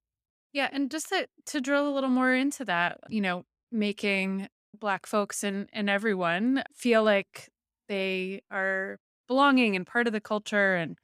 Yeah, 0.53 0.69
and 0.73 0.91
just 0.91 1.09
to 1.09 1.29
to 1.47 1.61
drill 1.61 1.89
a 1.89 1.95
little 1.95 2.11
more 2.11 2.33
into 2.35 2.65
that, 2.67 3.01
you 3.09 3.21
know, 3.21 3.45
making 3.71 4.49
black 4.79 5.07
folks 5.07 5.43
and 5.45 5.69
and 5.73 5.89
everyone 5.89 6.63
feel 6.75 7.03
like 7.05 7.49
they 7.89 8.43
are 8.51 8.99
belonging 9.29 9.77
and 9.77 9.87
part 9.87 10.07
of 10.07 10.13
the 10.13 10.21
culture 10.21 10.77
and 10.77 10.99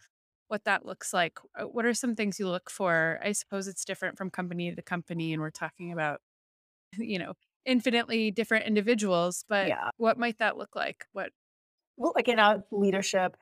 what 0.49 0.65
that 0.65 0.87
looks 0.87 1.13
like. 1.13 1.39
uh, 1.61 1.65
What 1.67 1.85
are 1.87 1.95
some 1.95 2.17
things 2.17 2.39
you 2.39 2.49
look 2.49 2.71
for? 2.71 3.21
I 3.23 3.33
suppose 3.33 3.69
it's 3.69 3.85
different 3.85 4.19
from 4.19 4.31
company 4.31 4.75
to 4.75 4.83
company 4.83 5.33
and 5.33 5.43
we're 5.43 5.51
talking 5.51 5.93
about, 5.93 6.21
you 6.99 7.19
know, 7.19 7.35
infinitely 7.67 8.31
different 8.33 8.67
individuals, 8.67 9.45
but 9.49 9.75
Yeah. 9.75 9.91
what 9.99 10.19
might 10.19 10.39
that 10.39 10.57
look 10.59 10.77
like? 10.77 11.07
What 11.13 11.33
Well, 11.97 12.13
like 12.15 12.29
in 12.29 12.39
our 12.39 12.65
leadership, 12.71 13.37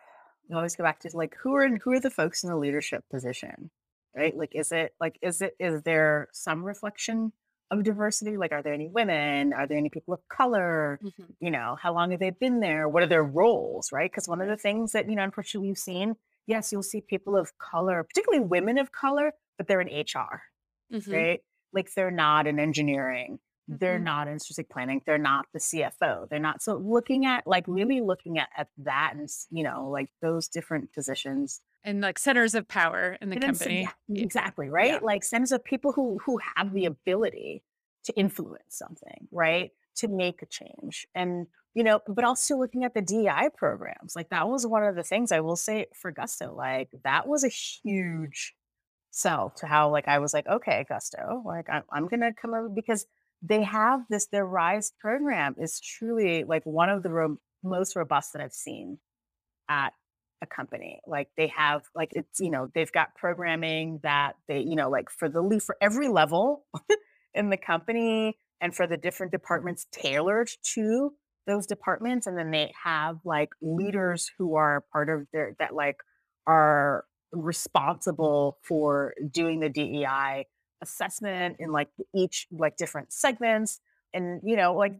we 0.48 0.54
always 0.54 0.76
go 0.76 0.84
back 0.84 1.00
to 1.00 1.16
like 1.16 1.34
who 1.36 1.54
are 1.56 1.68
who 1.78 1.92
are 1.92 2.00
the 2.00 2.10
folks 2.10 2.42
in 2.44 2.50
the 2.50 2.56
leadership 2.56 3.04
position, 3.10 3.70
right? 4.14 4.36
Like, 4.36 4.54
is 4.54 4.72
it 4.72 4.94
like 5.00 5.18
is 5.22 5.42
it 5.42 5.56
is 5.58 5.82
there 5.82 6.28
some 6.32 6.64
reflection 6.64 7.32
of 7.70 7.82
diversity? 7.82 8.36
Like, 8.36 8.52
are 8.52 8.62
there 8.62 8.74
any 8.74 8.88
women? 8.88 9.52
Are 9.52 9.66
there 9.66 9.78
any 9.78 9.90
people 9.90 10.14
of 10.14 10.20
color? 10.28 10.98
Mhm. 11.02 11.34
You 11.40 11.50
know, 11.50 11.76
how 11.80 11.92
long 11.94 12.10
have 12.12 12.20
they 12.20 12.30
been 12.30 12.60
there? 12.60 12.88
What 12.88 13.02
are 13.02 13.06
their 13.08 13.24
roles, 13.24 13.90
right? 13.92 14.10
Because 14.10 14.28
one 14.28 14.40
of 14.40 14.48
the 14.48 14.56
things 14.56 14.92
that 14.92 15.08
you 15.08 15.16
know, 15.16 15.24
unfortunately, 15.24 15.68
we've 15.68 15.78
seen, 15.78 16.16
yes, 16.46 16.72
you'll 16.72 16.82
see 16.82 17.00
people 17.00 17.36
of 17.36 17.56
color, 17.58 18.04
particularly 18.04 18.44
women 18.44 18.78
of 18.78 18.92
color, 18.92 19.32
but 19.58 19.66
they're 19.66 19.80
in 19.80 19.88
HR, 19.88 20.42
Mhm. 20.92 21.12
right? 21.12 21.40
Like 21.72 21.92
they're 21.94 22.10
not 22.10 22.46
in 22.46 22.58
engineering. 22.58 23.40
They're 23.68 23.98
Mhm. 23.98 24.04
not 24.04 24.28
in 24.28 24.38
strategic 24.38 24.70
planning. 24.70 25.02
They're 25.04 25.18
not 25.18 25.46
the 25.52 25.58
CFO. 25.58 26.26
They're 26.30 26.38
not. 26.38 26.62
So 26.62 26.76
looking 26.76 27.26
at 27.26 27.46
like 27.48 27.64
really 27.66 28.00
looking 28.00 28.38
at, 28.38 28.48
at 28.56 28.68
that 28.78 29.14
and, 29.16 29.28
you 29.50 29.64
know, 29.64 29.88
like 29.90 30.08
those 30.22 30.46
different 30.48 30.92
positions. 30.92 31.60
And 31.86 32.02
like 32.02 32.18
centers 32.18 32.54
of 32.54 32.68
power 32.68 33.16
in 33.22 33.30
the 33.30 33.36
And 33.36 33.44
company. 33.44 33.88
yeah, 34.08 34.22
exactly. 34.22 34.68
Right. 34.68 34.92
Yeah. 34.94 34.98
Like 35.00 35.24
centers 35.24 35.52
of 35.52 35.64
people 35.64 35.92
who, 35.92 36.18
who 36.26 36.38
have 36.56 36.74
the 36.74 36.84
ability 36.84 37.62
to 38.04 38.12
influence 38.14 38.76
something, 38.76 39.28
right. 39.30 39.70
To 39.98 40.08
make 40.08 40.42
a 40.42 40.46
change. 40.46 41.06
And, 41.14 41.46
you 41.74 41.84
know, 41.84 42.00
but 42.08 42.24
also 42.24 42.56
looking 42.58 42.84
at 42.84 42.92
the 42.92 43.00
DI 43.02 43.50
programs, 43.56 44.16
like 44.16 44.28
that 44.30 44.48
was 44.48 44.66
one 44.66 44.82
of 44.82 44.96
the 44.96 45.02
things 45.04 45.32
I 45.32 45.40
will 45.40 45.56
say 45.56 45.86
for 45.94 46.10
Gusto, 46.10 46.52
like 46.54 46.88
that 47.04 47.26
was 47.28 47.44
a 47.44 47.48
huge 47.48 48.54
sell 49.12 49.50
to 49.58 49.66
how 49.66 49.88
like 49.90 50.08
I 50.08 50.18
was 50.18 50.34
like, 50.34 50.46
okay, 50.46 50.84
Gusto, 50.88 51.42
like 51.46 51.70
I'm, 51.70 51.84
I'm 51.90 52.08
gonna 52.08 52.34
come 52.34 52.52
over 52.52 52.68
because 52.68 53.06
they 53.42 53.62
have 53.62 54.00
this 54.10 54.26
their 54.26 54.44
Rise 54.46 54.92
program 54.98 55.54
is 55.58 55.80
truly 55.80 56.44
like 56.44 56.64
one 56.66 56.88
of 56.90 57.02
the 57.02 57.10
ro- 57.10 57.38
most 57.62 57.94
robust 57.96 58.32
that 58.32 58.42
I've 58.42 58.52
seen 58.52 58.98
at 59.68 59.92
a 60.42 60.46
company. 60.46 61.00
Like 61.06 61.28
they 61.36 61.48
have 61.48 61.82
like 61.94 62.10
it's 62.12 62.40
you 62.40 62.50
know 62.50 62.68
they've 62.74 62.92
got 62.92 63.14
programming 63.14 64.00
that 64.02 64.34
they 64.48 64.60
you 64.60 64.76
know 64.76 64.90
like 64.90 65.10
for 65.10 65.28
the 65.28 65.40
lead 65.40 65.62
for 65.62 65.76
every 65.80 66.08
level 66.08 66.66
in 67.34 67.50
the 67.50 67.56
company 67.56 68.36
and 68.60 68.74
for 68.74 68.86
the 68.86 68.96
different 68.96 69.32
departments 69.32 69.86
tailored 69.92 70.48
to 70.74 71.12
those 71.46 71.66
departments 71.66 72.26
and 72.26 72.36
then 72.36 72.50
they 72.50 72.72
have 72.82 73.18
like 73.24 73.50
leaders 73.62 74.30
who 74.36 74.56
are 74.56 74.84
part 74.92 75.08
of 75.08 75.26
their 75.32 75.54
that 75.58 75.74
like 75.74 75.96
are 76.46 77.04
responsible 77.32 78.58
for 78.62 79.14
doing 79.30 79.60
the 79.60 79.68
DEI 79.68 80.46
assessment 80.82 81.56
in 81.58 81.72
like 81.72 81.88
each 82.14 82.46
like 82.50 82.76
different 82.76 83.12
segments 83.12 83.80
and 84.12 84.40
you 84.44 84.56
know 84.56 84.74
like 84.74 84.98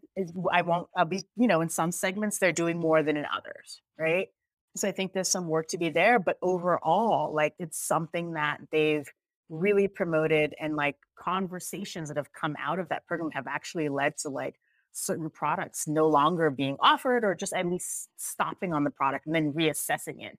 I 0.52 0.62
won't 0.62 0.88
I'll 0.96 1.04
be 1.04 1.22
you 1.36 1.46
know 1.46 1.60
in 1.60 1.68
some 1.68 1.92
segments 1.92 2.38
they're 2.38 2.52
doing 2.52 2.78
more 2.78 3.02
than 3.02 3.16
in 3.16 3.26
others 3.26 3.82
right 3.98 4.28
so 4.76 4.88
I 4.88 4.92
think 4.92 5.12
there's 5.12 5.28
some 5.28 5.48
work 5.48 5.68
to 5.68 5.78
be 5.78 5.88
there 5.90 6.18
but 6.18 6.36
mm-hmm. 6.36 6.50
overall 6.50 7.34
like 7.34 7.54
it's 7.58 7.78
something 7.78 8.32
that 8.34 8.60
they've 8.70 9.08
really 9.48 9.88
promoted 9.88 10.54
and 10.60 10.76
like 10.76 10.96
conversations 11.16 12.08
that 12.08 12.16
have 12.16 12.32
come 12.32 12.56
out 12.60 12.78
of 12.78 12.88
that 12.88 13.06
program 13.06 13.30
mm. 13.30 13.34
have 13.34 13.46
actually 13.46 13.88
led 13.88 14.16
to 14.18 14.28
like 14.28 14.56
certain 14.92 15.30
products 15.30 15.86
no 15.86 16.08
longer 16.08 16.50
being 16.50 16.76
offered 16.80 17.24
or 17.24 17.34
just 17.34 17.52
at 17.52 17.66
least 17.66 18.08
stopping 18.16 18.72
on 18.72 18.82
the 18.82 18.90
product 18.90 19.26
and 19.26 19.34
then 19.34 19.52
reassessing 19.52 20.24
it 20.24 20.38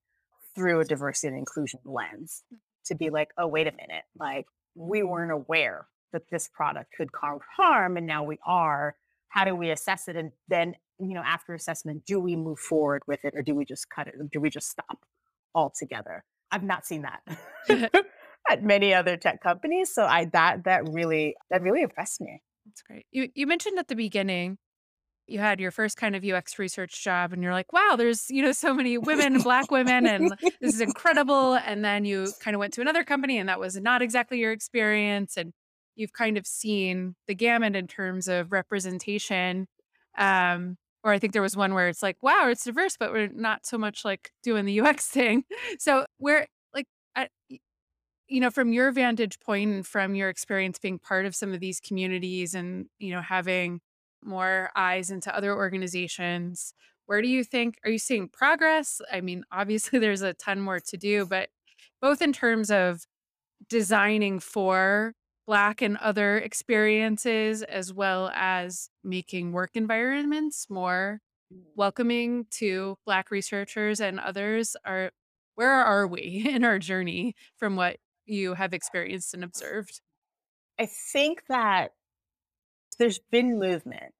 through 0.55 0.79
a 0.79 0.85
diversity 0.85 1.27
and 1.27 1.37
inclusion 1.37 1.79
lens 1.85 2.43
mm. 2.53 2.57
to 2.85 2.95
be 2.95 3.09
like 3.09 3.29
oh 3.37 3.47
wait 3.47 3.67
a 3.67 3.71
minute. 3.71 4.03
Like 4.19 4.45
we 4.75 4.99
mm-hmm. 4.99 5.09
weren't 5.09 5.31
aware 5.31 5.87
that 6.11 6.29
this 6.29 6.47
product 6.47 6.93
could 6.95 7.11
cause 7.11 7.41
harm 7.55 7.97
and 7.97 8.07
now 8.07 8.23
we 8.23 8.39
are 8.45 8.95
how 9.29 9.43
do 9.45 9.55
we 9.55 9.69
assess 9.69 10.07
it 10.07 10.15
and 10.15 10.31
then 10.47 10.73
you 10.99 11.13
know 11.13 11.23
after 11.25 11.53
assessment 11.53 12.05
do 12.05 12.19
we 12.19 12.35
move 12.35 12.59
forward 12.59 13.01
with 13.07 13.23
it 13.23 13.33
or 13.35 13.41
do 13.41 13.55
we 13.55 13.65
just 13.65 13.89
cut 13.89 14.07
it 14.07 14.15
or 14.19 14.27
do 14.31 14.39
we 14.39 14.49
just 14.49 14.69
stop 14.69 15.05
altogether 15.55 16.23
i've 16.51 16.63
not 16.63 16.85
seen 16.85 17.03
that 17.03 17.21
at 18.49 18.63
many 18.63 18.93
other 18.93 19.17
tech 19.17 19.41
companies 19.41 19.93
so 19.93 20.03
i 20.05 20.25
that 20.25 20.63
that 20.63 20.87
really 20.89 21.35
that 21.49 21.61
really 21.61 21.81
impressed 21.81 22.21
me 22.21 22.41
That's 22.65 22.81
great. 22.81 23.05
You 23.11 23.29
you 23.35 23.47
mentioned 23.47 23.77
at 23.79 23.87
the 23.87 23.95
beginning 23.95 24.57
you 25.27 25.39
had 25.39 25.59
your 25.59 25.71
first 25.71 25.97
kind 25.97 26.15
of 26.15 26.23
UX 26.23 26.57
research 26.57 27.03
job 27.03 27.33
and 27.33 27.43
you're 27.43 27.51
like, 27.51 27.71
wow, 27.73 27.95
there's, 27.97 28.29
you 28.29 28.41
know, 28.41 28.53
so 28.53 28.73
many 28.73 28.97
women 28.97 29.41
black 29.41 29.69
women 29.69 30.07
and 30.07 30.33
this 30.61 30.73
is 30.73 30.81
incredible. 30.81 31.55
And 31.55 31.83
then 31.83 32.05
you 32.05 32.31
kind 32.39 32.55
of 32.55 32.59
went 32.59 32.73
to 32.75 32.81
another 32.81 33.03
company 33.03 33.37
and 33.37 33.49
that 33.49 33.59
was 33.59 33.75
not 33.75 34.01
exactly 34.01 34.39
your 34.39 34.53
experience. 34.53 35.35
And 35.37 35.53
you've 35.97 36.13
kind 36.13 36.37
of 36.37 36.47
seen 36.47 37.15
the 37.27 37.35
gamut 37.35 37.75
in 37.75 37.87
terms 37.87 38.27
of 38.27 38.51
representation. 38.51 39.67
Um, 40.17 40.77
or 41.03 41.11
I 41.11 41.19
think 41.19 41.33
there 41.33 41.41
was 41.41 41.57
one 41.57 41.73
where 41.73 41.87
it's 41.89 42.03
like, 42.03 42.17
wow, 42.21 42.47
it's 42.49 42.63
diverse, 42.63 42.97
but 42.97 43.11
we're 43.11 43.29
not 43.33 43.65
so 43.65 43.77
much 43.77 44.05
like 44.05 44.31
doing 44.43 44.65
the 44.65 44.79
UX 44.79 45.07
thing. 45.07 45.43
So 45.79 46.05
where 46.17 46.47
like 46.73 46.85
I, 47.15 47.29
you 48.27 48.41
know, 48.41 48.51
from 48.51 48.73
your 48.73 48.91
vantage 48.91 49.39
point 49.39 49.71
and 49.71 49.87
from 49.87 50.15
your 50.15 50.29
experience 50.29 50.79
being 50.79 50.99
part 50.99 51.25
of 51.25 51.35
some 51.35 51.53
of 51.53 51.59
these 51.59 51.79
communities 51.79 52.53
and, 52.53 52.87
you 52.99 53.11
know, 53.11 53.21
having 53.21 53.79
more 54.23 54.69
eyes 54.75 55.09
into 55.09 55.35
other 55.35 55.55
organizations, 55.55 56.73
where 57.05 57.21
do 57.21 57.27
you 57.27 57.43
think, 57.43 57.77
are 57.85 57.91
you 57.91 57.99
seeing 57.99 58.27
progress? 58.27 59.01
I 59.11 59.21
mean, 59.21 59.43
obviously 59.51 59.99
there's 59.99 60.21
a 60.21 60.33
ton 60.33 60.61
more 60.61 60.79
to 60.79 60.97
do, 60.97 61.25
but 61.25 61.49
both 62.01 62.21
in 62.21 62.33
terms 62.33 62.69
of 62.69 63.05
designing 63.69 64.39
for 64.39 65.13
Black 65.47 65.81
and 65.81 65.97
other 65.97 66.37
experiences, 66.37 67.63
as 67.63 67.93
well 67.93 68.29
as 68.35 68.89
making 69.03 69.53
work 69.53 69.71
environments 69.73 70.69
more 70.69 71.21
mm. 71.51 71.61
welcoming 71.75 72.45
to 72.51 72.97
Black 73.05 73.31
researchers 73.31 73.99
and 73.99 74.19
others, 74.19 74.75
are 74.85 75.11
where 75.55 75.71
are 75.71 76.05
we 76.05 76.43
in 76.49 76.63
our 76.63 76.77
journey 76.77 77.33
from 77.57 77.75
what 77.75 77.97
you 78.25 78.53
have 78.53 78.73
experienced 78.73 79.33
and 79.33 79.43
observed? 79.43 80.01
i 80.79 80.85
think 80.85 81.41
that 81.49 81.93
there's 82.99 83.19
been 83.31 83.57
movement 83.57 84.13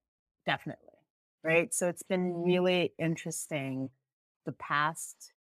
definitely 0.48 0.88
right? 1.48 1.74
So 1.74 1.88
it's 1.88 2.04
been 2.04 2.34
mm. 2.34 2.46
really 2.46 2.94
interesting 3.00 3.90
the 4.46 4.52
past 4.52 5.34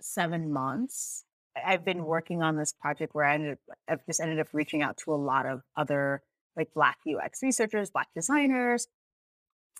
seven 0.00 0.52
months 0.52 1.24
i've 1.66 1.84
been 1.84 2.04
working 2.04 2.42
on 2.42 2.56
this 2.56 2.72
project 2.72 3.14
where 3.14 3.24
i 3.24 3.34
ended 3.34 3.52
up 3.52 3.76
i've 3.88 4.06
just 4.06 4.20
ended 4.20 4.38
up 4.40 4.48
reaching 4.52 4.82
out 4.82 4.96
to 4.96 5.12
a 5.12 5.16
lot 5.16 5.46
of 5.46 5.62
other 5.76 6.22
like 6.56 6.72
black 6.74 6.98
ux 7.24 7.42
researchers 7.42 7.90
black 7.90 8.08
designers 8.14 8.86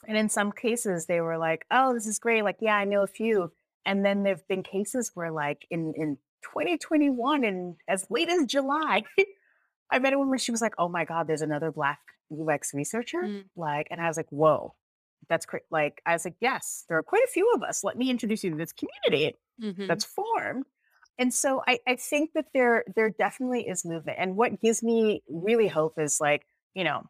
and 0.06 0.16
in 0.16 0.28
some 0.28 0.52
cases 0.52 1.06
they 1.06 1.20
were 1.20 1.38
like 1.38 1.64
oh 1.70 1.92
this 1.94 2.06
is 2.06 2.18
great 2.18 2.42
like 2.44 2.56
yeah 2.60 2.76
i 2.76 2.84
know 2.84 3.02
a 3.02 3.06
few 3.06 3.50
and 3.84 4.04
then 4.04 4.22
there've 4.22 4.46
been 4.48 4.62
cases 4.62 5.10
where 5.14 5.30
like 5.30 5.66
in 5.70 5.92
in 5.96 6.16
2021 6.44 7.44
and 7.44 7.76
as 7.88 8.06
late 8.10 8.28
as 8.28 8.44
july 8.46 9.02
i 9.90 9.98
met 9.98 10.12
a 10.12 10.18
woman 10.18 10.38
she 10.38 10.52
was 10.52 10.60
like 10.62 10.74
oh 10.78 10.88
my 10.88 11.04
god 11.04 11.26
there's 11.26 11.42
another 11.42 11.70
black 11.72 11.98
ux 12.48 12.72
researcher 12.74 13.22
Mm. 13.22 13.44
like 13.56 13.88
and 13.90 14.00
i 14.00 14.06
was 14.06 14.16
like 14.16 14.30
whoa 14.30 14.74
that's 15.28 15.44
great. 15.46 15.64
Like 15.70 16.00
I 16.06 16.12
was 16.14 16.24
like, 16.24 16.36
yes, 16.40 16.84
there 16.88 16.96
are 16.96 17.02
quite 17.02 17.22
a 17.24 17.26
few 17.26 17.52
of 17.54 17.62
us. 17.62 17.84
Let 17.84 17.98
me 17.98 18.08
introduce 18.08 18.42
you 18.44 18.50
to 18.52 18.56
this 18.56 18.72
community 18.72 19.36
Mhm. 19.60 19.86
that's 19.86 20.04
formed. 20.04 20.64
And 21.18 21.34
so 21.34 21.62
I, 21.66 21.80
I 21.86 21.96
think 21.96 22.32
that 22.34 22.46
there 22.54 22.84
there 22.94 23.10
definitely 23.10 23.68
is 23.68 23.84
movement. 23.84 24.18
And 24.20 24.36
what 24.36 24.60
gives 24.60 24.82
me 24.82 25.22
really 25.28 25.68
hope 25.68 25.94
is 25.98 26.20
like, 26.20 26.46
you 26.74 26.84
know, 26.84 27.02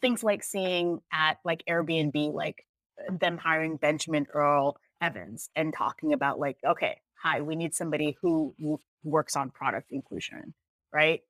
things 0.00 0.24
like 0.24 0.42
seeing 0.42 1.00
at 1.12 1.38
like 1.44 1.62
Airbnb, 1.68 2.32
like 2.32 2.64
them 3.10 3.38
hiring 3.38 3.76
Benjamin 3.76 4.26
Earl 4.32 4.76
Evans 5.00 5.50
and 5.54 5.72
talking 5.72 6.12
about 6.12 6.38
like, 6.38 6.56
okay, 6.66 7.00
hi, 7.22 7.40
we 7.40 7.56
need 7.56 7.74
somebody 7.74 8.16
who, 8.20 8.54
who 8.58 8.80
works 9.04 9.36
on 9.36 9.50
product 9.50 9.90
inclusion, 9.92 10.54
right? 10.92 11.20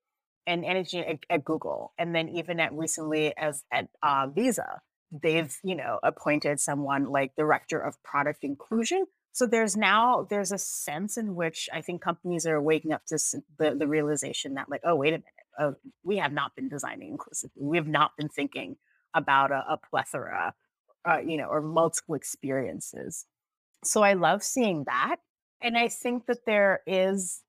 And 0.46 0.64
energy 0.64 1.00
at, 1.00 1.18
at 1.28 1.44
Google, 1.44 1.92
and 1.98 2.14
then 2.14 2.30
even 2.30 2.58
at 2.58 2.72
recently 2.72 3.36
as 3.36 3.64
at 3.70 3.88
uh, 4.02 4.28
Visa, 4.34 4.80
they've 5.10 5.54
you 5.62 5.74
know 5.74 5.98
appointed 6.02 6.58
someone 6.58 7.10
like 7.10 7.36
director 7.36 7.78
of 7.78 8.02
product 8.02 8.44
inclusion. 8.44 9.04
So 9.38 9.46
there's 9.46 9.76
now 9.76 10.26
there's 10.28 10.50
a 10.50 10.58
sense 10.58 11.16
in 11.16 11.36
which 11.36 11.68
I 11.72 11.80
think 11.80 12.02
companies 12.02 12.44
are 12.44 12.60
waking 12.60 12.92
up 12.92 13.06
to 13.06 13.18
the, 13.56 13.72
the 13.72 13.86
realization 13.86 14.54
that 14.54 14.68
like, 14.68 14.80
oh 14.82 14.96
wait 14.96 15.10
a 15.10 15.18
minute, 15.18 15.24
oh, 15.60 15.76
we 16.02 16.16
have 16.16 16.32
not 16.32 16.56
been 16.56 16.68
designing 16.68 17.10
inclusively. 17.12 17.62
We 17.62 17.76
have 17.76 17.86
not 17.86 18.16
been 18.16 18.28
thinking 18.28 18.78
about 19.14 19.52
a, 19.52 19.64
a 19.74 19.76
plethora, 19.76 20.54
uh, 21.08 21.18
you 21.24 21.36
know, 21.36 21.46
or 21.46 21.60
multiple 21.60 22.16
experiences. 22.16 23.26
So 23.84 24.02
I 24.02 24.14
love 24.14 24.42
seeing 24.42 24.82
that. 24.86 25.18
And 25.60 25.78
I 25.78 25.86
think 25.86 26.26
that 26.26 26.44
there 26.44 26.80
is, 26.84 27.44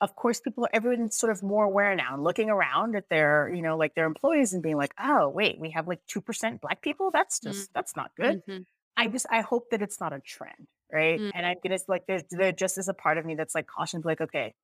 of 0.00 0.16
course, 0.16 0.40
people, 0.40 0.64
are 0.64 0.70
everyone's 0.72 1.16
sort 1.16 1.30
of 1.30 1.40
more 1.44 1.66
aware 1.66 1.94
now 1.94 2.14
and 2.14 2.24
looking 2.24 2.50
around 2.50 2.96
at 2.96 3.08
their, 3.10 3.48
you 3.54 3.62
know, 3.62 3.76
like 3.76 3.94
their 3.94 4.06
employees 4.06 4.54
and 4.54 4.60
being 4.62 4.76
like, 4.76 4.94
oh, 5.00 5.28
wait, 5.28 5.60
we 5.60 5.70
have 5.70 5.86
like 5.86 6.00
2% 6.08 6.60
Black 6.60 6.82
people? 6.82 7.12
That's 7.12 7.38
Mm. 7.38 7.44
just, 7.44 7.72
that's 7.74 7.94
not 7.94 8.10
good. 8.16 8.42
Mhm. 8.48 8.66
I 8.96 9.08
just, 9.08 9.26
I 9.30 9.40
hope 9.40 9.70
that 9.70 9.82
it's 9.82 10.00
not 10.00 10.12
a 10.12 10.20
trend. 10.20 10.68
Right. 10.92 11.18
Mm. 11.18 11.30
And 11.34 11.46
I'm 11.46 11.56
gonna 11.62 11.78
like, 11.88 12.04
there's, 12.06 12.22
there 12.30 12.52
just 12.52 12.76
is 12.76 12.88
a 12.88 12.94
part 12.94 13.18
of 13.18 13.24
me 13.24 13.34
that's 13.34 13.54
like 13.54 13.66
cautioned, 13.66 14.04
like, 14.04 14.20
okay, 14.20 14.54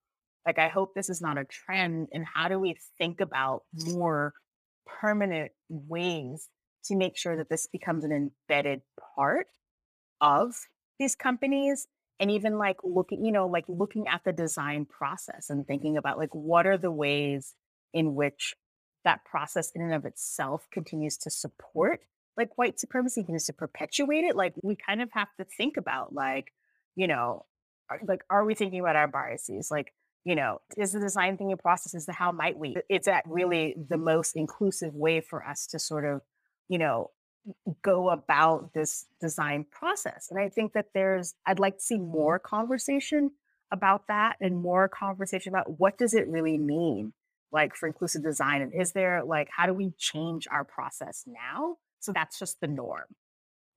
like, 0.47 0.59
I 0.59 0.69
hope 0.69 0.95
this 0.95 1.09
is 1.09 1.21
not 1.21 1.39
a 1.39 1.45
trend. 1.45 2.09
And 2.13 2.25
how 2.25 2.49
do 2.49 2.59
we 2.59 2.77
think 2.99 3.21
about 3.21 3.63
more 3.75 4.35
permanent 4.87 5.53
ways 5.69 6.49
to 6.85 6.97
make 6.97 7.17
sure 7.17 7.37
that 7.37 7.49
this 7.49 7.67
becomes 7.67 8.05
an 8.05 8.13
embedded 8.13 8.83
part 9.15 9.47
of 10.21 10.55
these 10.99 11.15
companies 11.15 11.87
and 12.19 12.31
even 12.31 12.59
like 12.59 12.79
looking 12.83 13.25
you 13.25 13.31
know 13.31 13.47
like 13.47 13.65
looking 13.69 14.09
at 14.09 14.23
the 14.25 14.33
design 14.33 14.85
process 14.85 15.51
and 15.51 15.67
thinking 15.67 15.97
about 15.97 16.19
like 16.19 16.35
what 16.35 16.67
are 16.67 16.79
the 16.79 16.91
ways 16.91 17.55
in 17.93 18.15
which 18.15 18.55
that 19.05 19.25
process 19.25 19.71
in 19.75 19.83
and 19.83 19.95
of 19.95 20.05
itself 20.05 20.67
continues 20.73 21.17
to 21.17 21.31
support 21.31 22.01
like 22.39 22.57
white 22.57 22.81
supremacy 22.81 23.21
continues 23.21 23.45
to 23.47 23.53
perpetuate 23.53 24.25
it 24.25 24.37
like 24.37 24.55
we 24.63 24.77
kind 24.77 25.03
of 25.03 25.11
have 25.13 25.29
to 25.39 25.45
think 25.45 25.77
about 25.77 26.15
like 26.15 26.53
you 26.97 27.07
know 27.07 27.45
are, 27.91 28.01
like 28.07 28.23
are 28.31 28.45
we 28.45 28.55
thinking 28.55 28.81
about 28.81 28.97
our 28.97 29.09
biases 29.09 29.71
like 29.71 29.93
you 30.25 30.35
know 30.35 30.61
is 30.79 30.93
the 30.93 31.01
design 31.01 31.37
thinking 31.37 31.57
process 31.59 31.95
is 31.95 32.07
the 32.07 32.13
how 32.13 32.33
might 32.33 32.57
we 32.57 32.77
it's 32.89 33.09
at 33.09 33.25
really 33.27 33.75
the 33.91 33.99
most 33.99 34.37
inclusive 34.37 34.95
way 34.95 35.21
for 35.21 35.45
us 35.45 35.67
to 35.67 35.79
sort 35.79 36.07
of 36.07 36.23
you 36.69 36.79
know 36.79 37.11
go 37.83 38.11
about 38.11 38.73
this 38.75 39.07
design 39.21 39.65
process. 39.71 40.29
And 40.31 40.41
I 40.41 40.49
think 40.49 40.73
that 40.73 40.87
there's, 40.95 41.35
I'd 41.47 41.59
like 41.59 41.79
to 41.79 41.83
see 41.83 41.99
more 41.99 42.39
conversation 42.39 43.31
about 43.71 44.07
that 44.09 44.37
and 44.41 44.57
more 44.57 44.89
conversation 44.89 45.51
about 45.51 45.79
what 45.79 45.99
does 45.99 46.15
it 46.15 46.29
really 46.29 46.59
mean, 46.59 47.13
like 47.53 47.75
for 47.75 47.87
inclusive 47.87 48.23
design? 48.23 48.63
And 48.63 48.73
is 48.75 48.93
there 48.93 49.23
like, 49.25 49.49
how 49.55 49.67
do 49.67 49.75
we 49.75 49.93
change 49.99 50.47
our 50.51 50.65
process 50.65 51.25
now? 51.27 51.77
So 52.01 52.13
that's 52.13 52.39
just 52.39 52.61
the 52.61 52.69
norm, 52.69 53.07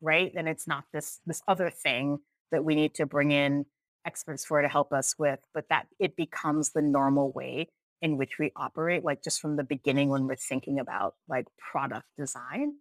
right? 0.02 0.32
And 0.36 0.48
it's 0.48 0.68
not 0.68 0.86
this, 0.94 1.20
this 1.26 1.42
other 1.48 1.70
thing 1.70 2.20
that 2.52 2.64
we 2.64 2.76
need 2.76 2.96
to 2.96 3.06
bring 3.06 3.32
in 3.32 3.66
experts 4.06 4.46
for 4.46 4.62
to 4.62 4.68
help 4.68 4.92
us 4.92 5.16
with, 5.18 5.40
but 5.54 5.66
that 5.70 5.88
it 6.00 6.16
becomes 6.16 6.72
the 6.72 6.82
normal 6.82 7.32
way 7.32 7.70
in 8.02 8.18
which 8.18 8.40
we 8.40 8.52
operate, 8.56 9.04
like 9.04 9.24
just 9.24 9.40
from 9.40 9.58
the 9.58 9.64
beginning 9.64 10.10
when 10.10 10.28
we're 10.28 10.36
thinking 10.36 10.80
about 10.80 11.16
like 11.30 11.46
product 11.72 12.08
design 12.18 12.74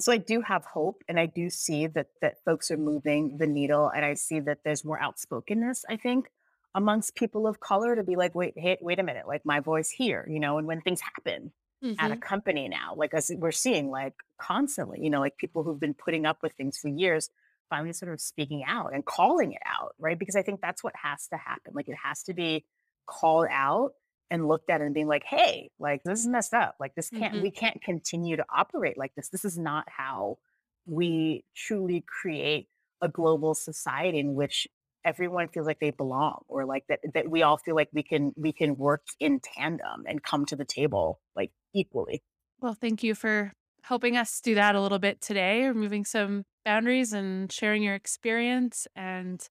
so 0.00 0.12
I 0.12 0.16
do 0.16 0.40
have 0.40 0.64
hope 0.64 1.02
and 1.08 1.20
I 1.20 1.26
do 1.26 1.50
see 1.50 1.86
that 1.88 2.08
that 2.22 2.42
folks 2.44 2.70
are 2.70 2.76
moving 2.76 3.36
the 3.38 3.46
needle 3.46 3.90
and 3.94 4.04
I 4.04 4.14
see 4.14 4.40
that 4.40 4.58
there's 4.64 4.84
more 4.84 5.00
outspokenness, 5.00 5.84
I 5.88 5.96
think, 5.96 6.30
amongst 6.74 7.14
people 7.14 7.46
of 7.46 7.60
color 7.60 7.94
to 7.94 8.02
be 8.02 8.16
like, 8.16 8.34
wait, 8.34 8.54
hey, 8.56 8.78
wait 8.80 8.98
a 8.98 9.02
minute, 9.02 9.26
like 9.26 9.44
my 9.44 9.60
voice 9.60 9.90
here, 9.90 10.26
you 10.30 10.40
know, 10.40 10.58
and 10.58 10.66
when 10.66 10.80
things 10.80 11.00
happen 11.00 11.52
at 11.98 12.12
a 12.12 12.16
Mhm. 12.16 12.24
company 12.28 12.68
now, 12.68 12.94
like 12.96 13.12
as 13.14 13.30
we're 13.36 13.52
seeing 13.52 13.90
like 13.90 14.14
constantly, 14.38 15.00
you 15.02 15.10
know, 15.10 15.20
like 15.20 15.36
people 15.36 15.62
who've 15.62 15.80
been 15.80 15.94
putting 15.94 16.26
up 16.26 16.42
with 16.42 16.52
things 16.54 16.78
for 16.78 16.88
years 16.88 17.30
finally 17.68 17.92
sort 17.92 18.12
of 18.12 18.20
speaking 18.20 18.64
out 18.66 18.92
and 18.94 19.04
calling 19.04 19.52
it 19.52 19.62
out, 19.64 19.94
right? 19.98 20.18
Because 20.18 20.34
I 20.34 20.42
think 20.42 20.60
that's 20.60 20.82
what 20.82 20.94
has 20.96 21.28
to 21.28 21.36
happen. 21.36 21.72
Like 21.74 21.88
it 21.88 21.96
has 22.02 22.22
to 22.24 22.34
be 22.34 22.64
called 23.06 23.46
out 23.50 23.92
and 24.30 24.48
looked 24.48 24.70
at 24.70 24.80
and 24.80 24.94
being 24.94 25.08
like, 25.08 25.24
hey, 25.24 25.70
like 25.78 26.02
this 26.04 26.20
is 26.20 26.26
messed 26.26 26.54
up. 26.54 26.76
Like 26.80 26.94
this 26.94 27.10
can't, 27.10 27.36
Mhm. 27.36 27.40
we 27.40 27.50
can't 27.50 27.80
continue 27.82 28.36
to 28.36 28.44
operate 28.52 28.96
like 28.98 29.14
this. 29.14 29.28
This 29.28 29.44
is 29.44 29.58
not 29.58 29.88
how 29.88 30.38
we 30.86 31.44
truly 31.54 32.04
create 32.06 32.68
a 33.02 33.08
global 33.08 33.54
society 33.54 34.18
in 34.18 34.34
which 34.34 34.66
everyone 35.04 35.48
feels 35.48 35.66
like 35.66 35.80
they 35.80 35.90
belong 35.90 36.42
or 36.48 36.64
like 36.64 36.84
that 36.88 37.00
that 37.14 37.30
we 37.30 37.42
all 37.42 37.56
feel 37.56 37.74
like 37.74 37.88
we 37.92 38.02
can 38.02 38.32
we 38.36 38.52
can 38.52 38.76
work 38.76 39.02
in 39.18 39.40
tandem 39.40 40.04
and 40.06 40.22
come 40.22 40.44
to 40.46 40.56
the 40.56 40.64
table 40.64 41.20
like 41.34 41.52
equally. 41.74 42.22
Well, 42.60 42.74
thank 42.74 43.02
you 43.02 43.14
for 43.14 43.52
helping 43.82 44.16
us 44.16 44.40
do 44.40 44.54
that 44.54 44.74
a 44.74 44.80
little 44.80 44.98
bit 44.98 45.20
today, 45.20 45.66
removing 45.66 46.04
some 46.04 46.44
boundaries 46.64 47.12
and 47.12 47.50
sharing 47.50 47.82
your 47.82 47.94
experience. 47.94 48.86
And 48.94 49.46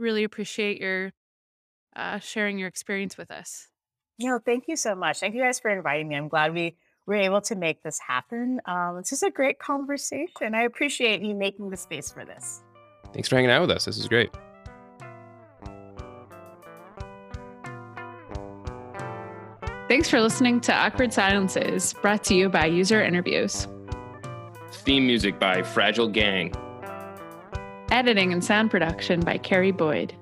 really 0.00 0.24
appreciate 0.24 0.80
your 0.80 1.12
uh, 1.94 2.18
sharing 2.18 2.58
your 2.58 2.68
experience 2.68 3.16
with 3.16 3.30
us. 3.30 3.68
No, 4.18 4.38
thank 4.38 4.64
you 4.68 4.76
so 4.76 4.94
much. 4.94 5.20
Thank 5.20 5.34
you 5.34 5.42
guys 5.42 5.60
for 5.60 5.70
inviting 5.70 6.08
me. 6.08 6.16
I'm 6.16 6.28
glad 6.28 6.54
we 6.54 6.76
were 7.06 7.14
able 7.14 7.40
to 7.42 7.56
make 7.56 7.82
this 7.82 7.98
happen. 7.98 8.60
Um, 8.66 8.98
it's 8.98 9.10
just 9.10 9.22
a 9.22 9.30
great 9.30 9.58
conversation. 9.58 10.54
I 10.54 10.62
appreciate 10.62 11.22
you 11.22 11.34
making 11.34 11.70
the 11.70 11.76
space 11.76 12.10
for 12.12 12.24
this. 12.24 12.62
Thanks 13.12 13.28
for 13.28 13.36
hanging 13.36 13.50
out 13.50 13.62
with 13.62 13.70
us. 13.70 13.86
This 13.86 13.98
is 13.98 14.08
great. 14.08 14.30
Thanks 19.90 20.08
for 20.08 20.20
listening 20.20 20.60
to 20.60 20.72
Awkward 20.72 21.12
Silences, 21.12 22.00
brought 22.00 22.22
to 22.22 22.34
you 22.36 22.48
by 22.48 22.66
User 22.66 23.02
Interviews. 23.02 23.66
Theme 24.70 25.04
music 25.04 25.40
by 25.40 25.64
Fragile 25.64 26.06
Gang. 26.06 26.54
Editing 27.90 28.32
and 28.32 28.44
sound 28.44 28.70
production 28.70 29.18
by 29.18 29.36
Carrie 29.36 29.72
Boyd. 29.72 30.14